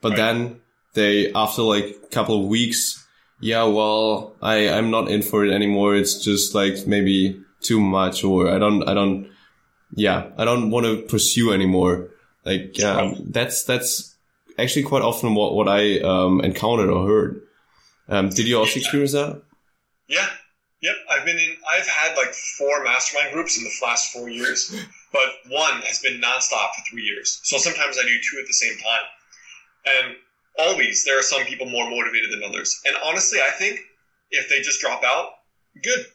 but 0.00 0.10
right. 0.10 0.16
then 0.16 0.59
they 0.94 1.32
after 1.32 1.62
like 1.62 1.98
a 2.02 2.06
couple 2.08 2.40
of 2.40 2.46
weeks, 2.46 3.06
yeah, 3.40 3.64
well, 3.64 4.34
I 4.42 4.68
I'm 4.68 4.90
not 4.90 5.10
in 5.10 5.22
for 5.22 5.44
it 5.44 5.52
anymore. 5.52 5.96
It's 5.96 6.22
just 6.22 6.54
like 6.54 6.86
maybe 6.86 7.40
too 7.60 7.80
much, 7.80 8.24
or 8.24 8.48
I 8.48 8.58
don't 8.58 8.82
I 8.88 8.94
don't 8.94 9.30
yeah 9.94 10.30
I 10.36 10.44
don't 10.44 10.70
want 10.70 10.86
to 10.86 11.02
pursue 11.02 11.52
anymore. 11.52 12.10
Like 12.44 12.82
um, 12.82 13.26
that's 13.28 13.64
that's 13.64 14.14
actually 14.58 14.84
quite 14.84 15.02
often 15.02 15.34
what 15.34 15.54
what 15.54 15.68
I 15.68 16.00
um, 16.00 16.40
encountered 16.40 16.90
or 16.90 17.06
heard. 17.06 17.42
Um, 18.08 18.28
did 18.28 18.48
you 18.48 18.58
also 18.58 18.80
experience 18.80 19.12
that? 19.12 19.40
Yeah, 20.08 20.28
Yep, 20.82 20.96
I've 21.10 21.24
been 21.26 21.36
in. 21.36 21.56
I've 21.70 21.86
had 21.86 22.16
like 22.16 22.32
four 22.32 22.82
mastermind 22.82 23.34
groups 23.34 23.58
in 23.58 23.64
the 23.64 23.70
last 23.82 24.12
four 24.12 24.30
years, 24.30 24.74
but 25.12 25.28
one 25.48 25.80
has 25.82 26.00
been 26.00 26.20
nonstop 26.20 26.72
for 26.74 26.82
three 26.90 27.02
years. 27.02 27.40
So 27.44 27.58
sometimes 27.58 27.98
I 27.98 28.02
do 28.02 28.16
two 28.16 28.38
at 28.40 28.46
the 28.46 28.54
same 28.54 28.78
time, 28.78 29.06
and 29.86 30.16
always 30.60 31.04
there 31.04 31.18
are 31.18 31.22
some 31.22 31.44
people 31.44 31.66
more 31.66 31.88
motivated 31.90 32.30
than 32.30 32.44
others. 32.44 32.80
And 32.84 32.94
honestly, 33.04 33.40
I 33.40 33.50
think 33.50 33.80
if 34.30 34.48
they 34.48 34.60
just 34.60 34.80
drop 34.80 35.02
out, 35.02 35.30
good, 35.82 36.06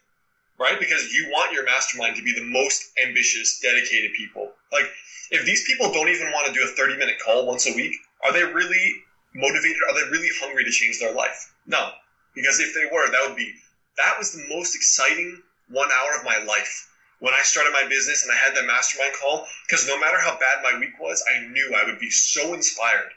right? 0.60 0.80
Because 0.80 1.14
you 1.14 1.30
want 1.32 1.54
your 1.54 1.66
mastermind 1.66 2.16
to 2.16 2.24
be 2.24 2.34
the 2.34 2.46
most 2.46 2.92
ambitious, 3.04 3.60
dedicated 3.62 4.12
people. 4.14 4.52
Like 4.72 4.86
if 5.32 5.46
these 5.46 5.66
people 5.66 5.92
don't 5.92 6.10
even 6.10 6.32
want 6.32 6.48
to 6.48 6.54
do 6.54 6.64
a 6.64 6.68
thirty-minute 6.68 7.16
call 7.24 7.46
once 7.46 7.68
a 7.68 7.76
week, 7.76 7.96
are 8.24 8.32
they 8.32 8.44
really 8.44 8.96
motivated? 9.34 9.82
Are 9.90 9.96
they 9.96 10.10
really 10.10 10.30
hungry 10.40 10.64
to 10.64 10.72
change 10.72 11.00
their 11.00 11.14
life? 11.14 11.54
No, 11.66 11.90
because 12.36 12.60
if 12.60 12.74
they 12.74 12.86
were, 12.92 13.10
that 13.12 13.28
would 13.28 13.38
be 13.38 13.54
that 13.98 14.18
was 14.18 14.32
the 14.32 14.46
most 14.50 14.76
exciting 14.76 15.42
one 15.70 15.90
hour 15.92 16.18
of 16.18 16.26
my 16.26 16.38
life 16.46 16.88
when 17.20 17.34
I 17.34 17.42
started 17.44 17.72
my 17.74 17.88
business 17.88 18.24
and 18.24 18.32
I 18.32 18.36
had 18.36 18.56
that 18.56 18.68
mastermind 18.68 19.14
call. 19.22 19.46
Because 19.68 19.88
no 19.88 20.00
matter 20.00 20.20
how 20.20 20.38
bad 20.38 20.64
my 20.64 20.78
week 20.80 21.00
was, 21.00 21.24
I 21.34 21.48
knew 21.48 21.74
I 21.76 21.86
would 21.86 22.00
be 22.00 22.10
so 22.10 22.54
inspired. 22.54 23.12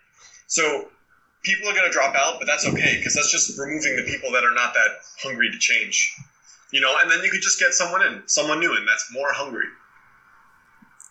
So 0.46 0.88
people 1.42 1.68
are 1.68 1.74
going 1.74 1.86
to 1.86 1.92
drop 1.92 2.14
out, 2.14 2.36
but 2.38 2.46
that's 2.46 2.66
okay 2.66 2.96
because 2.98 3.14
that's 3.14 3.30
just 3.30 3.58
removing 3.58 3.96
the 3.96 4.02
people 4.02 4.32
that 4.32 4.44
are 4.44 4.54
not 4.54 4.74
that 4.74 4.90
hungry 5.22 5.50
to 5.50 5.58
change. 5.58 6.14
You 6.72 6.80
know, 6.80 6.94
and 7.00 7.10
then 7.10 7.22
you 7.22 7.30
could 7.30 7.40
just 7.40 7.58
get 7.58 7.72
someone 7.72 8.02
in, 8.02 8.22
someone 8.26 8.60
new, 8.60 8.74
and 8.76 8.86
that's 8.86 9.10
more 9.12 9.32
hungry. 9.32 9.66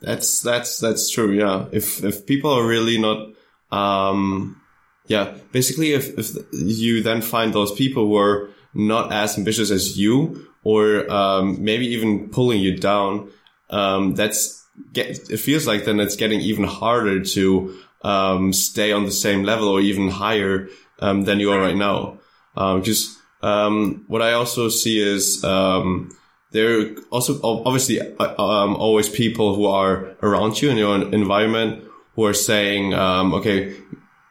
That's 0.02 0.42
that's 0.42 0.80
that's 0.80 1.10
true. 1.10 1.32
Yeah, 1.32 1.66
if 1.72 2.04
if 2.04 2.28
people 2.28 2.52
are 2.52 2.66
really 2.66 3.00
not, 3.00 3.30
um, 3.72 4.62
yeah, 5.08 5.36
basically, 5.52 5.94
if 5.94 6.18
if 6.20 6.36
you 6.54 7.02
then 7.02 7.22
find 7.22 7.54
those 7.54 7.72
people 7.72 8.06
who 8.06 8.18
are 8.18 8.50
not 8.76 9.12
as 9.12 9.38
ambitious 9.38 9.72
as 9.72 9.98
you, 9.98 10.48
or 10.64 11.12
um, 11.12 11.64
maybe 11.64 11.88
even 11.88 12.30
pulling 12.30 12.60
you 12.60 12.78
down, 12.78 13.32
um, 13.72 14.14
that's 14.14 14.64
get, 14.94 15.08
it 15.32 15.38
feels 15.38 15.66
like 15.66 15.86
then 15.86 16.00
it's 16.00 16.16
getting 16.16 16.42
even 16.42 16.66
harder 16.66 17.24
to 17.24 17.76
um, 18.08 18.54
stay 18.54 18.92
on 18.92 19.04
the 19.06 19.12
same 19.12 19.44
level 19.44 19.68
or 19.68 19.82
even 19.82 20.10
higher 20.10 20.70
um, 21.00 21.24
than 21.24 21.40
you 21.40 21.52
are 21.52 21.62
right 21.62 21.76
now. 21.76 22.20
Because 22.56 23.18
um, 23.42 23.50
um, 23.50 24.06
what 24.08 24.22
I 24.22 24.34
also 24.34 24.70
see 24.70 25.00
is 25.00 25.44
um, 25.44 26.10
there 26.52 26.80
are 26.80 26.96
also 27.12 27.40
obviously 27.44 28.00
uh, 28.00 28.34
always 28.38 29.10
people 29.10 29.56
who 29.56 29.66
are 29.66 30.16
around 30.24 30.62
you 30.62 30.70
in 30.70 30.78
your 30.78 30.96
environment 31.14 31.84
who 32.16 32.26
are 32.26 32.34
saying, 32.34 32.94
okay, 32.94 33.76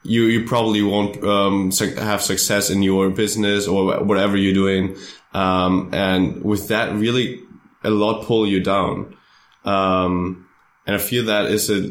you 0.02 0.22
you 0.24 0.46
probably 0.46 0.82
won't 0.82 1.22
um, 1.24 1.70
have 1.98 2.22
success 2.22 2.70
in 2.70 2.82
your 2.82 3.10
business 3.10 3.66
or 3.66 4.02
whatever 4.04 4.36
you're 4.36 4.54
doing, 4.54 4.96
um, 5.34 5.90
and 5.92 6.42
with 6.42 6.68
that, 6.68 6.94
really 6.94 7.40
a 7.84 7.90
lot 7.90 8.24
pull 8.24 8.46
you 8.46 8.60
down. 8.62 9.16
Um, 9.64 10.46
and 10.86 10.94
I 10.94 10.98
feel 10.98 11.24
that 11.26 11.46
is 11.46 11.70
a 11.70 11.90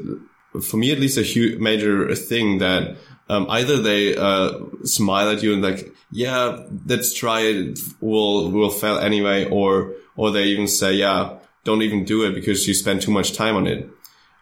for 0.61 0.77
me 0.77 0.91
at 0.91 0.99
least 0.99 1.17
a 1.17 1.23
huge 1.23 1.59
major 1.59 2.13
thing 2.15 2.59
that 2.59 2.97
um, 3.29 3.47
either 3.49 3.81
they 3.81 4.15
uh, 4.15 4.53
smile 4.83 5.29
at 5.29 5.41
you 5.41 5.53
and 5.53 5.61
like, 5.61 5.93
yeah, 6.11 6.63
let's 6.85 7.13
try 7.13 7.41
it. 7.41 7.79
We'll 7.99 8.51
we'll 8.51 8.69
fail 8.69 8.97
anyway, 8.97 9.49
or 9.49 9.93
or 10.15 10.31
they 10.31 10.45
even 10.45 10.67
say, 10.67 10.93
yeah, 10.93 11.37
don't 11.63 11.81
even 11.81 12.05
do 12.05 12.23
it 12.23 12.35
because 12.35 12.67
you 12.67 12.73
spend 12.73 13.01
too 13.01 13.11
much 13.11 13.33
time 13.33 13.55
on 13.55 13.67
it. 13.67 13.89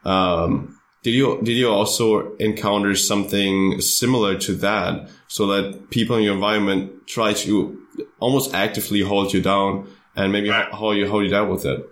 Um, 0.04 0.80
did 1.02 1.12
you 1.12 1.40
did 1.42 1.54
you 1.54 1.70
also 1.70 2.36
encounter 2.36 2.96
something 2.96 3.80
similar 3.82 4.38
to 4.40 4.54
that, 4.56 5.10
so 5.28 5.48
that 5.48 5.90
people 5.90 6.18
in 6.18 6.24
your 6.24 6.36
environment 6.36 7.08
try 7.08 7.34
to 7.34 7.80
almost 8.20 8.54
actively 8.54 9.02
hold 9.02 9.34
you 9.34 9.42
down, 9.42 9.88
and 10.16 10.32
maybe 10.32 10.50
right. 10.50 10.72
how, 10.72 10.92
you 10.92 11.10
how 11.10 11.20
you 11.20 11.30
dealt 11.30 11.50
with 11.50 11.66
it? 11.66 11.90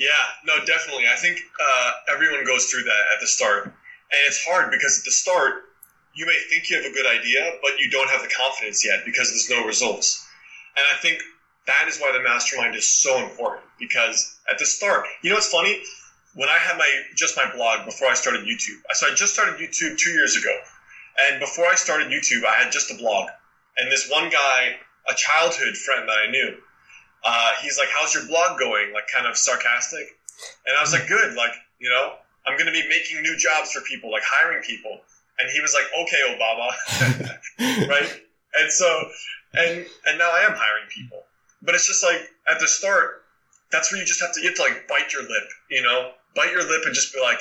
Yeah, 0.00 0.24
no, 0.46 0.64
definitely. 0.64 1.04
I 1.12 1.16
think 1.16 1.38
uh, 1.60 1.92
everyone 2.10 2.42
goes 2.46 2.66
through 2.66 2.84
that 2.84 3.02
at 3.14 3.20
the 3.20 3.26
start, 3.26 3.66
and 3.66 4.20
it's 4.26 4.42
hard 4.42 4.70
because 4.70 4.98
at 4.98 5.04
the 5.04 5.10
start 5.10 5.64
you 6.14 6.24
may 6.24 6.36
think 6.48 6.70
you 6.70 6.76
have 6.76 6.90
a 6.90 6.94
good 6.94 7.06
idea, 7.06 7.52
but 7.62 7.78
you 7.78 7.90
don't 7.90 8.08
have 8.08 8.22
the 8.22 8.32
confidence 8.34 8.84
yet 8.84 9.04
because 9.04 9.28
there's 9.28 9.50
no 9.50 9.66
results. 9.66 10.26
And 10.74 10.84
I 10.90 10.96
think 10.96 11.20
that 11.66 11.84
is 11.86 11.98
why 11.98 12.12
the 12.12 12.22
mastermind 12.22 12.74
is 12.74 12.88
so 12.88 13.22
important 13.22 13.66
because 13.78 14.40
at 14.50 14.58
the 14.58 14.64
start, 14.64 15.04
you 15.22 15.28
know 15.28 15.36
what's 15.36 15.52
funny? 15.52 15.82
When 16.34 16.48
I 16.48 16.56
had 16.56 16.78
my 16.78 16.90
just 17.14 17.36
my 17.36 17.52
blog 17.54 17.84
before 17.84 18.08
I 18.08 18.14
started 18.14 18.46
YouTube, 18.46 18.80
so 18.92 19.06
I 19.06 19.14
just 19.14 19.34
started 19.34 19.60
YouTube 19.60 19.98
two 19.98 20.10
years 20.10 20.34
ago, 20.34 20.56
and 21.28 21.40
before 21.40 21.66
I 21.66 21.74
started 21.74 22.08
YouTube, 22.08 22.46
I 22.46 22.54
had 22.54 22.72
just 22.72 22.90
a 22.90 22.94
blog, 22.94 23.28
and 23.76 23.92
this 23.92 24.08
one 24.08 24.30
guy, 24.30 24.76
a 25.08 25.14
childhood 25.14 25.76
friend 25.76 26.08
that 26.08 26.16
I 26.26 26.30
knew, 26.30 26.56
uh, 27.24 27.52
he's 27.62 27.78
like, 27.78 27.88
"How's 27.92 28.14
your 28.14 28.26
blog 28.26 28.58
going?" 28.58 28.92
Like, 28.92 29.04
kind 29.12 29.26
of 29.26 29.36
sarcastic, 29.36 30.16
and 30.66 30.76
I 30.76 30.80
was 30.80 30.92
like, 30.92 31.06
"Good." 31.08 31.34
Like, 31.34 31.52
you 31.78 31.90
know, 31.90 32.14
I'm 32.46 32.56
going 32.56 32.66
to 32.66 32.72
be 32.72 32.86
making 32.88 33.22
new 33.22 33.36
jobs 33.36 33.72
for 33.72 33.80
people, 33.82 34.10
like 34.10 34.22
hiring 34.24 34.62
people. 34.62 35.00
And 35.38 35.50
he 35.50 35.60
was 35.60 35.74
like, 35.74 35.84
"Okay, 36.02 36.20
Obama," 36.36 37.88
right? 37.88 38.20
And 38.54 38.70
so, 38.70 39.08
and 39.54 39.86
and 40.06 40.18
now 40.18 40.30
I 40.30 40.40
am 40.40 40.52
hiring 40.52 40.88
people, 40.94 41.22
but 41.62 41.74
it's 41.74 41.86
just 41.86 42.02
like 42.02 42.28
at 42.50 42.60
the 42.60 42.68
start, 42.68 43.24
that's 43.70 43.90
where 43.90 44.00
you 44.00 44.06
just 44.06 44.20
have 44.20 44.32
to 44.34 44.40
you 44.40 44.48
have 44.48 44.56
to 44.56 44.62
like 44.62 44.88
bite 44.88 45.12
your 45.12 45.22
lip, 45.22 45.48
you 45.70 45.82
know, 45.82 46.12
bite 46.34 46.52
your 46.52 46.62
lip 46.62 46.82
and 46.84 46.94
just 46.94 47.14
be 47.14 47.20
like, 47.20 47.38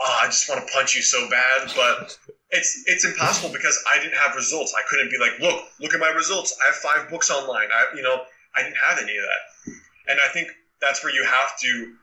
"Oh, 0.00 0.20
I 0.22 0.26
just 0.26 0.48
want 0.48 0.66
to 0.66 0.72
punch 0.72 0.96
you 0.96 1.02
so 1.02 1.28
bad," 1.28 1.72
but 1.76 2.16
it's 2.50 2.84
it's 2.86 3.04
impossible 3.04 3.52
because 3.52 3.82
I 3.92 3.98
didn't 3.98 4.16
have 4.16 4.34
results. 4.34 4.74
I 4.76 4.82
couldn't 4.88 5.10
be 5.10 5.18
like, 5.18 5.38
"Look, 5.40 5.64
look 5.80 5.92
at 5.92 6.00
my 6.00 6.08
results. 6.08 6.56
I 6.62 6.66
have 6.66 6.76
five 6.76 7.10
books 7.10 7.30
online. 7.30 7.68
I, 7.72 7.96
you 7.96 8.02
know." 8.02 8.22
I 8.56 8.62
didn't 8.62 8.78
have 8.88 8.98
any 8.98 9.16
of 9.16 9.24
that. 9.24 9.72
And 10.12 10.20
I 10.20 10.32
think 10.32 10.48
that's 10.80 11.04
where 11.04 11.14
you 11.14 11.24
have 11.24 11.58
to, 11.60 11.94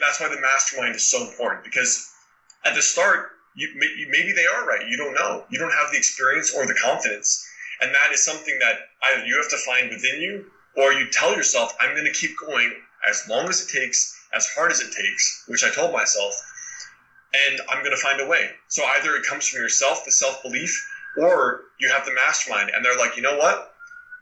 that's 0.00 0.20
why 0.20 0.28
the 0.28 0.40
mastermind 0.40 0.96
is 0.96 1.08
so 1.08 1.22
important 1.22 1.64
because 1.64 2.10
at 2.64 2.74
the 2.74 2.82
start, 2.82 3.30
you, 3.56 3.68
maybe 4.10 4.32
they 4.32 4.46
are 4.46 4.66
right. 4.66 4.88
You 4.88 4.96
don't 4.96 5.14
know. 5.14 5.44
You 5.50 5.58
don't 5.58 5.72
have 5.72 5.92
the 5.92 5.98
experience 5.98 6.52
or 6.54 6.66
the 6.66 6.74
confidence. 6.74 7.46
And 7.80 7.94
that 7.94 8.12
is 8.12 8.24
something 8.24 8.58
that 8.60 8.78
either 9.04 9.26
you 9.26 9.36
have 9.36 9.50
to 9.50 9.58
find 9.58 9.90
within 9.90 10.20
you 10.20 10.46
or 10.76 10.92
you 10.92 11.08
tell 11.10 11.36
yourself, 11.36 11.76
I'm 11.80 11.94
going 11.94 12.06
to 12.06 12.12
keep 12.12 12.32
going 12.38 12.72
as 13.08 13.22
long 13.28 13.48
as 13.48 13.62
it 13.62 13.68
takes, 13.68 14.26
as 14.34 14.46
hard 14.46 14.72
as 14.72 14.80
it 14.80 14.92
takes, 14.92 15.44
which 15.46 15.62
I 15.62 15.70
told 15.70 15.92
myself, 15.92 16.34
and 17.34 17.60
I'm 17.68 17.84
going 17.84 17.94
to 17.94 18.02
find 18.02 18.20
a 18.20 18.26
way. 18.26 18.50
So 18.68 18.84
either 18.84 19.14
it 19.16 19.24
comes 19.24 19.46
from 19.46 19.60
yourself, 19.60 20.04
the 20.04 20.12
self 20.12 20.42
belief, 20.42 20.72
or 21.18 21.62
you 21.78 21.90
have 21.90 22.04
the 22.06 22.14
mastermind, 22.14 22.70
and 22.74 22.84
they're 22.84 22.98
like, 22.98 23.16
you 23.16 23.22
know 23.22 23.36
what? 23.36 23.73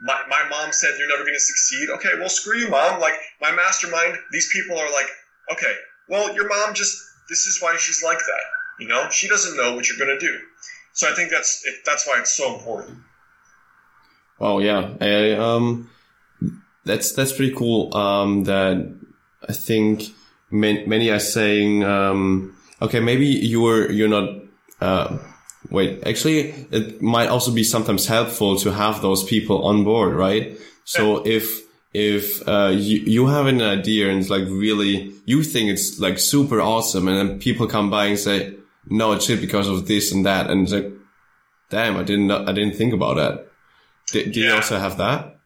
My, 0.02 0.20
my 0.28 0.46
mom 0.50 0.72
said 0.72 0.90
you're 0.98 1.08
never 1.08 1.22
going 1.22 1.34
to 1.34 1.40
succeed. 1.40 1.88
Okay, 1.88 2.10
well, 2.18 2.28
screw 2.28 2.58
you, 2.58 2.68
mom. 2.68 3.00
Like, 3.00 3.14
my 3.40 3.52
mastermind, 3.52 4.18
these 4.32 4.50
people 4.52 4.76
are 4.76 4.90
like, 4.90 5.06
okay, 5.52 5.74
well, 6.08 6.34
your 6.34 6.48
mom 6.48 6.74
just, 6.74 7.00
this 7.28 7.46
is 7.46 7.62
why 7.62 7.76
she's 7.78 8.02
like 8.02 8.18
that. 8.18 8.44
You 8.80 8.88
know, 8.88 9.08
she 9.10 9.28
doesn't 9.28 9.56
know 9.56 9.74
what 9.74 9.88
you're 9.88 9.98
going 9.98 10.18
to 10.18 10.26
do. 10.26 10.38
So 10.92 11.10
I 11.10 11.14
think 11.14 11.30
that's 11.30 11.64
that's 11.86 12.06
why 12.06 12.18
it's 12.20 12.32
so 12.32 12.54
important. 12.54 12.98
Oh 14.40 14.58
yeah, 14.58 14.90
I, 15.00 15.32
um, 15.32 15.90
that's 16.84 17.12
that's 17.12 17.32
pretty 17.32 17.54
cool. 17.54 17.96
Um, 17.96 18.44
that 18.44 18.94
I 19.48 19.52
think 19.52 20.02
many, 20.50 20.84
many 20.86 21.10
are 21.10 21.18
saying, 21.20 21.84
um, 21.84 22.56
okay, 22.80 23.00
maybe 23.00 23.26
you're 23.26 23.90
you're 23.90 24.08
not 24.08 24.28
uh, 24.80 25.18
Wait, 25.72 26.06
actually, 26.06 26.50
it 26.70 27.00
might 27.00 27.28
also 27.28 27.50
be 27.50 27.64
sometimes 27.64 28.06
helpful 28.06 28.56
to 28.56 28.70
have 28.70 29.00
those 29.00 29.24
people 29.24 29.64
on 29.64 29.84
board, 29.84 30.14
right? 30.14 30.58
So 30.84 31.26
if, 31.26 31.62
if, 31.94 32.46
uh, 32.46 32.72
you, 32.74 32.98
you 32.98 33.26
have 33.28 33.46
an 33.46 33.62
idea 33.62 34.10
and 34.10 34.18
it's 34.18 34.28
like 34.28 34.44
really, 34.48 35.14
you 35.24 35.42
think 35.42 35.70
it's 35.70 35.98
like 35.98 36.18
super 36.18 36.60
awesome 36.60 37.08
and 37.08 37.16
then 37.16 37.38
people 37.38 37.66
come 37.66 37.88
by 37.88 38.06
and 38.06 38.18
say, 38.18 38.54
no, 38.86 39.12
it's 39.12 39.24
shit 39.24 39.40
because 39.40 39.66
of 39.66 39.88
this 39.88 40.12
and 40.12 40.26
that. 40.26 40.50
And 40.50 40.64
it's 40.64 40.72
like, 40.72 40.92
damn, 41.70 41.96
I 41.96 42.02
didn't, 42.02 42.30
I 42.30 42.52
didn't 42.52 42.76
think 42.76 42.92
about 42.92 43.16
that. 43.16 43.46
Do 44.12 44.20
yeah. 44.20 44.48
you 44.48 44.54
also 44.54 44.78
have 44.78 44.98
that? 44.98 45.38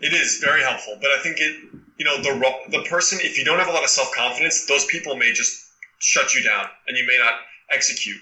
It 0.00 0.14
is 0.14 0.40
very 0.42 0.62
helpful, 0.62 0.96
but 1.02 1.10
I 1.10 1.18
think 1.22 1.36
it, 1.38 1.54
you 1.98 2.06
know, 2.06 2.16
the, 2.22 2.32
the 2.70 2.82
person, 2.88 3.18
if 3.20 3.36
you 3.36 3.44
don't 3.44 3.58
have 3.58 3.68
a 3.68 3.72
lot 3.72 3.84
of 3.84 3.90
self 3.90 4.10
confidence, 4.16 4.64
those 4.64 4.86
people 4.86 5.16
may 5.16 5.32
just 5.32 5.66
shut 5.98 6.34
you 6.34 6.42
down 6.42 6.64
and 6.88 6.96
you 6.96 7.06
may 7.06 7.18
not 7.18 7.34
execute. 7.70 8.16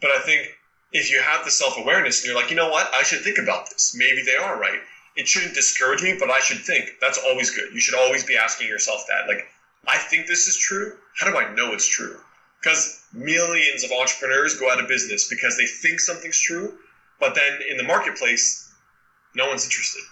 But 0.00 0.10
I 0.10 0.18
think 0.22 0.48
if 0.92 1.10
you 1.10 1.20
have 1.20 1.44
the 1.44 1.50
self 1.50 1.78
awareness 1.78 2.20
and 2.22 2.26
you're 2.30 2.40
like, 2.40 2.50
you 2.50 2.56
know 2.56 2.68
what, 2.68 2.92
I 2.94 3.02
should 3.02 3.20
think 3.20 3.38
about 3.38 3.70
this. 3.70 3.94
Maybe 3.96 4.22
they 4.22 4.36
are 4.36 4.58
right. 4.58 4.80
It 5.16 5.28
shouldn't 5.28 5.54
discourage 5.54 6.02
me, 6.02 6.16
but 6.18 6.30
I 6.30 6.40
should 6.40 6.58
think. 6.58 6.96
That's 7.00 7.18
always 7.18 7.50
good. 7.50 7.72
You 7.72 7.80
should 7.80 7.98
always 7.98 8.24
be 8.24 8.36
asking 8.36 8.68
yourself 8.68 9.04
that. 9.08 9.28
Like, 9.28 9.46
I 9.86 9.98
think 9.98 10.26
this 10.26 10.46
is 10.46 10.56
true. 10.56 10.92
How 11.18 11.30
do 11.30 11.36
I 11.36 11.52
know 11.54 11.72
it's 11.72 11.88
true? 11.88 12.16
Because 12.60 13.02
millions 13.12 13.84
of 13.84 13.90
entrepreneurs 13.90 14.58
go 14.58 14.70
out 14.70 14.80
of 14.80 14.88
business 14.88 15.28
because 15.28 15.56
they 15.56 15.66
think 15.66 16.00
something's 16.00 16.40
true, 16.40 16.74
but 17.18 17.34
then 17.34 17.58
in 17.68 17.76
the 17.76 17.82
marketplace, 17.82 18.72
no 19.34 19.48
one's 19.48 19.64
interested. 19.64 20.02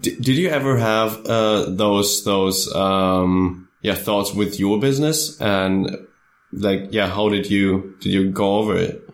Did 0.00 0.28
you 0.28 0.48
ever 0.48 0.78
have 0.78 1.26
uh, 1.26 1.70
those 1.70 2.24
those 2.24 2.74
um, 2.74 3.68
yeah 3.82 3.94
thoughts 3.94 4.32
with 4.32 4.58
your 4.58 4.78
business 4.78 5.40
and 5.40 6.06
like 6.56 6.88
yeah 6.90 7.08
how 7.08 7.28
did 7.28 7.50
you 7.50 7.96
did 8.00 8.12
you 8.12 8.30
go 8.30 8.56
over 8.56 8.76
it? 8.76 9.04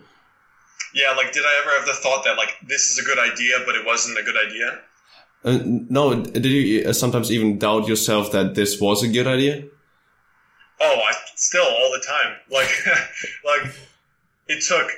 Yeah, 0.93 1.13
like, 1.13 1.33
did 1.33 1.45
I 1.45 1.61
ever 1.63 1.71
have 1.79 1.87
the 1.87 1.95
thought 1.95 2.25
that 2.25 2.37
like 2.37 2.57
this 2.67 2.91
is 2.91 2.99
a 2.99 3.05
good 3.05 3.19
idea, 3.19 3.59
but 3.65 3.77
it 3.77 3.87
wasn't 3.87 4.19
a 4.19 4.23
good 4.23 4.37
idea? 4.37 4.79
Uh, 5.45 5.59
no, 5.65 6.23
did 6.23 6.45
you 6.45 6.89
uh, 6.89 6.93
sometimes 6.93 7.31
even 7.31 7.59
doubt 7.59 7.89
yourself 7.89 8.33
that 8.33 8.55
this 8.55 8.81
was 8.81 9.03
a 9.03 9.09
good 9.09 9.27
idea? 9.27 9.65
Oh, 10.81 11.01
I 11.01 11.13
still 11.37 11.65
all 11.65 11.93
the 11.93 12.05
time. 12.05 12.37
Like, 12.51 12.71
like 13.45 13.75
it 14.49 14.65
took 14.67 14.91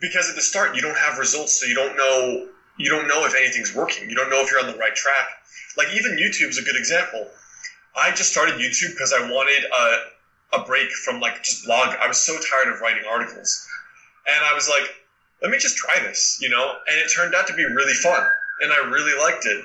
because 0.00 0.28
at 0.28 0.36
the 0.36 0.42
start 0.42 0.76
you 0.76 0.82
don't 0.82 0.98
have 0.98 1.18
results, 1.18 1.58
so 1.58 1.66
you 1.66 1.74
don't 1.74 1.96
know 1.96 2.48
you 2.78 2.90
don't 2.90 3.08
know 3.08 3.24
if 3.24 3.34
anything's 3.34 3.74
working. 3.74 4.10
You 4.10 4.16
don't 4.16 4.30
know 4.30 4.42
if 4.42 4.50
you're 4.50 4.60
on 4.60 4.66
the 4.66 4.78
right 4.78 4.94
track. 4.94 5.28
Like 5.76 5.88
even 5.94 6.12
YouTube's 6.12 6.58
a 6.58 6.62
good 6.62 6.76
example. 6.76 7.28
I 7.96 8.10
just 8.10 8.30
started 8.30 8.56
YouTube 8.56 8.92
because 8.92 9.12
I 9.12 9.30
wanted 9.30 9.64
a, 9.64 9.96
a 10.52 10.60
break 10.60 10.90
from 10.92 11.20
like 11.20 11.42
just 11.42 11.64
blog. 11.64 11.94
I 12.00 12.06
was 12.06 12.18
so 12.18 12.38
tired 12.38 12.72
of 12.72 12.80
writing 12.80 13.04
articles. 13.08 13.66
And 14.26 14.44
I 14.44 14.54
was 14.54 14.68
like, 14.68 14.88
let 15.40 15.50
me 15.50 15.58
just 15.58 15.76
try 15.76 15.98
this, 15.98 16.38
you 16.40 16.48
know? 16.48 16.74
And 16.88 16.98
it 17.00 17.10
turned 17.10 17.34
out 17.34 17.46
to 17.48 17.54
be 17.54 17.64
really 17.64 17.94
fun. 17.94 18.22
And 18.60 18.72
I 18.72 18.78
really 18.88 19.18
liked 19.18 19.44
it. 19.46 19.64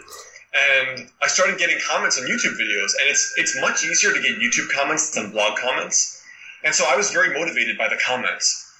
And 0.53 1.07
I 1.21 1.27
started 1.27 1.59
getting 1.59 1.77
comments 1.87 2.17
on 2.17 2.25
YouTube 2.25 2.57
videos. 2.57 2.93
And 2.99 3.07
it's, 3.09 3.33
it's 3.37 3.59
much 3.61 3.83
easier 3.85 4.11
to 4.11 4.19
get 4.19 4.39
YouTube 4.39 4.69
comments 4.69 5.11
than 5.11 5.29
blog 5.29 5.57
comments. 5.57 6.23
And 6.63 6.73
so 6.73 6.85
I 6.89 6.95
was 6.95 7.11
very 7.11 7.37
motivated 7.37 7.77
by 7.77 7.87
the 7.87 7.97
comments. 8.03 8.73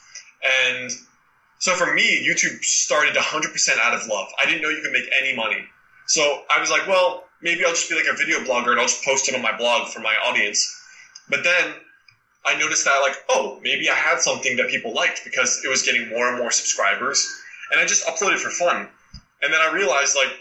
And 0.71 0.91
so 1.59 1.75
for 1.75 1.93
me, 1.93 2.25
YouTube 2.27 2.63
started 2.63 3.15
100% 3.15 3.77
out 3.79 3.93
of 3.93 4.07
love. 4.07 4.27
I 4.41 4.45
didn't 4.45 4.61
know 4.61 4.69
you 4.69 4.81
could 4.81 4.91
make 4.91 5.09
any 5.21 5.35
money. 5.35 5.63
So 6.07 6.43
I 6.55 6.59
was 6.59 6.71
like, 6.71 6.87
well, 6.87 7.25
maybe 7.41 7.63
I'll 7.63 7.71
just 7.71 7.89
be 7.89 7.95
like 7.95 8.07
a 8.09 8.15
video 8.15 8.39
blogger 8.39 8.71
and 8.71 8.79
I'll 8.79 8.87
just 8.87 9.03
post 9.03 9.29
it 9.29 9.35
on 9.35 9.41
my 9.41 9.55
blog 9.55 9.89
for 9.89 9.99
my 9.99 10.15
audience. 10.25 10.73
But 11.29 11.43
then 11.43 11.73
I 12.47 12.57
noticed 12.57 12.85
that 12.85 12.99
like, 13.01 13.15
oh, 13.29 13.59
maybe 13.61 13.89
I 13.89 13.93
had 13.93 14.21
something 14.21 14.55
that 14.57 14.69
people 14.69 14.93
liked 14.93 15.21
because 15.25 15.61
it 15.65 15.67
was 15.67 15.83
getting 15.83 16.07
more 16.09 16.29
and 16.29 16.37
more 16.37 16.51
subscribers. 16.51 17.27
And 17.71 17.79
I 17.79 17.85
just 17.85 18.07
uploaded 18.07 18.39
for 18.39 18.49
fun. 18.49 18.87
And 19.41 19.53
then 19.53 19.59
I 19.59 19.73
realized 19.73 20.15
like 20.15 20.33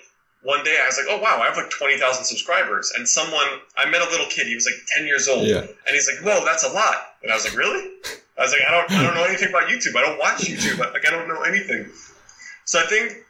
one 0.43 0.63
day 0.63 0.79
I 0.81 0.87
was 0.87 0.97
like, 0.97 1.07
oh 1.11 1.21
wow, 1.21 1.41
I 1.43 1.47
have 1.47 1.57
like 1.57 1.71
20,000 1.71 2.25
subscribers. 2.25 2.93
And 2.97 3.09
someone, 3.09 3.47
I 3.77 3.91
met 3.91 4.01
a 4.01 4.11
little 4.11 4.27
kid, 4.27 4.47
he 4.47 4.55
was 4.55 4.67
like 4.67 4.81
10 4.97 5.07
years 5.07 5.27
old. 5.27 5.47
Yeah. 5.47 5.59
And 5.59 5.91
he's 5.91 6.09
like, 6.09 6.25
whoa, 6.25 6.45
that's 6.45 6.63
a 6.63 6.69
lot. 6.69 7.17
And 7.23 7.33
I 7.33 7.35
was 7.35 7.45
like, 7.45 7.57
really? 7.57 7.91
I 8.39 8.43
was 8.43 8.53
like, 8.53 8.63
I 8.67 8.71
don't, 8.71 8.91
I 8.93 9.03
don't 9.03 9.15
know 9.15 9.25
anything 9.25 9.49
about 9.49 9.65
YouTube. 9.65 9.97
I 9.97 10.03
don't 10.03 10.19
watch 10.19 10.43
YouTube. 10.43 10.79
Like, 10.79 11.07
I 11.07 11.11
don't 11.11 11.27
know 11.27 11.43
anything. 11.43 11.91
So 12.65 12.79
I 12.79 12.87
think 12.87 13.25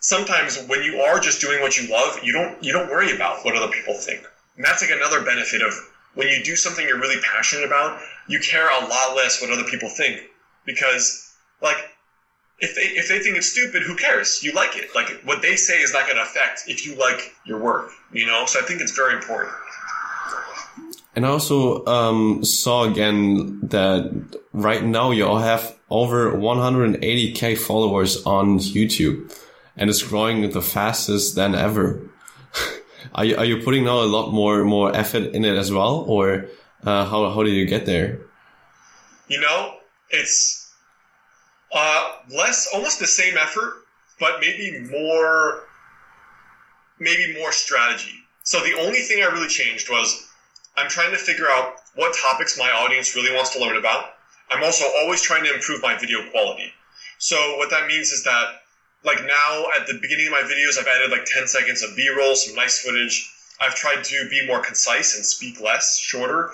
sometimes 0.00 0.64
when 0.66 0.82
you 0.82 1.00
are 1.00 1.20
just 1.20 1.40
doing 1.40 1.60
what 1.60 1.76
you 1.76 1.90
love, 1.92 2.18
you 2.22 2.32
don't, 2.32 2.62
you 2.64 2.72
don't 2.72 2.88
worry 2.88 3.14
about 3.14 3.44
what 3.44 3.54
other 3.54 3.70
people 3.70 3.94
think. 3.94 4.24
And 4.56 4.64
that's 4.64 4.80
like 4.82 4.90
another 4.90 5.22
benefit 5.22 5.60
of 5.60 5.74
when 6.14 6.28
you 6.28 6.42
do 6.44 6.56
something 6.56 6.86
you're 6.86 7.00
really 7.00 7.20
passionate 7.22 7.64
about, 7.64 8.00
you 8.28 8.38
care 8.40 8.68
a 8.68 8.86
lot 8.86 9.16
less 9.16 9.40
what 9.40 9.50
other 9.50 9.64
people 9.64 9.88
think 9.88 10.22
because 10.64 11.34
like 11.60 11.76
if 12.58 12.74
they 12.76 12.82
if 12.82 13.08
they 13.08 13.18
think 13.18 13.36
it's 13.36 13.48
stupid, 13.48 13.82
who 13.82 13.96
cares? 13.96 14.42
You 14.42 14.52
like 14.52 14.76
it. 14.76 14.94
Like 14.94 15.20
what 15.24 15.42
they 15.42 15.56
say 15.56 15.80
is 15.80 15.92
not 15.92 16.04
going 16.04 16.16
to 16.16 16.22
affect 16.22 16.62
if 16.68 16.86
you 16.86 16.94
like 16.94 17.34
your 17.44 17.58
work. 17.58 17.90
You 18.12 18.26
know, 18.26 18.46
so 18.46 18.60
I 18.60 18.62
think 18.62 18.80
it's 18.80 18.92
very 18.92 19.14
important. 19.14 19.52
And 21.14 21.26
I 21.26 21.28
also 21.28 21.84
um, 21.86 22.44
saw 22.44 22.84
again 22.84 23.60
that 23.64 24.38
right 24.52 24.82
now 24.82 25.10
you 25.10 25.26
all 25.26 25.38
have 25.38 25.76
over 25.90 26.32
180k 26.32 27.58
followers 27.58 28.24
on 28.24 28.58
YouTube, 28.58 29.36
and 29.76 29.90
it's 29.90 30.02
growing 30.02 30.48
the 30.50 30.62
fastest 30.62 31.34
than 31.34 31.54
ever. 31.54 32.00
are 33.14 33.24
you 33.24 33.36
are 33.36 33.44
you 33.44 33.62
putting 33.62 33.84
now 33.84 34.00
a 34.00 34.08
lot 34.08 34.32
more 34.32 34.64
more 34.64 34.94
effort 34.94 35.34
in 35.34 35.44
it 35.44 35.56
as 35.56 35.72
well, 35.72 36.04
or 36.08 36.46
uh, 36.84 37.04
how 37.04 37.30
how 37.30 37.42
did 37.42 37.52
you 37.52 37.66
get 37.66 37.86
there? 37.86 38.20
You 39.28 39.40
know, 39.40 39.76
it's 40.10 40.62
uh, 41.72 42.16
less, 42.30 42.68
almost 42.74 43.00
the 43.00 43.06
same 43.06 43.36
effort, 43.38 43.84
but 44.20 44.40
maybe 44.40 44.78
more, 44.90 45.64
maybe 46.98 47.38
more 47.38 47.52
strategy. 47.52 48.14
So 48.44 48.60
the 48.60 48.74
only 48.78 49.00
thing 49.00 49.22
I 49.22 49.26
really 49.26 49.48
changed 49.48 49.88
was 49.88 50.28
I'm 50.76 50.88
trying 50.88 51.12
to 51.12 51.18
figure 51.18 51.46
out 51.48 51.76
what 51.94 52.14
topics 52.16 52.58
my 52.58 52.70
audience 52.70 53.14
really 53.14 53.34
wants 53.34 53.50
to 53.50 53.60
learn 53.60 53.76
about. 53.76 54.14
I'm 54.50 54.62
also 54.62 54.84
always 55.00 55.22
trying 55.22 55.44
to 55.44 55.54
improve 55.54 55.80
my 55.82 55.96
video 55.98 56.28
quality. 56.30 56.72
So 57.18 57.56
what 57.56 57.70
that 57.70 57.86
means 57.86 58.10
is 58.10 58.24
that 58.24 58.61
like 59.04 59.24
now 59.26 59.66
at 59.78 59.86
the 59.86 59.94
beginning 59.94 60.26
of 60.26 60.32
my 60.32 60.42
videos, 60.42 60.78
I've 60.78 60.86
added 60.86 61.10
like 61.10 61.24
10 61.24 61.46
seconds 61.46 61.82
of 61.82 61.96
B-roll, 61.96 62.34
some 62.34 62.54
nice 62.54 62.80
footage. 62.80 63.28
I've 63.60 63.74
tried 63.74 64.04
to 64.04 64.28
be 64.28 64.46
more 64.46 64.60
concise 64.60 65.16
and 65.16 65.24
speak 65.24 65.60
less, 65.60 65.98
shorter. 65.98 66.50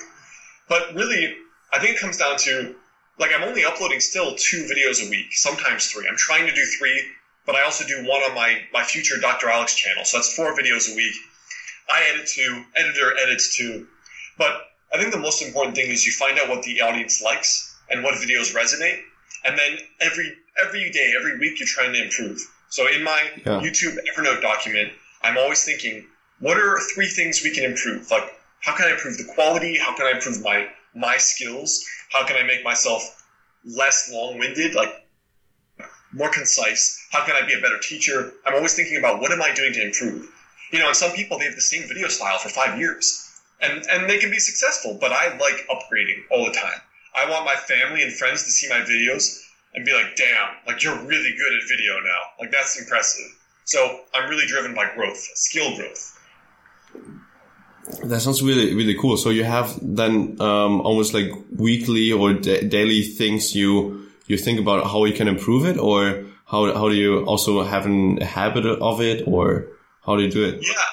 But 0.69 0.95
really, 0.95 1.37
I 1.73 1.79
think 1.79 1.97
it 1.97 2.01
comes 2.01 2.17
down 2.17 2.37
to 2.39 2.75
like 3.19 3.33
I'm 3.35 3.43
only 3.43 3.65
uploading 3.65 4.01
still 4.01 4.35
two 4.37 4.65
videos 4.65 5.05
a 5.05 5.11
week, 5.11 5.33
sometimes 5.33 5.89
three. 5.89 6.07
I'm 6.09 6.17
trying 6.17 6.47
to 6.47 6.55
do 6.55 6.65
three, 6.65 7.03
but 7.47 7.57
I 7.57 7.63
also 7.63 7.85
do 7.85 8.07
one 8.07 8.21
on 8.23 8.35
my 8.35 8.61
my 8.73 8.83
future 8.83 9.19
Dr. 9.19 9.49
Alex 9.49 9.75
channel. 9.75 10.05
So 10.05 10.19
that's 10.19 10.35
four 10.35 10.57
videos 10.57 10.91
a 10.93 10.97
week. 10.97 11.15
I 11.91 12.03
edit 12.13 12.27
two, 12.27 12.65
editor 12.77 13.17
edits 13.19 13.57
two. 13.57 13.87
But 14.37 14.69
I 14.93 14.99
think 14.99 15.13
the 15.13 15.19
most 15.19 15.43
important 15.43 15.77
thing 15.77 15.91
is 15.91 16.07
you 16.07 16.13
find 16.13 16.39
out 16.39 16.49
what 16.49 16.63
the 16.63 16.81
audience 16.81 17.21
likes 17.23 17.77
and 17.91 18.03
what 18.03 18.15
videos 18.15 18.55
resonate, 18.55 19.01
and 19.45 19.59
then 19.59 19.79
every 20.01 20.37
every 20.63 20.91
day, 20.91 21.13
every 21.19 21.39
week, 21.39 21.59
you're 21.59 21.69
trying 21.69 21.93
to 21.93 22.03
improve. 22.03 22.39
So 22.69 22.87
in 22.87 23.03
my 23.03 23.31
yeah. 23.37 23.61
YouTube 23.61 23.97
Evernote 24.13 24.43
document, 24.43 24.93
I'm 25.23 25.39
always 25.39 25.65
thinking, 25.65 26.07
what 26.41 26.57
are 26.59 26.79
three 26.95 27.09
things 27.09 27.43
we 27.43 27.51
can 27.51 27.65
improve? 27.65 28.11
Like, 28.11 28.25
how 28.61 28.75
can 28.75 28.87
I 28.87 28.93
improve 28.93 29.17
the 29.17 29.25
quality? 29.25 29.79
How 29.79 29.95
can 29.95 30.07
I 30.07 30.13
improve 30.13 30.43
my 30.43 30.67
my 30.95 31.17
skills? 31.17 31.85
How 32.11 32.25
can 32.25 32.37
I 32.37 32.43
make 32.43 32.65
myself 32.65 33.03
less 33.65 34.11
long-winded, 34.13 34.75
like 34.75 34.91
more 36.13 36.29
concise? 36.29 37.07
How 37.11 37.25
can 37.25 37.37
I 37.37 37.47
be 37.47 37.55
a 37.55 37.61
better 37.61 37.79
teacher? 37.79 38.33
I'm 38.45 38.55
always 38.55 38.75
thinking 38.75 38.97
about 38.97 39.21
what 39.21 39.33
am 39.33 39.43
I 39.43 39.53
doing 39.53 39.73
to 39.75 39.83
improve? 39.83 40.29
You 40.73 40.79
know, 40.79 40.89
and 40.89 40.97
some 40.97 41.13
people 41.13 41.39
they 41.39 41.45
have 41.45 41.55
the 41.55 41.61
same 41.61 41.87
video 41.89 42.09
style 42.09 42.39
for 42.39 42.49
five 42.49 42.79
years, 42.79 43.31
and 43.61 43.85
and 43.91 44.09
they 44.09 44.19
can 44.19 44.31
be 44.31 44.39
successful. 44.39 44.99
But 45.01 45.13
I 45.13 45.37
like 45.37 45.67
upgrading 45.69 46.23
all 46.31 46.45
the 46.45 46.53
time. 46.53 46.81
I 47.15 47.29
want 47.29 47.45
my 47.45 47.57
family 47.57 48.03
and 48.03 48.13
friends 48.13 48.45
to 48.45 48.51
see 48.51 48.69
my 48.69 48.81
videos 48.81 49.48
and 49.79 49.87
be 49.87 49.93
like, 49.93 50.17
"Damn, 50.17 50.51
like 50.67 50.83
you're 50.83 50.99
really 51.07 51.33
good 51.41 51.53
at 51.55 51.63
video 51.69 51.95
now. 52.01 52.21
Like 52.41 52.51
that's 52.51 52.79
impressive." 52.81 53.31
So 53.65 54.01
I'm 54.15 54.29
really 54.29 54.47
driven 54.47 54.75
by 54.75 54.91
growth, 54.95 55.19
skill 55.35 55.77
growth. 55.77 56.19
That 58.05 58.21
sounds 58.21 58.43
really 58.43 58.75
really 58.75 58.97
cool. 59.01 59.17
So 59.17 59.31
you 59.31 59.45
have 59.45 59.79
then 59.81 60.41
um, 60.41 60.81
almost 60.83 61.15
like 61.15 61.31
weekly 61.57 62.13
or 62.13 62.35
da 62.35 62.63
daily 62.69 63.03
things 63.03 63.55
you 63.55 64.07
you 64.27 64.37
think 64.37 64.59
about 64.61 64.85
how 64.85 65.05
you 65.05 65.15
can 65.15 65.29
improve 65.29 65.65
it, 65.65 65.79
or 65.79 66.25
how 66.47 66.61
how 66.75 66.89
do 66.89 66.95
you 66.95 67.25
also 67.25 67.63
have 67.63 67.87
a 67.87 68.25
habit 68.25 68.67
of 68.67 69.01
it, 69.01 69.27
or 69.27 69.69
how 70.05 70.17
do 70.17 70.23
you 70.23 70.31
do 70.31 70.45
it? 70.45 70.57
Yeah. 70.61 70.91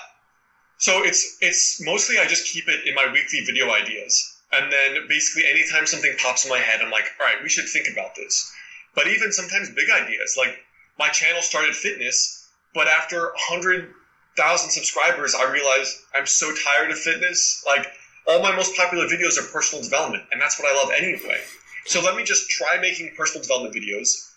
So 0.78 1.04
it's 1.04 1.38
it's 1.42 1.82
mostly 1.84 2.20
I 2.20 2.26
just 2.28 2.46
keep 2.54 2.68
it 2.68 2.88
in 2.88 2.94
my 2.96 3.08
weekly 3.12 3.42
video 3.42 3.72
ideas, 3.72 4.14
and 4.54 4.72
then 4.72 5.08
basically 5.08 5.50
anytime 5.50 5.86
something 5.86 6.14
pops 6.22 6.46
in 6.46 6.50
my 6.50 6.60
head, 6.60 6.82
I'm 6.82 6.92
like, 6.92 7.08
all 7.20 7.26
right, 7.26 7.42
we 7.44 7.50
should 7.50 7.68
think 7.68 7.88
about 7.92 8.16
this. 8.16 8.54
But 8.96 9.08
even 9.08 9.32
sometimes 9.32 9.70
big 9.70 9.90
ideas, 9.90 10.36
like 10.38 10.58
my 10.98 11.10
channel 11.10 11.42
started 11.42 11.76
fitness, 11.76 12.50
but 12.74 12.88
after 12.88 13.26
100 13.26 13.94
thousand 14.38 14.70
subscribers, 14.70 15.34
I 15.34 15.50
realized 15.52 15.98
I'm 16.14 16.26
so 16.26 16.52
tired 16.54 16.92
of 16.92 16.98
fitness. 16.98 17.64
Like 17.66 17.88
all 18.28 18.42
my 18.42 18.56
most 18.56 18.76
popular 18.76 19.06
videos 19.06 19.38
are 19.38 19.52
personal 19.52 19.84
development, 19.84 20.24
and 20.32 20.42
that's 20.42 20.60
what 20.60 20.72
I 20.72 20.76
love 20.76 20.92
anyway. 20.96 21.42
So 21.86 22.02
let 22.02 22.16
me 22.16 22.24
just 22.24 22.50
try 22.50 22.78
making 22.80 23.14
personal 23.16 23.44
development 23.44 23.76
videos, 23.76 24.32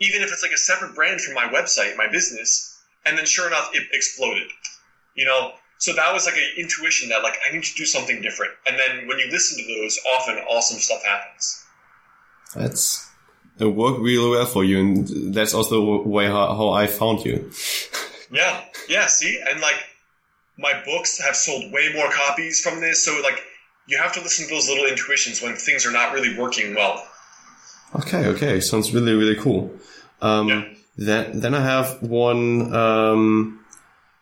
even 0.00 0.22
if 0.22 0.32
it's 0.32 0.42
like 0.42 0.52
a 0.52 0.58
separate 0.58 0.94
brand 0.94 1.20
from 1.20 1.34
my 1.34 1.46
website, 1.46 1.96
my 1.96 2.08
business, 2.08 2.78
and 3.06 3.16
then 3.16 3.24
sure 3.24 3.46
enough, 3.46 3.70
it 3.72 3.86
exploded. 3.92 4.48
You 5.14 5.24
know, 5.24 5.52
so 5.78 5.94
that 5.94 6.12
was 6.12 6.26
like 6.26 6.36
an 6.36 6.48
intuition 6.58 7.08
that 7.08 7.22
like 7.22 7.38
I 7.48 7.52
need 7.54 7.64
to 7.64 7.74
do 7.74 7.86
something 7.86 8.20
different. 8.22 8.52
And 8.66 8.78
then 8.78 9.08
when 9.08 9.18
you 9.18 9.28
listen 9.30 9.58
to 9.58 9.80
those, 9.80 9.98
often 10.14 10.36
awesome 10.48 10.78
stuff 10.78 11.02
happens. 11.02 11.64
That's 12.54 13.09
it 13.60 13.66
worked 13.66 14.00
really 14.00 14.30
well 14.30 14.46
for 14.46 14.64
you, 14.64 14.78
and 14.80 15.34
that's 15.34 15.54
also 15.54 16.02
the 16.02 16.08
way 16.08 16.26
how, 16.26 16.54
how 16.54 16.70
I 16.70 16.86
found 16.86 17.24
you. 17.24 17.50
Yeah, 18.32 18.64
yeah. 18.88 19.06
See, 19.06 19.42
and 19.44 19.60
like 19.60 19.74
my 20.56 20.80
books 20.84 21.20
have 21.20 21.34
sold 21.34 21.72
way 21.72 21.92
more 21.92 22.08
copies 22.12 22.60
from 22.60 22.80
this, 22.80 23.04
so 23.04 23.20
like 23.22 23.42
you 23.88 23.98
have 23.98 24.12
to 24.12 24.20
listen 24.20 24.46
to 24.46 24.54
those 24.54 24.68
little 24.68 24.86
intuitions 24.86 25.42
when 25.42 25.56
things 25.56 25.84
are 25.84 25.90
not 25.90 26.12
really 26.12 26.38
working 26.38 26.76
well. 26.76 27.04
Okay, 27.96 28.26
okay, 28.26 28.60
sounds 28.60 28.94
really 28.94 29.14
really 29.14 29.34
cool. 29.34 29.72
Um, 30.22 30.48
yeah. 30.48 30.64
Then 30.96 31.40
then 31.40 31.54
I 31.54 31.60
have 31.60 32.00
one 32.02 32.72
um, 32.72 33.64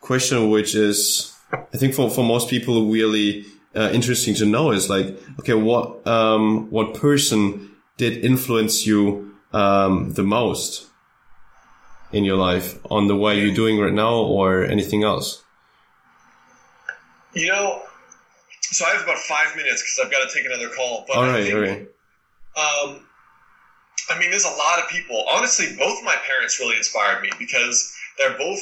question, 0.01 0.49
which 0.49 0.75
is 0.75 1.37
I 1.53 1.77
think 1.77 1.95
for 1.95 2.09
for 2.09 2.25
most 2.25 2.49
people 2.49 2.91
really 2.91 3.45
uh, 3.77 3.91
interesting 3.93 4.35
to 4.37 4.47
know 4.47 4.71
is 4.71 4.89
like 4.89 5.19
okay, 5.41 5.55
what 5.55 6.07
um, 6.07 6.71
what 6.71 6.95
person 6.95 7.77
did 7.99 8.25
influence 8.25 8.87
you 8.87 9.28
um, 9.53 10.13
the 10.13 10.23
most? 10.23 10.89
in 12.13 12.25
your 12.25 12.37
life 12.37 12.79
on 12.91 13.07
the 13.07 13.17
way 13.17 13.41
you're 13.41 13.55
doing 13.55 13.79
right 13.79 13.93
now 13.93 14.17
or 14.17 14.65
anything 14.65 15.05
else? 15.05 15.43
You 17.35 17.49
know, 17.49 17.83
so 18.63 18.87
I 18.87 18.91
have 18.91 19.03
about 19.03 19.19
five 19.19 19.55
minutes 19.57 19.83
because 19.83 20.01
I've 20.05 20.11
got 20.11 20.29
to 20.29 20.35
take 20.35 20.47
another 20.47 20.69
call. 20.75 21.05
But 21.07 21.17
all 21.17 21.25
right, 21.25 21.45
think, 21.45 21.55
all 21.55 21.61
right. 21.61 21.89
Um, 22.57 23.07
I 24.11 24.19
mean, 24.19 24.31
there's 24.31 24.47
a 24.47 24.49
lot 24.49 24.79
of 24.83 24.89
people. 24.89 25.25
Honestly, 25.31 25.67
both 25.79 26.03
my 26.05 26.17
parents 26.27 26.59
really 26.59 26.77
inspired 26.77 27.23
me 27.23 27.31
because 27.39 27.95
they're 28.17 28.37
both 28.39 28.61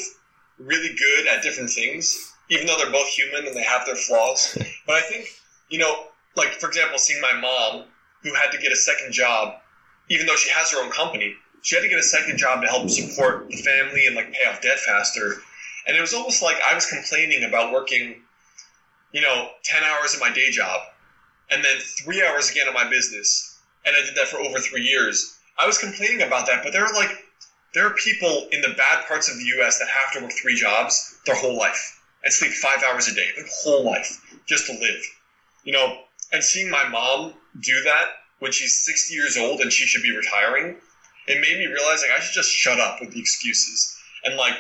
really 0.59 0.95
good 0.97 1.26
at 1.28 1.43
different 1.43 1.70
things, 1.70 2.32
even 2.51 2.66
though 2.66 2.76
they're 2.76 2.91
both 2.91 3.09
human 3.09 3.47
and 3.47 3.57
they 3.57 3.62
have 3.62 3.87
their 3.87 3.97
flaws. 3.97 4.59
but 4.87 4.97
I 4.97 5.03
think, 5.03 5.28
you 5.70 5.78
know, 5.78 6.07
like 6.34 6.55
for 6.55 6.68
example, 6.68 6.99
seeing 6.99 7.20
my 7.20 7.32
mom 7.41 7.84
who 8.22 8.34
had 8.34 8.51
to 8.51 8.59
get 8.59 8.72
a 8.72 8.76
second 8.76 9.12
job, 9.12 9.55
even 10.09 10.26
though 10.26 10.36
she 10.36 10.50
has 10.50 10.70
her 10.70 10.82
own 10.82 10.90
company, 10.90 11.34
she 11.62 11.74
had 11.74 11.82
to 11.82 11.88
get 11.88 11.98
a 11.98 12.02
second 12.02 12.38
job 12.38 12.62
to 12.62 12.68
help 12.68 12.88
support 12.90 13.48
the 13.48 13.57
family 13.57 14.07
and 14.07 14.14
like 14.14 14.32
pay 14.32 14.46
off 14.46 14.61
debt 14.61 14.78
faster. 14.78 15.34
And 15.86 15.96
it 15.96 16.00
was 16.00 16.14
almost 16.14 16.42
like 16.42 16.57
I 16.64 16.74
was 16.74 16.86
complaining 16.86 17.44
about 17.44 17.72
working, 17.72 18.16
you 19.12 19.20
know, 19.20 19.48
10 19.64 19.82
hours 19.82 20.14
at 20.14 20.20
my 20.20 20.30
day 20.30 20.50
job 20.50 20.80
and 21.50 21.64
then 21.64 21.78
three 21.78 22.22
hours 22.22 22.50
again 22.50 22.68
at 22.68 22.74
my 22.74 22.88
business. 22.88 23.59
And 23.84 23.94
I 23.96 24.00
did 24.00 24.14
that 24.16 24.28
for 24.28 24.40
over 24.40 24.59
three 24.59 24.82
years. 24.82 25.34
I 25.59 25.66
was 25.66 25.78
complaining 25.78 26.22
about 26.22 26.46
that, 26.46 26.62
but 26.62 26.72
there 26.72 26.84
are 26.84 26.94
like 26.94 27.11
there 27.74 27.86
are 27.86 27.94
people 27.94 28.46
in 28.52 28.61
the 28.61 28.70
bad 28.70 29.07
parts 29.07 29.28
of 29.28 29.36
the 29.36 29.44
U.S. 29.57 29.78
that 29.78 29.88
have 29.88 30.12
to 30.12 30.22
work 30.22 30.32
three 30.32 30.54
jobs 30.54 31.14
their 31.24 31.34
whole 31.34 31.57
life 31.57 31.98
and 32.24 32.32
sleep 32.32 32.52
five 32.52 32.82
hours 32.82 33.07
a 33.07 33.14
day, 33.14 33.28
their 33.36 33.44
whole 33.62 33.84
life, 33.84 34.18
just 34.46 34.66
to 34.66 34.72
live. 34.72 35.00
You 35.64 35.72
know, 35.72 35.98
and 36.32 36.42
seeing 36.42 36.70
my 36.70 36.88
mom 36.88 37.34
do 37.61 37.82
that 37.82 38.07
when 38.39 38.53
she's 38.53 38.84
60 38.84 39.14
years 39.14 39.37
old 39.37 39.61
and 39.61 39.72
she 39.72 39.87
should 39.87 40.03
be 40.03 40.16
retiring, 40.16 40.76
it 41.26 41.41
made 41.41 41.59
me 41.59 41.66
realize 41.66 42.03
like 42.03 42.16
I 42.16 42.20
should 42.20 42.34
just 42.34 42.51
shut 42.51 42.78
up 42.80 43.01
with 43.01 43.12
the 43.12 43.20
excuses. 43.20 43.97
And 44.24 44.37
like 44.37 44.55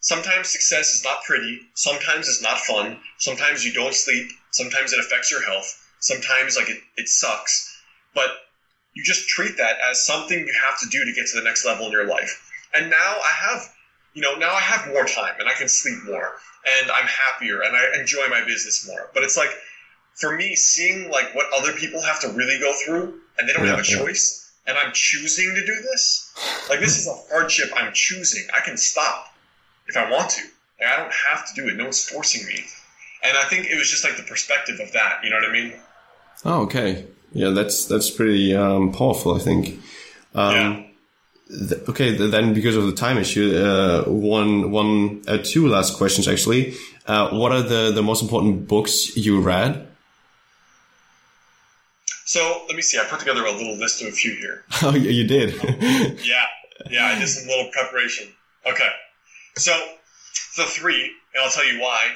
sometimes 0.00 0.48
success 0.48 0.92
is 0.92 1.04
not 1.04 1.22
pretty, 1.24 1.60
sometimes 1.74 2.28
it's 2.28 2.42
not 2.42 2.58
fun, 2.58 2.98
sometimes 3.18 3.64
you 3.64 3.72
don't 3.72 3.94
sleep, 3.94 4.30
sometimes 4.50 4.92
it 4.92 5.00
affects 5.00 5.30
your 5.30 5.42
health, 5.42 5.74
sometimes 6.00 6.56
like 6.56 6.68
it, 6.68 6.78
it 6.96 7.08
sucks. 7.08 7.82
But 8.14 8.30
you 8.94 9.04
just 9.04 9.28
treat 9.28 9.56
that 9.58 9.76
as 9.88 10.04
something 10.04 10.38
you 10.38 10.54
have 10.64 10.78
to 10.80 10.88
do 10.88 11.04
to 11.04 11.12
get 11.12 11.26
to 11.28 11.36
the 11.36 11.44
next 11.44 11.64
level 11.64 11.86
in 11.86 11.92
your 11.92 12.06
life. 12.06 12.42
And 12.74 12.90
now 12.90 12.96
I 12.96 13.32
have, 13.32 13.68
you 14.14 14.22
know, 14.22 14.34
now 14.36 14.52
I 14.52 14.60
have 14.60 14.88
more 14.88 15.04
time 15.04 15.34
and 15.38 15.48
I 15.48 15.52
can 15.52 15.68
sleep 15.68 15.98
more 16.04 16.32
and 16.66 16.90
I'm 16.90 17.06
happier 17.06 17.62
and 17.62 17.76
I 17.76 17.98
enjoy 17.98 18.28
my 18.28 18.44
business 18.44 18.86
more. 18.86 19.10
But 19.14 19.22
it's 19.22 19.36
like, 19.36 19.50
for 20.20 20.36
me, 20.36 20.54
seeing 20.54 21.10
like 21.10 21.34
what 21.34 21.46
other 21.56 21.72
people 21.72 22.02
have 22.02 22.20
to 22.20 22.28
really 22.28 22.58
go 22.58 22.72
through 22.84 23.20
and 23.38 23.48
they 23.48 23.52
don't 23.52 23.64
yeah, 23.64 23.70
have 23.70 23.80
a 23.80 23.82
choice 23.82 24.52
yeah. 24.66 24.74
and 24.74 24.78
I'm 24.78 24.92
choosing 24.92 25.54
to 25.54 25.66
do 25.66 25.74
this, 25.74 26.32
like 26.68 26.80
this 26.80 26.98
is 26.98 27.06
a 27.08 27.14
hardship 27.32 27.70
I'm 27.74 27.92
choosing. 27.94 28.46
I 28.54 28.60
can 28.60 28.76
stop 28.76 29.32
if 29.88 29.96
I 29.96 30.10
want 30.10 30.30
to. 30.30 30.42
Like, 30.80 30.88
I 30.88 30.96
don't 30.96 31.12
have 31.30 31.46
to 31.48 31.54
do 31.54 31.68
it. 31.68 31.76
No 31.76 31.84
one's 31.84 32.08
forcing 32.08 32.46
me. 32.46 32.64
And 33.22 33.36
I 33.36 33.44
think 33.44 33.66
it 33.66 33.76
was 33.76 33.90
just 33.90 34.04
like 34.04 34.16
the 34.16 34.22
perspective 34.22 34.80
of 34.80 34.92
that. 34.92 35.20
You 35.22 35.30
know 35.30 35.36
what 35.36 35.50
I 35.50 35.52
mean? 35.52 35.74
Oh, 36.44 36.62
okay. 36.62 37.06
Yeah, 37.32 37.50
that's 37.50 37.84
that's 37.84 38.10
pretty 38.10 38.54
um, 38.56 38.92
powerful. 38.92 39.34
I 39.34 39.38
think. 39.38 39.80
Um, 40.34 40.54
yeah. 40.54 40.86
Okay, 41.88 42.16
then 42.16 42.54
because 42.54 42.76
of 42.76 42.86
the 42.86 42.92
time 42.92 43.18
issue, 43.18 43.56
uh, 43.56 44.04
one, 44.04 44.70
one, 44.70 45.22
uh, 45.26 45.38
two 45.42 45.66
last 45.66 45.96
questions 45.96 46.28
actually. 46.28 46.74
Uh, 47.06 47.30
what 47.30 47.50
are 47.50 47.62
the 47.62 47.90
the 47.92 48.02
most 48.02 48.22
important 48.22 48.68
books 48.68 49.16
you 49.16 49.40
read? 49.40 49.89
So 52.30 52.62
let 52.68 52.76
me 52.76 52.82
see. 52.82 52.96
I 52.96 53.02
put 53.06 53.18
together 53.18 53.44
a 53.44 53.50
little 53.50 53.74
list 53.76 54.02
of 54.02 54.06
a 54.06 54.12
few 54.12 54.32
here. 54.36 54.62
Oh, 54.84 54.94
yeah, 54.94 55.10
you 55.10 55.26
did. 55.26 55.50
yeah, 56.24 56.44
yeah. 56.88 57.06
I 57.06 57.18
did 57.18 57.26
some 57.26 57.48
little 57.48 57.68
preparation. 57.72 58.28
Okay, 58.64 58.88
so 59.56 59.72
the 60.56 60.62
three, 60.62 61.10
and 61.34 61.42
I'll 61.42 61.50
tell 61.50 61.66
you 61.66 61.80
why. 61.80 62.06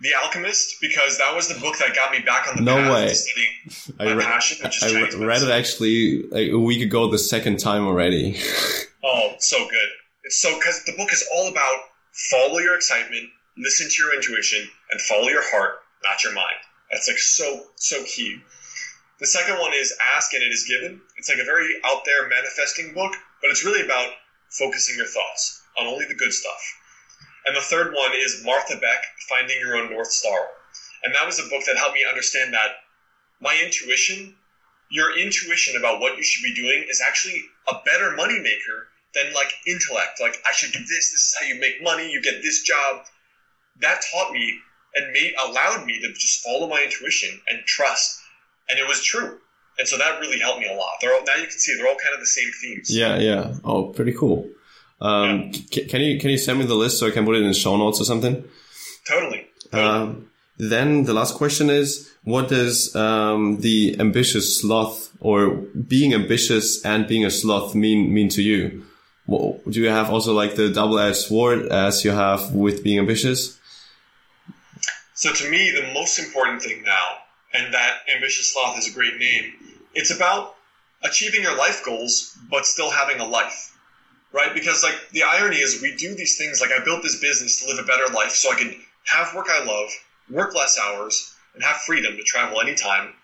The 0.00 0.08
Alchemist, 0.20 0.78
because 0.80 1.18
that 1.18 1.32
was 1.32 1.46
the 1.46 1.58
book 1.60 1.78
that 1.78 1.94
got 1.94 2.10
me 2.10 2.18
back 2.18 2.48
on 2.48 2.56
the 2.56 2.62
no 2.62 2.74
path 2.74 2.92
way. 2.92 3.04
of 3.04 3.16
studying 3.16 3.52
my 4.00 4.04
I 4.04 4.12
re- 4.16 4.24
passion, 4.24 4.58
which 4.64 4.82
I 4.82 4.88
re- 4.88 5.24
read 5.24 5.42
it 5.42 5.48
actually 5.50 6.24
like 6.24 6.50
a 6.50 6.58
week 6.58 6.82
ago, 6.82 7.08
the 7.08 7.16
second 7.18 7.58
time 7.58 7.86
already. 7.86 8.36
Oh, 9.08 9.34
so 9.38 9.58
good. 9.58 9.88
It's 10.24 10.42
so 10.42 10.52
because 10.58 10.82
the 10.84 10.92
book 10.96 11.12
is 11.12 11.24
all 11.32 11.46
about 11.48 11.76
follow 12.32 12.58
your 12.58 12.74
excitement, 12.74 13.28
listen 13.56 13.86
to 13.88 14.02
your 14.02 14.12
intuition, 14.16 14.68
and 14.90 15.00
follow 15.02 15.28
your 15.28 15.48
heart, 15.48 15.74
not 16.02 16.24
your 16.24 16.32
mind. 16.32 16.58
That's 16.90 17.06
like 17.06 17.18
so 17.18 17.66
so 17.76 18.02
key. 18.02 18.40
The 19.18 19.26
second 19.26 19.58
one 19.58 19.72
is 19.72 19.96
ask 20.14 20.34
and 20.34 20.42
it 20.42 20.52
is 20.52 20.68
given. 20.68 21.00
It's 21.16 21.28
like 21.28 21.38
a 21.38 21.44
very 21.44 21.80
out 21.84 22.04
there 22.04 22.28
manifesting 22.28 22.92
book, 22.92 23.14
but 23.40 23.50
it's 23.50 23.64
really 23.64 23.82
about 23.82 24.12
focusing 24.50 24.96
your 24.96 25.06
thoughts 25.06 25.62
on 25.78 25.86
only 25.86 26.04
the 26.04 26.14
good 26.14 26.32
stuff. 26.32 26.60
And 27.46 27.56
the 27.56 27.62
third 27.62 27.94
one 27.94 28.12
is 28.12 28.44
Martha 28.44 28.76
Beck, 28.76 29.04
Finding 29.28 29.58
Your 29.58 29.76
Own 29.76 29.90
North 29.90 30.10
Star. 30.10 30.38
And 31.02 31.14
that 31.14 31.24
was 31.24 31.38
a 31.38 31.48
book 31.48 31.64
that 31.66 31.76
helped 31.76 31.94
me 31.94 32.04
understand 32.06 32.52
that 32.52 32.72
my 33.40 33.58
intuition, 33.64 34.34
your 34.90 35.16
intuition 35.16 35.76
about 35.76 36.00
what 36.00 36.16
you 36.16 36.24
should 36.24 36.42
be 36.42 36.54
doing 36.54 36.84
is 36.90 37.00
actually 37.00 37.42
a 37.68 37.74
better 37.84 38.16
moneymaker 38.16 38.86
than 39.14 39.32
like 39.32 39.52
intellect. 39.66 40.20
Like 40.20 40.42
I 40.46 40.52
should 40.52 40.72
do 40.72 40.80
this, 40.80 41.10
this 41.10 41.12
is 41.12 41.36
how 41.38 41.46
you 41.46 41.60
make 41.60 41.82
money, 41.82 42.10
you 42.10 42.20
get 42.20 42.42
this 42.42 42.62
job. 42.62 43.06
That 43.80 44.02
taught 44.12 44.32
me 44.32 44.58
and 44.94 45.12
made 45.12 45.34
allowed 45.42 45.86
me 45.86 46.00
to 46.00 46.12
just 46.12 46.42
follow 46.42 46.68
my 46.68 46.82
intuition 46.82 47.40
and 47.48 47.64
trust. 47.64 48.20
And 48.68 48.78
it 48.78 48.86
was 48.88 49.02
true. 49.02 49.38
And 49.78 49.86
so 49.86 49.98
that 49.98 50.20
really 50.20 50.38
helped 50.38 50.60
me 50.60 50.66
a 50.66 50.74
lot. 50.74 50.88
They're 51.00 51.12
all, 51.12 51.22
now 51.24 51.34
you 51.34 51.42
can 51.46 51.58
see 51.58 51.76
they're 51.76 51.86
all 51.86 51.96
kind 52.02 52.14
of 52.14 52.20
the 52.20 52.26
same 52.26 52.50
themes. 52.62 52.94
yeah, 52.94 53.18
yeah. 53.18 53.54
Oh, 53.64 53.84
pretty 53.88 54.12
cool. 54.12 54.48
Um, 55.00 55.52
c- 55.52 55.84
can 55.84 56.00
you 56.00 56.18
can 56.18 56.30
you 56.30 56.38
send 56.38 56.58
me 56.58 56.64
the 56.64 56.74
list 56.74 56.98
so 56.98 57.06
I 57.06 57.10
can 57.10 57.26
put 57.26 57.36
it 57.36 57.42
in 57.42 57.48
the 57.48 57.54
show 57.54 57.76
notes 57.76 58.00
or 58.00 58.04
something? 58.04 58.42
Totally. 59.06 59.46
totally. 59.70 59.82
Um, 59.82 60.30
then 60.56 61.04
the 61.04 61.12
last 61.12 61.34
question 61.34 61.68
is, 61.68 62.10
what 62.24 62.48
does 62.48 62.96
um, 62.96 63.60
the 63.60 63.94
ambitious 64.00 64.58
sloth 64.60 65.12
or 65.20 65.50
being 65.50 66.14
ambitious 66.14 66.82
and 66.82 67.06
being 67.06 67.26
a 67.26 67.30
sloth 67.30 67.74
mean 67.74 68.14
mean 68.14 68.30
to 68.30 68.42
you? 68.42 68.86
What, 69.26 69.70
do 69.70 69.82
you 69.82 69.90
have 69.90 70.08
also 70.08 70.32
like 70.32 70.54
the 70.54 70.70
double-edged 70.70 71.16
sword 71.16 71.66
as 71.66 72.04
you 72.04 72.12
have 72.12 72.52
with 72.54 72.82
being 72.82 72.98
ambitious? 72.98 73.58
So 75.14 75.32
to 75.32 75.50
me, 75.50 75.70
the 75.72 75.92
most 75.92 76.18
important 76.18 76.62
thing 76.62 76.82
now, 76.84 77.06
and 77.52 77.72
that 77.74 78.00
ambitious 78.14 78.52
sloth 78.52 78.78
is 78.78 78.88
a 78.88 78.94
great 78.94 79.18
name, 79.18 79.52
it's 79.94 80.10
about 80.10 80.56
achieving 81.02 81.42
your 81.42 81.56
life 81.56 81.82
goals, 81.84 82.36
but 82.50 82.66
still 82.66 82.90
having 82.90 83.20
a 83.20 83.24
life, 83.24 83.76
right? 84.32 84.54
Because 84.54 84.82
like 84.82 84.96
the 85.12 85.22
irony 85.22 85.56
is 85.56 85.80
we 85.80 85.94
do 85.96 86.14
these 86.14 86.36
things, 86.36 86.60
like 86.60 86.72
I 86.72 86.84
built 86.84 87.02
this 87.02 87.20
business 87.20 87.60
to 87.60 87.68
live 87.68 87.78
a 87.78 87.86
better 87.86 88.12
life 88.12 88.32
so 88.32 88.52
I 88.52 88.56
can 88.56 88.74
have 89.04 89.34
work 89.34 89.46
I 89.50 89.64
love, 89.64 89.90
work 90.30 90.54
less 90.54 90.78
hours, 90.78 91.34
and 91.54 91.62
have 91.62 91.76
freedom 91.78 92.16
to 92.16 92.22
travel 92.22 92.60
anytime. 92.60 93.14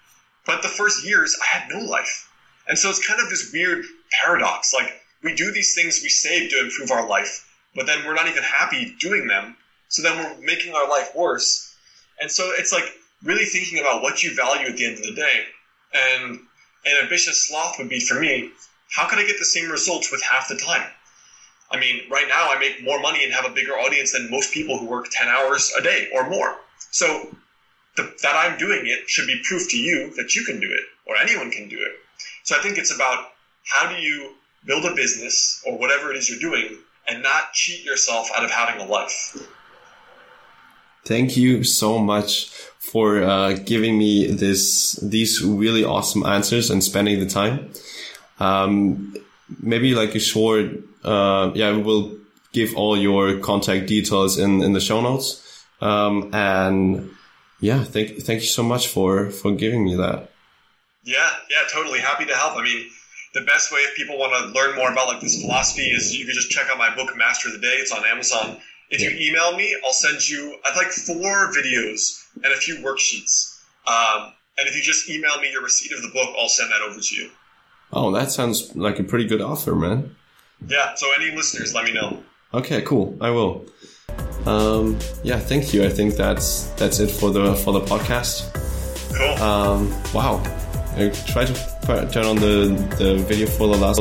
But 0.47 0.63
the 0.63 0.69
first 0.69 1.05
years 1.05 1.37
I 1.43 1.59
had 1.59 1.69
no 1.69 1.81
life. 1.81 2.29
And 2.69 2.79
so 2.79 2.89
it's 2.89 3.07
kind 3.07 3.21
of 3.21 3.29
this 3.29 3.51
weird 3.53 3.85
paradox. 4.11 4.73
Like 4.73 4.93
we 5.23 5.35
do 5.35 5.53
these 5.53 5.75
things 5.75 6.01
we 6.03 6.09
save 6.09 6.51
to 6.51 6.61
improve 6.61 6.91
our 6.91 7.07
life, 7.07 7.47
but 7.75 7.87
then 7.87 8.05
we're 8.05 8.15
not 8.15 8.29
even 8.29 8.43
happy 8.43 8.95
doing 9.01 9.27
them. 9.27 9.57
So 9.89 10.03
then 10.03 10.17
we're 10.17 10.45
making 10.45 10.75
our 10.75 10.89
life 10.89 11.15
worse. 11.15 11.75
And 12.21 12.31
so 12.31 12.53
it's 12.57 12.73
like 12.73 12.93
really 13.23 13.45
thinking 13.45 13.79
about 13.79 14.03
what 14.03 14.23
you 14.23 14.35
value 14.35 14.67
at 14.67 14.77
the 14.77 14.87
end 14.87 14.99
of 14.99 15.05
the 15.05 15.15
day. 15.15 15.45
And 15.95 16.41
an 16.85 17.03
ambitious 17.03 17.47
sloth 17.49 17.79
would 17.79 17.89
be 17.89 18.01
for 18.01 18.19
me, 18.19 18.51
how 18.91 19.07
can 19.07 19.19
I 19.19 19.25
get 19.25 19.39
the 19.39 19.45
same 19.45 19.71
results 19.71 20.11
with 20.11 20.23
half 20.23 20.49
the 20.49 20.57
time? 20.57 20.89
I 21.71 21.79
mean, 21.79 22.03
right 22.11 22.27
now 22.29 22.51
I 22.51 22.59
make 22.59 22.83
more 22.83 23.01
money 23.01 23.25
and 23.25 23.33
have 23.33 23.47
a 23.47 23.51
bigger 23.51 23.73
audience 23.73 24.13
than 24.13 24.31
most 24.31 24.53
people 24.53 24.79
who 24.79 24.87
work 24.87 25.07
10 25.11 25.29
hours 25.29 25.73
a 25.79 25.83
day 25.83 26.09
or 26.13 26.29
more. 26.29 26.57
So 26.91 27.29
the, 27.97 28.13
that 28.23 28.35
I'm 28.37 28.59
doing 28.59 28.83
it 28.85 29.09
should 29.09 29.27
be 29.27 29.41
proof 29.49 29.71
to 29.71 29.79
you 29.79 30.13
that 30.17 30.35
you 30.35 30.45
can 30.45 30.61
do 30.61 30.71
it 30.71 30.83
or 31.07 31.17
anyone 31.17 31.51
can 31.51 31.69
do 31.69 31.79
it. 31.79 31.93
So 32.43 32.57
I 32.57 32.61
think 32.61 32.77
it's 32.77 32.95
about 32.95 33.31
how 33.65 33.89
do 33.89 33.95
you 33.97 34.35
build 34.67 34.85
a 34.85 34.95
business 34.95 35.63
or 35.67 35.79
whatever 35.79 36.11
it 36.11 36.17
is 36.17 36.29
you're 36.29 36.39
doing 36.39 36.79
and 37.09 37.23
not 37.23 37.53
cheat 37.53 37.85
yourself 37.85 38.29
out 38.37 38.45
of 38.45 38.51
having 38.51 38.81
a 38.81 38.85
life. 38.85 39.37
Thank 41.05 41.37
you 41.37 41.65
so 41.65 41.99
much 41.99 42.72
for 42.83 43.23
uh, 43.23 43.53
giving 43.65 43.97
me 43.97 44.27
this 44.27 44.95
these 44.95 45.41
really 45.41 45.85
awesome 45.85 46.27
answers 46.27 46.69
and 46.69 46.83
spending 46.83 47.21
the 47.21 47.27
time. 47.27 47.71
Um, 48.41 49.15
maybe 49.61 49.95
like 49.95 50.17
a 50.17 50.19
short, 50.19 50.67
uh, 51.05 51.53
yeah, 51.55 51.77
we'll 51.77 52.19
give 52.53 52.77
all 52.77 52.97
your 52.97 53.39
contact 53.39 53.87
details 53.87 54.37
in 54.37 54.63
in 54.63 54.73
the 54.73 54.81
show 54.81 55.01
notes. 55.01 55.65
Um, 55.81 56.31
and 56.35 57.11
yeah, 57.61 57.85
thank 57.85 58.19
thank 58.19 58.41
you 58.41 58.49
so 58.49 58.65
much 58.65 58.89
for 58.89 59.31
for 59.31 59.53
giving 59.53 59.85
me 59.85 59.95
that. 59.95 60.31
Yeah, 61.05 61.31
yeah, 61.51 61.63
totally 61.73 62.01
happy 62.01 62.27
to 62.27 62.35
help. 62.35 62.57
I 62.57 62.65
mean, 62.65 62.91
the 63.33 63.43
best 63.43 63.71
way 63.73 63.79
if 63.79 63.97
people 63.97 64.19
want 64.19 64.33
to 64.35 64.53
learn 64.59 64.75
more 64.75 64.91
about 64.91 65.07
like 65.07 65.21
this 65.21 65.41
philosophy 65.41 65.89
is 65.89 66.19
you 66.19 66.27
can 66.27 66.35
just 66.35 66.51
check 66.51 66.67
out 66.69 66.79
my 66.79 66.93
book 66.95 67.17
Master 67.17 67.49
of 67.49 67.55
the 67.55 67.61
Day. 67.61 67.77
It's 67.79 67.93
on 67.93 68.05
Amazon. 68.05 68.59
If 68.91 69.01
you 69.01 69.11
email 69.27 69.57
me, 69.57 69.75
I'll 69.87 69.95
send 69.95 70.29
you 70.29 70.59
I'd 70.67 70.77
like 70.77 70.89
four 70.89 71.53
videos 71.53 72.22
and 72.37 72.53
a 72.53 72.57
few 72.57 72.77
worksheets. 72.77 73.61
Um, 73.87 74.33
and 74.59 74.69
if 74.69 74.77
you 74.77 74.83
just 74.83 75.09
email 75.09 75.41
me 75.41 75.51
your 75.51 75.63
receipt 75.63 75.93
of 75.93 76.03
the 76.03 76.09
book, 76.09 76.35
I'll 76.39 76.49
send 76.49 76.71
that 76.71 76.83
over 76.83 77.01
to 77.01 77.15
you. 77.15 77.31
Oh, 77.93 78.11
that 78.13 78.31
sounds 78.31 78.75
like 78.75 78.99
a 78.99 79.05
pretty 79.05 79.27
good 79.27 79.41
offer, 79.41 79.75
man. 79.75 80.15
Yeah. 80.67 80.95
So 80.95 81.07
any 81.19 81.35
listeners, 81.35 81.75
let 81.75 81.85
me 81.85 81.93
know. 81.93 82.23
Okay, 82.55 82.83
cool. 82.83 83.17
I 83.21 83.31
will. 83.31 83.67
Um, 84.47 84.99
yeah, 85.23 85.39
thank 85.39 85.73
you. 85.73 85.85
I 85.85 85.89
think 85.89 86.15
that's 86.17 86.65
that's 86.73 87.01
it 87.01 87.11
for 87.11 87.31
the 87.31 87.55
for 87.55 87.73
the 87.73 87.81
podcast. 87.81 88.53
Cool. 89.15 89.43
Um, 89.43 89.91
wow. 90.13 90.43
I 90.97 91.09
tried 91.27 91.47
to 91.47 92.09
turn 92.13 92.27
on 92.27 92.37
the 92.37 92.97
the 92.99 93.17
video 93.27 93.47
for 93.47 93.67
the 93.69 93.77
last. 93.77 94.01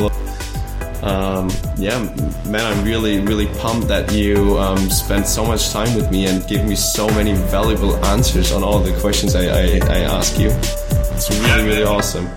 Um, 1.03 1.49
yeah, 1.77 1.97
man, 2.45 2.61
I'm 2.61 2.85
really 2.85 3.19
really 3.19 3.47
pumped 3.59 3.87
that 3.87 4.11
you 4.11 4.57
um, 4.59 4.89
spent 4.89 5.27
so 5.27 5.43
much 5.43 5.71
time 5.71 5.95
with 5.95 6.11
me 6.11 6.27
and 6.27 6.47
gave 6.47 6.63
me 6.65 6.75
so 6.75 7.07
many 7.09 7.33
valuable 7.33 7.95
answers 8.05 8.51
on 8.51 8.63
all 8.63 8.79
the 8.79 8.93
questions 8.99 9.35
I 9.35 9.45
I, 9.45 9.79
I 9.89 9.99
ask 10.01 10.37
you. 10.39 10.49
It's 10.49 11.29
really 11.29 11.65
really 11.65 11.83
awesome. 11.83 12.27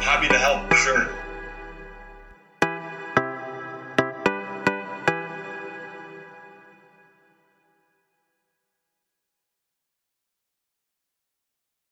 Happy 0.00 0.28
to 0.28 0.38
help. 0.38 0.72
Sure. 0.74 1.21